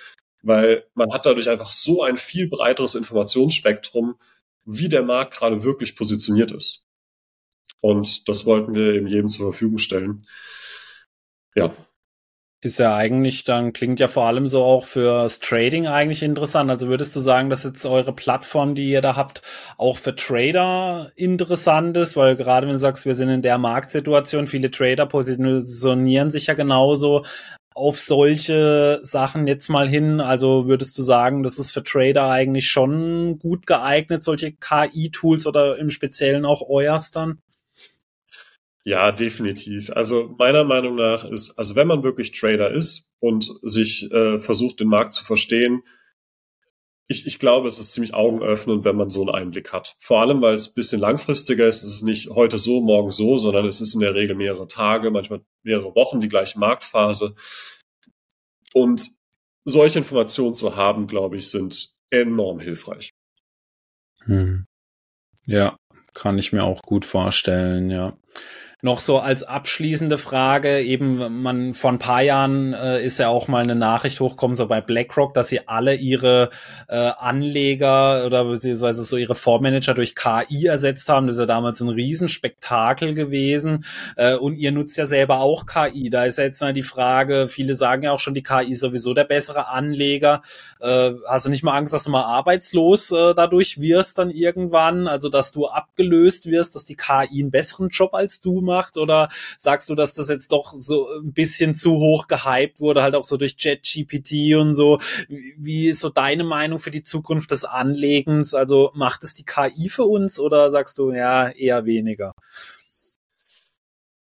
weil 0.41 0.85
man 0.93 1.11
hat 1.13 1.25
dadurch 1.25 1.49
einfach 1.49 1.69
so 1.69 2.03
ein 2.03 2.17
viel 2.17 2.47
breiteres 2.47 2.95
Informationsspektrum, 2.95 4.15
wie 4.65 4.89
der 4.89 5.03
Markt 5.03 5.37
gerade 5.37 5.63
wirklich 5.63 5.95
positioniert 5.95 6.51
ist. 6.51 6.83
Und 7.81 8.27
das 8.27 8.45
wollten 8.45 8.73
wir 8.73 8.93
eben 8.93 9.07
jedem 9.07 9.27
zur 9.27 9.51
Verfügung 9.51 9.77
stellen. 9.77 10.23
Ja, 11.55 11.73
ist 12.61 12.79
ja 12.79 12.95
eigentlich 12.95 13.43
dann, 13.43 13.71
klingt 13.71 13.99
ja 13.99 14.07
vor 14.07 14.25
allem 14.25 14.47
so 14.47 14.63
auch 14.63 14.85
fürs 14.85 15.39
Trading 15.39 15.87
eigentlich 15.87 16.23
interessant. 16.23 16.71
Also 16.71 16.87
würdest 16.87 17.15
du 17.15 17.19
sagen, 17.19 17.49
dass 17.51 17.63
jetzt 17.63 17.85
eure 17.85 18.13
Plattform, 18.13 18.73
die 18.73 18.89
ihr 18.89 19.01
da 19.01 19.15
habt, 19.15 19.43
auch 19.77 19.97
für 19.97 20.15
Trader 20.15 21.11
interessant 21.15 21.95
ist? 21.97 22.17
Weil 22.17 22.35
gerade 22.35 22.65
wenn 22.65 22.73
du 22.73 22.79
sagst, 22.79 23.05
wir 23.05 23.13
sind 23.13 23.29
in 23.29 23.43
der 23.43 23.59
Marktsituation, 23.59 24.47
viele 24.47 24.71
Trader 24.71 25.05
positionieren 25.05 26.31
sich 26.31 26.47
ja 26.47 26.55
genauso 26.55 27.23
auf 27.75 27.99
solche 27.99 29.01
Sachen 29.03 29.45
jetzt 29.45 29.69
mal 29.69 29.87
hin. 29.87 30.19
Also 30.19 30.65
würdest 30.67 30.97
du 30.97 31.03
sagen, 31.03 31.43
das 31.43 31.59
ist 31.59 31.71
für 31.71 31.83
Trader 31.83 32.27
eigentlich 32.27 32.69
schon 32.71 33.37
gut 33.37 33.67
geeignet, 33.67 34.23
solche 34.23 34.53
KI-Tools 34.53 35.45
oder 35.45 35.77
im 35.77 35.91
Speziellen 35.91 36.43
auch 36.43 36.67
euers 36.67 37.11
dann? 37.11 37.39
Ja, 38.87 39.11
definitiv. 39.11 39.89
Also 39.89 40.33
meiner 40.39 40.63
Meinung 40.63 40.95
nach 40.95 41.25
ist, 41.25 41.59
also 41.59 41.75
wenn 41.75 41.87
man 41.87 42.03
wirklich 42.03 42.31
Trader 42.31 42.71
ist 42.71 43.11
und 43.19 43.51
sich 43.61 44.09
äh, 44.13 44.37
versucht, 44.37 44.79
den 44.79 44.87
Markt 44.87 45.11
zu 45.11 45.25
verstehen, 45.25 45.83
ich, 47.09 47.27
ich 47.27 47.37
glaube, 47.37 47.67
es 47.67 47.79
ist 47.79 47.91
ziemlich 47.91 48.13
augenöffnend, 48.13 48.85
wenn 48.85 48.95
man 48.95 49.09
so 49.09 49.23
einen 49.23 49.35
Einblick 49.35 49.73
hat. 49.73 49.97
Vor 49.99 50.21
allem, 50.21 50.41
weil 50.41 50.55
es 50.55 50.69
ein 50.69 50.75
bisschen 50.75 51.01
langfristiger 51.01 51.67
ist. 51.67 51.83
Es 51.83 51.95
ist 51.95 52.03
nicht 52.03 52.29
heute 52.29 52.57
so, 52.57 52.79
morgen 52.79 53.11
so, 53.11 53.37
sondern 53.37 53.65
es 53.65 53.81
ist 53.81 53.93
in 53.93 53.99
der 53.99 54.15
Regel 54.15 54.37
mehrere 54.37 54.69
Tage, 54.69 55.11
manchmal 55.11 55.41
mehrere 55.63 55.93
Wochen 55.93 56.21
die 56.21 56.29
gleiche 56.29 56.57
Marktphase. 56.57 57.35
Und 58.73 59.11
solche 59.65 59.99
Informationen 59.99 60.55
zu 60.55 60.77
haben, 60.77 61.07
glaube 61.07 61.35
ich, 61.35 61.51
sind 61.51 61.93
enorm 62.09 62.61
hilfreich. 62.61 63.09
Hm. 64.23 64.65
Ja, 65.45 65.75
kann 66.13 66.37
ich 66.37 66.53
mir 66.53 66.63
auch 66.63 66.81
gut 66.83 67.03
vorstellen, 67.03 67.89
ja. 67.89 68.17
Noch 68.83 68.99
so 68.99 69.17
als 69.17 69.41
abschließende 69.41 70.19
Frage, 70.19 70.81
eben 70.81 71.41
man 71.41 71.73
vor 71.73 71.91
ein 71.91 71.97
paar 71.97 72.21
Jahren 72.21 72.73
äh, 72.73 73.03
ist 73.03 73.17
ja 73.17 73.27
auch 73.27 73.47
mal 73.47 73.63
eine 73.63 73.73
Nachricht 73.73 74.19
hochgekommen, 74.19 74.55
so 74.55 74.67
bei 74.67 74.81
BlackRock, 74.81 75.33
dass 75.33 75.47
sie 75.47 75.67
alle 75.67 75.95
ihre 75.95 76.51
äh, 76.87 76.95
Anleger 76.95 78.23
oder 78.23 78.45
beziehungsweise 78.45 79.03
so 79.03 79.17
ihre 79.17 79.33
Fondsmanager 79.33 79.95
durch 79.95 80.13
KI 80.13 80.67
ersetzt 80.67 81.09
haben. 81.09 81.25
Das 81.25 81.37
ist 81.37 81.39
ja 81.39 81.47
damals 81.47 81.81
ein 81.81 81.89
Riesenspektakel 81.89 83.15
gewesen. 83.15 83.83
Äh, 84.15 84.35
und 84.35 84.57
ihr 84.57 84.71
nutzt 84.71 84.95
ja 84.95 85.07
selber 85.07 85.39
auch 85.39 85.65
KI. 85.65 86.11
Da 86.11 86.25
ist 86.25 86.37
ja 86.37 86.43
jetzt 86.43 86.61
mal 86.61 86.71
die 86.71 86.83
Frage, 86.83 87.47
viele 87.47 87.73
sagen 87.73 88.03
ja 88.03 88.11
auch 88.11 88.19
schon, 88.19 88.35
die 88.35 88.43
KI 88.43 88.73
ist 88.73 88.81
sowieso 88.81 89.15
der 89.15 89.23
bessere 89.23 89.69
Anleger. 89.69 90.43
Äh, 90.81 91.13
hast 91.27 91.47
du 91.47 91.49
nicht 91.49 91.63
mal 91.63 91.75
Angst, 91.75 91.93
dass 91.93 92.03
du 92.03 92.11
mal 92.11 92.25
arbeitslos 92.25 93.09
äh, 93.11 93.33
dadurch 93.33 93.81
wirst 93.81 94.19
dann 94.19 94.29
irgendwann? 94.29 95.07
Also 95.07 95.29
dass 95.29 95.51
du 95.51 95.65
abgelöst 95.65 96.45
wirst, 96.45 96.75
dass 96.75 96.85
die 96.85 96.95
KI 96.95 97.41
einen 97.41 97.49
besseren 97.49 97.89
Job 97.89 98.13
als 98.13 98.39
du 98.39 98.66
zugemacht 98.67 98.97
oder 98.97 99.29
sagst 99.57 99.89
du, 99.89 99.95
dass 99.95 100.13
das 100.13 100.29
jetzt 100.29 100.51
doch 100.51 100.73
so 100.73 101.07
ein 101.19 101.33
bisschen 101.33 101.73
zu 101.73 101.93
hoch 101.93 102.27
gehypt 102.27 102.79
wurde, 102.79 103.01
halt 103.01 103.15
auch 103.15 103.23
so 103.23 103.37
durch 103.37 103.57
ChatGPT 103.57 104.55
und 104.55 104.73
so? 104.73 104.99
Wie 105.29 105.87
ist 105.87 106.01
so 106.01 106.09
deine 106.09 106.43
Meinung 106.43 106.79
für 106.79 106.91
die 106.91 107.03
Zukunft 107.03 107.51
des 107.51 107.65
Anlegens? 107.65 108.53
Also 108.53 108.91
macht 108.93 109.23
es 109.23 109.33
die 109.33 109.45
KI 109.45 109.89
für 109.89 110.05
uns 110.05 110.39
oder 110.39 110.69
sagst 110.71 110.97
du, 110.97 111.11
ja, 111.11 111.49
eher 111.49 111.85
weniger? 111.85 112.33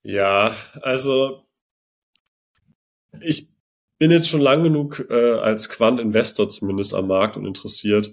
Ja, 0.02 0.54
also 0.82 1.44
ich 3.20 3.48
bin 3.98 4.10
jetzt 4.12 4.28
schon 4.28 4.40
lang 4.40 4.62
genug 4.62 5.06
äh, 5.10 5.38
als 5.38 5.68
Quant-Investor 5.68 6.48
zumindest 6.48 6.94
am 6.94 7.08
Markt 7.08 7.36
und 7.36 7.46
interessiert, 7.46 8.12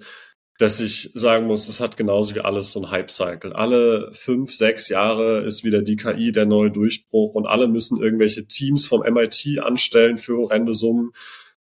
dass 0.58 0.80
ich 0.80 1.12
sagen 1.14 1.48
muss, 1.48 1.68
es 1.68 1.82
hat 1.82 1.98
genauso 1.98 2.34
wie 2.34 2.40
alles 2.40 2.72
so 2.72 2.82
ein 2.82 2.90
Hype-Cycle. 2.90 3.54
Alle 3.54 4.10
fünf, 4.14 4.56
sechs 4.56 4.88
Jahre 4.88 5.42
ist 5.42 5.66
wieder 5.66 5.82
die 5.82 5.98
KI 5.98 6.32
der 6.32 6.46
neue 6.46 6.72
Durchbruch 6.72 7.34
und 7.34 7.46
alle 7.46 7.68
müssen 7.68 8.02
irgendwelche 8.02 8.48
Teams 8.48 8.86
vom 8.86 9.02
MIT 9.02 9.60
anstellen 9.62 10.18
für 10.18 10.38
horrende 10.38 10.74
Summen. 10.74 11.12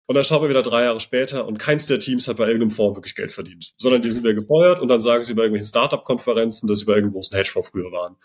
Und 0.07 0.15
dann 0.15 0.23
schauen 0.23 0.41
wir 0.41 0.49
wieder 0.49 0.63
drei 0.63 0.83
Jahre 0.83 0.99
später 0.99 1.45
und 1.45 1.59
keins 1.59 1.85
der 1.85 1.99
Teams 1.99 2.27
hat 2.27 2.37
bei 2.37 2.47
irgendeinem 2.47 2.71
Fonds 2.71 2.97
wirklich 2.97 3.15
Geld 3.15 3.31
verdient, 3.31 3.73
sondern 3.77 4.01
die 4.01 4.09
sind 4.09 4.23
wieder 4.23 4.33
gefeuert 4.33 4.79
und 4.79 4.87
dann 4.87 4.99
sagen 4.99 5.23
sie 5.23 5.35
bei 5.35 5.43
irgendwelchen 5.43 5.69
Startup-Konferenzen, 5.69 6.67
dass 6.67 6.79
sie 6.79 6.85
bei 6.85 6.93
irgendeinem 6.93 7.13
großen 7.13 7.37
Hedgefonds 7.37 7.69
früher 7.69 7.91
waren. 7.91 8.17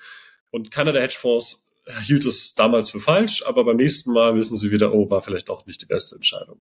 Und 0.50 0.70
keiner 0.70 0.92
der 0.92 1.02
Hedgefonds 1.02 1.66
hielt 2.04 2.24
es 2.24 2.54
damals 2.54 2.90
für 2.90 2.98
falsch, 2.98 3.44
aber 3.46 3.64
beim 3.64 3.76
nächsten 3.76 4.12
Mal 4.12 4.34
wissen 4.34 4.56
sie 4.56 4.70
wieder, 4.70 4.94
oh, 4.94 5.08
war 5.10 5.20
vielleicht 5.20 5.50
auch 5.50 5.66
nicht 5.66 5.82
die 5.82 5.86
beste 5.86 6.16
Entscheidung. 6.16 6.60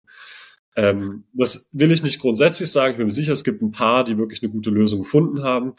Ähm, 0.76 1.24
das 1.34 1.70
will 1.72 1.92
ich 1.92 2.04
nicht 2.04 2.20
grundsätzlich 2.20 2.72
sagen. 2.72 2.92
Ich 2.92 2.98
bin 2.98 3.08
mir 3.08 3.12
sicher, 3.12 3.34
es 3.34 3.44
gibt 3.44 3.62
ein 3.62 3.72
paar, 3.72 4.04
die 4.04 4.18
wirklich 4.18 4.42
eine 4.44 4.52
gute 4.52 4.70
Lösung 4.70 5.00
gefunden 5.00 5.44
haben. 5.44 5.74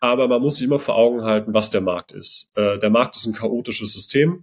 Aber 0.00 0.28
man 0.28 0.42
muss 0.42 0.56
sich 0.56 0.66
immer 0.66 0.78
vor 0.78 0.96
Augen 0.96 1.22
halten, 1.22 1.54
was 1.54 1.70
der 1.70 1.80
Markt 1.80 2.12
ist. 2.12 2.50
Äh, 2.54 2.78
der 2.78 2.90
Markt 2.90 3.16
ist 3.16 3.26
ein 3.26 3.32
chaotisches 3.32 3.92
System. 3.92 4.42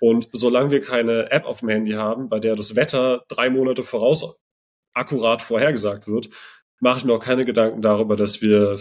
Und 0.00 0.28
solange 0.32 0.70
wir 0.70 0.80
keine 0.80 1.30
App 1.30 1.44
auf 1.44 1.60
dem 1.60 1.68
Handy 1.68 1.92
haben, 1.92 2.28
bei 2.28 2.40
der 2.40 2.56
das 2.56 2.74
Wetter 2.74 3.24
drei 3.28 3.50
Monate 3.50 3.82
voraus 3.82 4.36
akkurat 4.94 5.42
vorhergesagt 5.42 6.06
wird, 6.08 6.30
mache 6.80 6.98
ich 6.98 7.04
mir 7.04 7.14
auch 7.14 7.20
keine 7.20 7.44
Gedanken 7.44 7.82
darüber, 7.82 8.16
dass 8.16 8.40
wir 8.40 8.76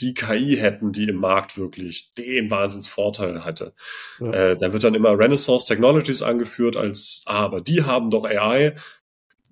die 0.00 0.14
KI 0.14 0.56
hätten, 0.56 0.92
die 0.92 1.04
im 1.04 1.16
Markt 1.16 1.58
wirklich 1.58 2.14
den 2.14 2.50
Wahnsinnsvorteil 2.50 3.44
hatte. 3.44 3.74
Ja. 4.18 4.32
Äh, 4.32 4.56
da 4.56 4.72
wird 4.72 4.84
dann 4.84 4.94
immer 4.94 5.18
Renaissance 5.18 5.66
Technologies 5.66 6.22
angeführt 6.22 6.76
als, 6.76 7.22
ah, 7.26 7.44
aber 7.44 7.60
die 7.60 7.82
haben 7.82 8.10
doch 8.10 8.24
AI. 8.24 8.74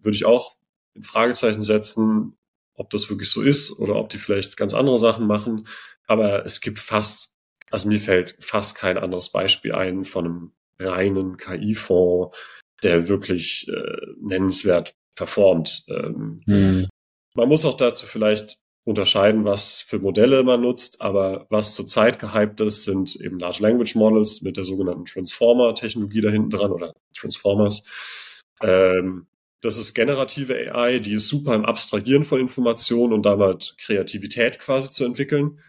Würde 0.00 0.16
ich 0.16 0.24
auch 0.24 0.56
in 0.94 1.02
Fragezeichen 1.02 1.62
setzen, 1.62 2.36
ob 2.74 2.90
das 2.90 3.10
wirklich 3.10 3.30
so 3.30 3.42
ist 3.42 3.72
oder 3.78 3.96
ob 3.96 4.08
die 4.08 4.18
vielleicht 4.18 4.56
ganz 4.56 4.74
andere 4.74 4.98
Sachen 4.98 5.26
machen. 5.26 5.66
Aber 6.06 6.44
es 6.44 6.60
gibt 6.60 6.78
fast, 6.78 7.34
also 7.70 7.88
mir 7.88 8.00
fällt 8.00 8.36
fast 8.40 8.76
kein 8.76 8.98
anderes 8.98 9.30
Beispiel 9.30 9.74
ein 9.74 10.04
von 10.04 10.24
einem 10.24 10.52
reinen 10.78 11.36
KI-Fonds, 11.36 12.36
der 12.82 13.08
wirklich 13.08 13.68
äh, 13.68 14.06
nennenswert 14.20 14.94
performt. 15.16 15.84
Ähm, 15.88 16.40
hm. 16.46 16.88
Man 17.34 17.48
muss 17.48 17.64
auch 17.64 17.74
dazu 17.74 18.06
vielleicht 18.06 18.58
unterscheiden, 18.84 19.44
was 19.44 19.82
für 19.82 19.98
Modelle 19.98 20.42
man 20.44 20.62
nutzt, 20.62 21.02
aber 21.02 21.46
was 21.50 21.74
zurzeit 21.74 22.18
gehypt 22.18 22.60
ist, 22.60 22.84
sind 22.84 23.16
eben 23.16 23.38
Large 23.38 23.62
Language 23.62 23.96
Models 23.96 24.40
mit 24.40 24.56
der 24.56 24.64
sogenannten 24.64 25.04
Transformer-Technologie 25.04 26.22
da 26.22 26.30
hinten 26.30 26.50
dran 26.50 26.72
oder 26.72 26.94
Transformers. 27.14 28.42
Ähm, 28.62 29.26
das 29.60 29.76
ist 29.76 29.94
generative 29.94 30.54
AI, 30.54 30.98
die 30.98 31.14
ist 31.14 31.28
super 31.28 31.54
im 31.54 31.64
Abstrahieren 31.64 32.24
von 32.24 32.40
Informationen 32.40 33.12
und 33.12 33.24
damit 33.24 33.74
Kreativität 33.78 34.58
quasi 34.58 34.92
zu 34.92 35.04
entwickeln. 35.04 35.60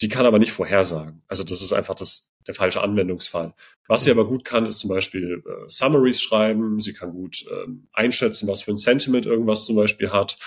Die 0.00 0.08
kann 0.08 0.26
aber 0.26 0.38
nicht 0.38 0.52
vorhersagen. 0.52 1.22
Also 1.26 1.42
das 1.42 1.60
ist 1.60 1.72
einfach 1.72 1.94
das, 1.94 2.30
der 2.46 2.54
falsche 2.54 2.82
Anwendungsfall. 2.82 3.54
Was 3.88 4.04
sie 4.04 4.10
aber 4.10 4.26
gut 4.26 4.44
kann, 4.44 4.66
ist 4.66 4.78
zum 4.78 4.90
Beispiel 4.90 5.42
äh, 5.44 5.68
Summaries 5.68 6.20
schreiben. 6.20 6.78
Sie 6.78 6.92
kann 6.92 7.12
gut 7.12 7.44
ähm, 7.50 7.88
einschätzen, 7.92 8.46
was 8.46 8.62
für 8.62 8.70
ein 8.70 8.76
Sentiment 8.76 9.26
irgendwas 9.26 9.64
zum 9.66 9.76
Beispiel 9.76 10.10
hat. 10.10 10.38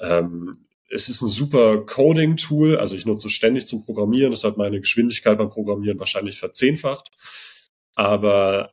Ähm, 0.00 0.66
es 0.88 1.08
ist 1.08 1.20
ein 1.20 1.28
super 1.28 1.84
Coding-Tool, 1.84 2.78
also 2.78 2.96
ich 2.96 3.06
nutze 3.06 3.26
es 3.26 3.32
ständig 3.32 3.66
zum 3.66 3.84
Programmieren, 3.84 4.30
das 4.30 4.44
hat 4.44 4.56
meine 4.56 4.80
Geschwindigkeit 4.80 5.36
beim 5.36 5.50
Programmieren 5.50 5.98
wahrscheinlich 5.98 6.38
verzehnfacht. 6.38 7.10
Aber 7.96 8.72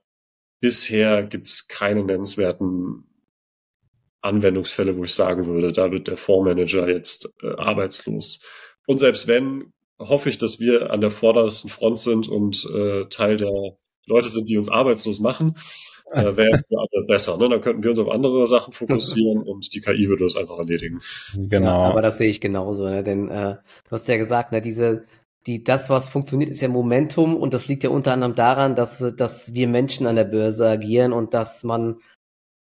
bisher 0.60 1.24
gibt 1.24 1.48
es 1.48 1.67
keine 1.67 2.04
nennenswerten 2.04 3.06
Anwendungsfälle, 4.23 4.97
wo 4.97 5.03
ich 5.03 5.13
sagen 5.13 5.45
würde, 5.45 5.71
da 5.71 5.91
wird 5.91 6.07
der 6.07 6.17
Fondsmanager 6.17 6.89
jetzt 6.89 7.29
äh, 7.41 7.53
arbeitslos. 7.57 8.39
Und 8.88 8.99
selbst 8.99 9.27
wenn, 9.27 9.73
hoffe 9.99 10.29
ich, 10.29 10.38
dass 10.38 10.59
wir 10.59 10.91
an 10.91 11.01
der 11.01 11.12
vordersten 11.12 11.69
Front 11.69 11.99
sind 11.99 12.27
und 12.27 12.65
äh, 12.73 13.05
Teil 13.05 13.38
der 13.38 13.77
Leute 14.05 14.29
sind, 14.29 14.49
die 14.49 14.57
uns 14.57 14.69
arbeitslos 14.69 15.19
machen 15.19 15.55
äh, 16.12 16.23
wäre 16.38 16.62
für 16.67 16.77
alle 16.77 17.05
besser. 17.07 17.38
Ne? 17.38 17.49
Dann 17.49 17.62
könnten 17.62 17.83
wir 17.83 17.91
uns 17.91 17.99
auf 17.99 18.09
andere 18.09 18.47
Sachen 18.47 18.73
fokussieren 18.73 19.43
und 19.47 19.73
die 19.73 19.81
KI 19.81 20.07
würde 20.07 20.23
das 20.23 20.36
einfach 20.36 20.57
erledigen. 20.57 20.99
Genau. 21.36 21.65
Ja, 21.65 21.89
aber 21.89 22.01
das 22.01 22.17
sehe 22.17 22.29
ich 22.29 22.41
genauso, 22.41 22.88
ne? 22.88 23.03
denn 23.03 23.29
äh, 23.29 23.55
du 23.86 23.91
hast 23.91 24.07
ja 24.07 24.17
gesagt, 24.17 24.51
ne, 24.51 24.62
diese 24.62 25.05
die, 25.45 25.63
das, 25.63 25.89
was 25.89 26.07
funktioniert, 26.07 26.49
ist 26.49 26.62
ja 26.62 26.69
Momentum 26.69 27.36
und 27.36 27.53
das 27.53 27.67
liegt 27.67 27.83
ja 27.83 27.89
unter 27.89 28.13
anderem 28.13 28.36
daran, 28.36 28.75
dass, 28.75 28.99
dass 29.17 29.53
wir 29.53 29.67
Menschen 29.67 30.07
an 30.07 30.15
der 30.15 30.23
Börse 30.23 30.69
agieren 30.69 31.12
und 31.12 31.33
dass 31.33 31.63
man 31.65 31.99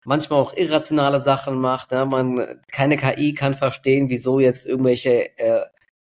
manchmal 0.06 0.40
auch 0.40 0.54
irrationale 0.56 1.20
Sachen 1.20 1.60
macht. 1.60 1.92
Ne? 1.92 2.06
Man 2.06 2.60
keine 2.72 2.98
KI 2.98 3.34
kann 3.34 3.56
verstehen, 3.56 4.10
wieso 4.10 4.40
jetzt 4.40 4.66
irgendwelche 4.66 5.38
äh, 5.38 5.66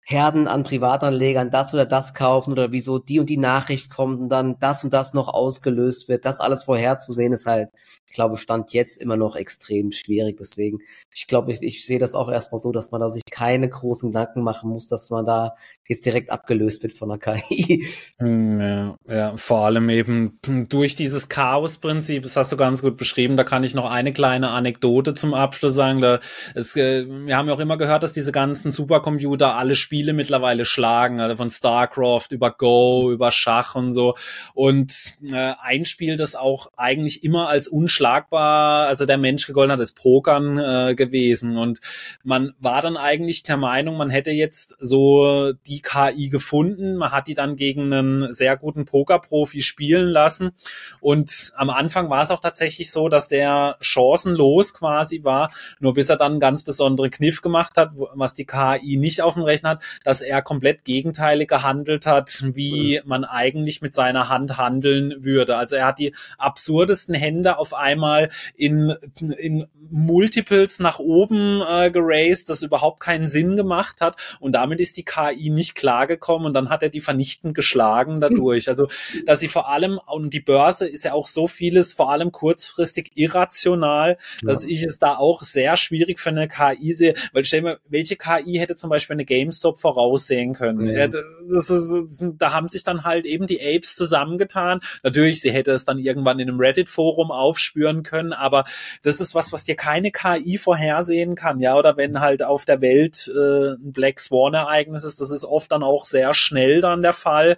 Herden 0.10 0.48
an 0.48 0.64
Privatanlegern 0.64 1.52
das 1.52 1.74
oder 1.74 1.86
das 1.86 2.16
kaufen 2.16 2.52
oder 2.52 2.72
wieso 2.72 2.98
die 2.98 3.20
und 3.20 3.30
die 3.30 3.38
Nachricht 3.38 3.92
kommt 3.92 4.20
und 4.20 4.30
dann 4.30 4.58
das 4.60 4.84
und 4.84 4.92
das 4.92 5.14
noch 5.14 5.28
ausgelöst 5.28 6.10
wird. 6.10 6.26
Das 6.26 6.40
alles 6.40 6.64
vorherzusehen 6.64 7.32
ist 7.32 7.46
halt, 7.46 7.70
ich 8.10 8.16
glaube, 8.16 8.38
Stand 8.38 8.74
jetzt 8.74 9.00
immer 9.00 9.18
noch 9.18 9.36
extrem 9.36 9.92
schwierig. 9.92 10.38
Deswegen, 10.40 10.80
ich 11.14 11.28
glaube, 11.28 11.52
ich, 11.52 11.62
ich 11.62 11.86
sehe 11.86 12.00
das 12.00 12.16
auch 12.16 12.30
erstmal 12.30 12.60
so, 12.60 12.72
dass 12.72 12.90
man 12.90 13.00
da 13.00 13.10
sich 13.10 13.22
keine 13.30 13.70
großen 13.70 14.10
Gedanken 14.10 14.42
machen 14.42 14.72
muss, 14.72 14.88
dass 14.88 15.12
man 15.12 15.28
da 15.28 15.54
jetzt 15.88 16.06
direkt 16.06 16.32
abgelöst 16.32 16.82
wird 16.82 16.94
von 16.94 17.10
der 17.10 17.18
KI. 17.20 17.86
Hm, 18.18 18.60
ja, 18.60 18.98
ja, 19.08 19.38
vor 19.38 19.66
allem 19.66 19.90
eben 19.90 20.40
durch 20.70 20.96
dieses 20.96 21.30
Chaos-Prinzip, 21.30 22.24
das 22.24 22.36
hast 22.36 22.52
du 22.52 22.58
ganz 22.58 22.82
gut 22.82 22.98
beschrieben, 22.98 23.38
da 23.38 23.44
kann 23.44 23.64
ich 23.64 23.76
noch 23.76 23.90
eine 23.90 24.12
kleine 24.12 24.50
Anekdote 24.50 25.14
zum 25.14 25.36
Abschluss 25.36 25.76
sagen. 25.76 26.02
Da, 26.02 26.20
es, 26.56 26.76
äh, 26.76 27.06
wir 27.08 27.38
haben 27.38 27.48
ja 27.48 27.54
auch 27.54 27.60
immer 27.60 27.78
gehört, 27.78 28.02
dass 28.02 28.14
diese 28.14 28.32
ganzen 28.32 28.72
Supercomputer 28.72 29.56
alle 29.56 29.76
Spiele 29.76 30.14
mittlerweile 30.14 30.66
schlagen, 30.66 31.20
also 31.20 31.36
von 31.36 31.52
StarCraft 31.52 32.28
über 32.32 32.52
Go, 32.52 33.12
über 33.12 33.32
Schach 33.32 33.76
und 33.76 33.92
so. 33.92 34.16
Und 34.56 35.16
äh, 35.32 35.54
ein 35.62 35.86
Spiel, 35.86 36.18
das 36.18 36.36
auch 36.36 36.72
eigentlich 36.76 37.24
immer 37.24 37.50
als 37.50 37.68
unschlagbar, 37.68 37.99
also 38.02 39.06
der 39.06 39.18
Mensch 39.18 39.48
gegolten 39.48 39.72
hat, 39.72 39.80
ist 39.80 39.96
Pokern 39.96 40.58
äh, 40.58 40.96
gewesen. 40.96 41.58
Und 41.58 41.80
man 42.24 42.54
war 42.60 42.82
dann 42.82 42.98
eigentlich 42.98 43.44
der 43.44 43.58
Meinung, 43.58 43.98
man 43.98 44.10
hätte 44.10 44.32
jetzt 44.32 44.76
so 44.80 45.54
die 45.68 45.82
KI 45.82 46.30
gefunden. 46.30 46.96
Man 46.96 47.12
hat 47.12 47.28
die 47.28 47.34
dann 47.34 47.56
gegen 47.56 47.94
einen 47.94 48.34
sehr 48.34 48.58
guten 48.58 48.86
Pokerprofi 48.86 49.62
spielen 49.62 50.10
lassen. 50.10 50.52
Und 51.00 51.52
am 51.56 51.70
Anfang 51.70 52.10
war 52.10 52.22
es 52.22 52.32
auch 52.32 52.40
tatsächlich 52.40 52.92
so, 52.92 53.10
dass 53.10 53.28
der 53.28 53.78
chancenlos 53.82 54.74
quasi 54.74 55.24
war, 55.24 55.52
nur 55.80 55.94
bis 55.94 56.10
er 56.10 56.18
dann 56.18 56.34
einen 56.34 56.40
ganz 56.40 56.64
besonderen 56.64 57.12
Kniff 57.12 57.42
gemacht 57.42 57.74
hat, 57.78 57.92
was 57.96 58.34
die 58.34 58.46
KI 58.46 58.98
nicht 58.98 59.22
auf 59.22 59.34
dem 59.36 59.44
Rechner 59.44 59.72
hat, 59.72 59.84
dass 60.04 60.22
er 60.22 60.42
komplett 60.42 60.86
gegenteilig 60.86 61.48
gehandelt 61.48 62.06
hat, 62.06 62.44
wie 62.54 63.02
man 63.06 63.26
eigentlich 63.26 63.82
mit 63.82 63.94
seiner 63.94 64.30
Hand 64.30 64.58
handeln 64.58 65.16
würde. 65.24 65.58
Also 65.58 65.76
er 65.76 65.88
hat 65.88 66.00
die 66.00 66.14
absurdesten 66.38 67.16
Hände 67.16 67.58
auf 67.58 67.74
einmal 67.90 68.30
in, 68.56 68.94
in 69.38 69.68
Multiples 69.92 70.80
nach 70.80 71.00
oben 71.00 71.62
äh, 71.68 71.92
geraced, 71.92 72.50
das 72.50 72.62
überhaupt 72.62 73.00
keinen 73.00 73.28
Sinn 73.28 73.56
gemacht 73.56 74.02
hat. 74.02 74.38
Und 74.40 74.54
damit 74.54 74.80
ist 74.80 74.98
die 74.98 75.04
KI 75.04 75.50
nicht 75.50 75.76
klargekommen 75.76 76.46
und 76.46 76.54
dann 76.54 76.70
hat 76.70 76.84
er 76.84 76.90
die 76.90 77.02
vernichtend 77.02 77.56
geschlagen 77.56 78.20
dadurch. 78.20 78.70
Also, 78.70 78.88
dass 79.26 79.40
sie 79.40 79.48
vor 79.48 79.70
allem, 79.70 80.00
und 80.06 80.34
die 80.34 80.42
Börse 80.42 80.88
ist 80.88 81.04
ja 81.04 81.14
auch 81.14 81.28
so 81.28 81.48
vieles, 81.48 81.94
vor 81.94 82.12
allem 82.12 82.32
kurzfristig 82.32 83.12
irrational, 83.16 84.18
dass 84.44 84.64
ja. 84.64 84.70
ich 84.70 84.84
es 84.84 85.00
da 85.00 85.16
auch 85.16 85.42
sehr 85.42 85.76
schwierig 85.76 86.20
für 86.20 86.30
eine 86.30 86.48
KI 86.48 86.94
sehe, 86.94 87.14
weil 87.34 87.44
stell 87.44 87.62
mir, 87.62 87.80
welche 87.88 88.16
KI 88.16 88.58
hätte 88.60 88.76
zum 88.76 88.90
Beispiel 88.90 89.16
eine 89.16 89.26
GameStop 89.26 89.80
voraussehen 89.80 90.54
können? 90.54 90.80
Mhm. 90.80 90.90
Ja, 90.90 91.08
das 91.08 91.70
ist, 91.70 92.20
da 92.38 92.54
haben 92.54 92.68
sich 92.68 92.84
dann 92.84 93.04
halt 93.04 93.26
eben 93.26 93.48
die 93.48 93.60
Apes 93.62 93.96
zusammengetan. 93.96 94.82
Natürlich, 95.04 95.42
sie 95.42 95.52
hätte 95.52 95.72
es 95.72 95.86
dann 95.86 95.98
irgendwann 95.98 96.40
in 96.40 96.50
einem 96.50 96.60
Reddit-Forum 96.60 97.32
aufspüren 97.32 97.79
können, 98.04 98.34
aber 98.34 98.66
das 99.04 99.20
ist 99.20 99.36
was, 99.36 99.52
was 99.54 99.64
dir 99.64 99.76
keine 99.76 100.12
KI 100.12 100.58
vorhersehen 100.58 101.36
kann, 101.36 101.60
ja, 101.60 101.76
oder 101.76 101.98
wenn 101.98 102.20
halt 102.20 102.44
auf 102.44 102.66
der 102.66 102.82
Welt 102.82 103.32
äh, 103.34 103.74
ein 103.74 103.92
Black 103.94 104.20
Swan-Ereignis 104.20 105.04
ist, 105.04 105.22
das 105.22 105.32
ist 105.32 105.46
oft 105.46 105.72
dann 105.72 105.84
auch 105.84 106.06
sehr 106.06 106.34
schnell 106.34 106.82
dann 106.82 107.02
der 107.02 107.14
Fall. 107.14 107.58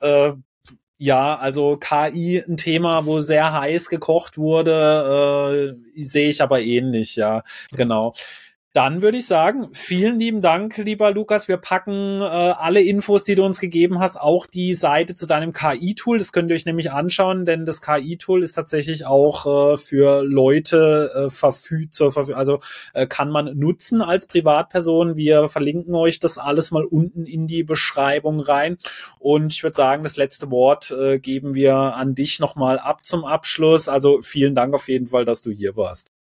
Äh, 0.00 0.32
ja, 0.98 1.36
also 1.36 1.76
KI 1.76 2.42
ein 2.46 2.56
Thema, 2.56 3.04
wo 3.04 3.20
sehr 3.20 3.52
heiß 3.52 3.90
gekocht 3.90 4.38
wurde, 4.38 5.76
äh, 5.96 6.02
sehe 6.02 6.28
ich 6.28 6.40
aber 6.42 6.60
ähnlich, 6.60 7.16
ja, 7.16 7.42
genau. 7.70 8.14
Dann 8.76 9.00
würde 9.00 9.16
ich 9.16 9.26
sagen, 9.26 9.68
vielen 9.72 10.18
lieben 10.18 10.42
Dank, 10.42 10.76
lieber 10.76 11.10
Lukas. 11.10 11.48
Wir 11.48 11.56
packen 11.56 12.20
äh, 12.20 12.24
alle 12.24 12.82
Infos, 12.82 13.24
die 13.24 13.34
du 13.34 13.42
uns 13.42 13.58
gegeben 13.58 14.00
hast, 14.00 14.20
auch 14.20 14.44
die 14.44 14.74
Seite 14.74 15.14
zu 15.14 15.26
deinem 15.26 15.54
KI-Tool. 15.54 16.18
Das 16.18 16.30
könnt 16.30 16.50
ihr 16.50 16.54
euch 16.56 16.66
nämlich 16.66 16.92
anschauen, 16.92 17.46
denn 17.46 17.64
das 17.64 17.80
KI-Tool 17.80 18.42
ist 18.42 18.52
tatsächlich 18.52 19.06
auch 19.06 19.72
äh, 19.72 19.76
für 19.78 20.22
Leute 20.22 21.10
äh, 21.14 21.30
verfügt, 21.30 21.94
zur 21.94 22.14
also 22.36 22.60
äh, 22.92 23.06
kann 23.06 23.30
man 23.30 23.58
nutzen 23.58 24.02
als 24.02 24.26
Privatperson. 24.26 25.16
Wir 25.16 25.48
verlinken 25.48 25.94
euch 25.94 26.20
das 26.20 26.36
alles 26.36 26.70
mal 26.70 26.84
unten 26.84 27.24
in 27.24 27.46
die 27.46 27.64
Beschreibung 27.64 28.40
rein. 28.40 28.76
Und 29.18 29.54
ich 29.54 29.62
würde 29.62 29.74
sagen, 29.74 30.02
das 30.02 30.18
letzte 30.18 30.50
Wort 30.50 30.90
äh, 30.90 31.18
geben 31.18 31.54
wir 31.54 31.74
an 31.74 32.14
dich 32.14 32.40
nochmal 32.40 32.78
ab 32.78 33.06
zum 33.06 33.24
Abschluss. 33.24 33.88
Also 33.88 34.20
vielen 34.20 34.54
Dank 34.54 34.74
auf 34.74 34.88
jeden 34.88 35.06
Fall, 35.06 35.24
dass 35.24 35.40
du 35.40 35.50
hier 35.50 35.76
warst. 35.76 36.15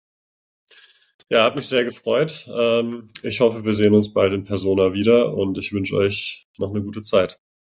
Ja, 1.29 1.45
hat 1.45 1.55
mich 1.55 1.67
sehr 1.67 1.85
gefreut. 1.85 2.49
Ähm, 2.57 3.07
ich 3.23 3.39
hoffe, 3.39 3.63
wir 3.63 3.73
sehen 3.73 3.93
uns 3.93 4.13
bald 4.13 4.33
in 4.33 4.43
Persona 4.43 4.93
wieder 4.93 5.33
und 5.33 5.57
ich 5.57 5.71
wünsche 5.71 5.95
euch 5.95 6.47
noch 6.57 6.71
eine 6.71 6.83
gute 6.83 7.01
Zeit. 7.01 7.39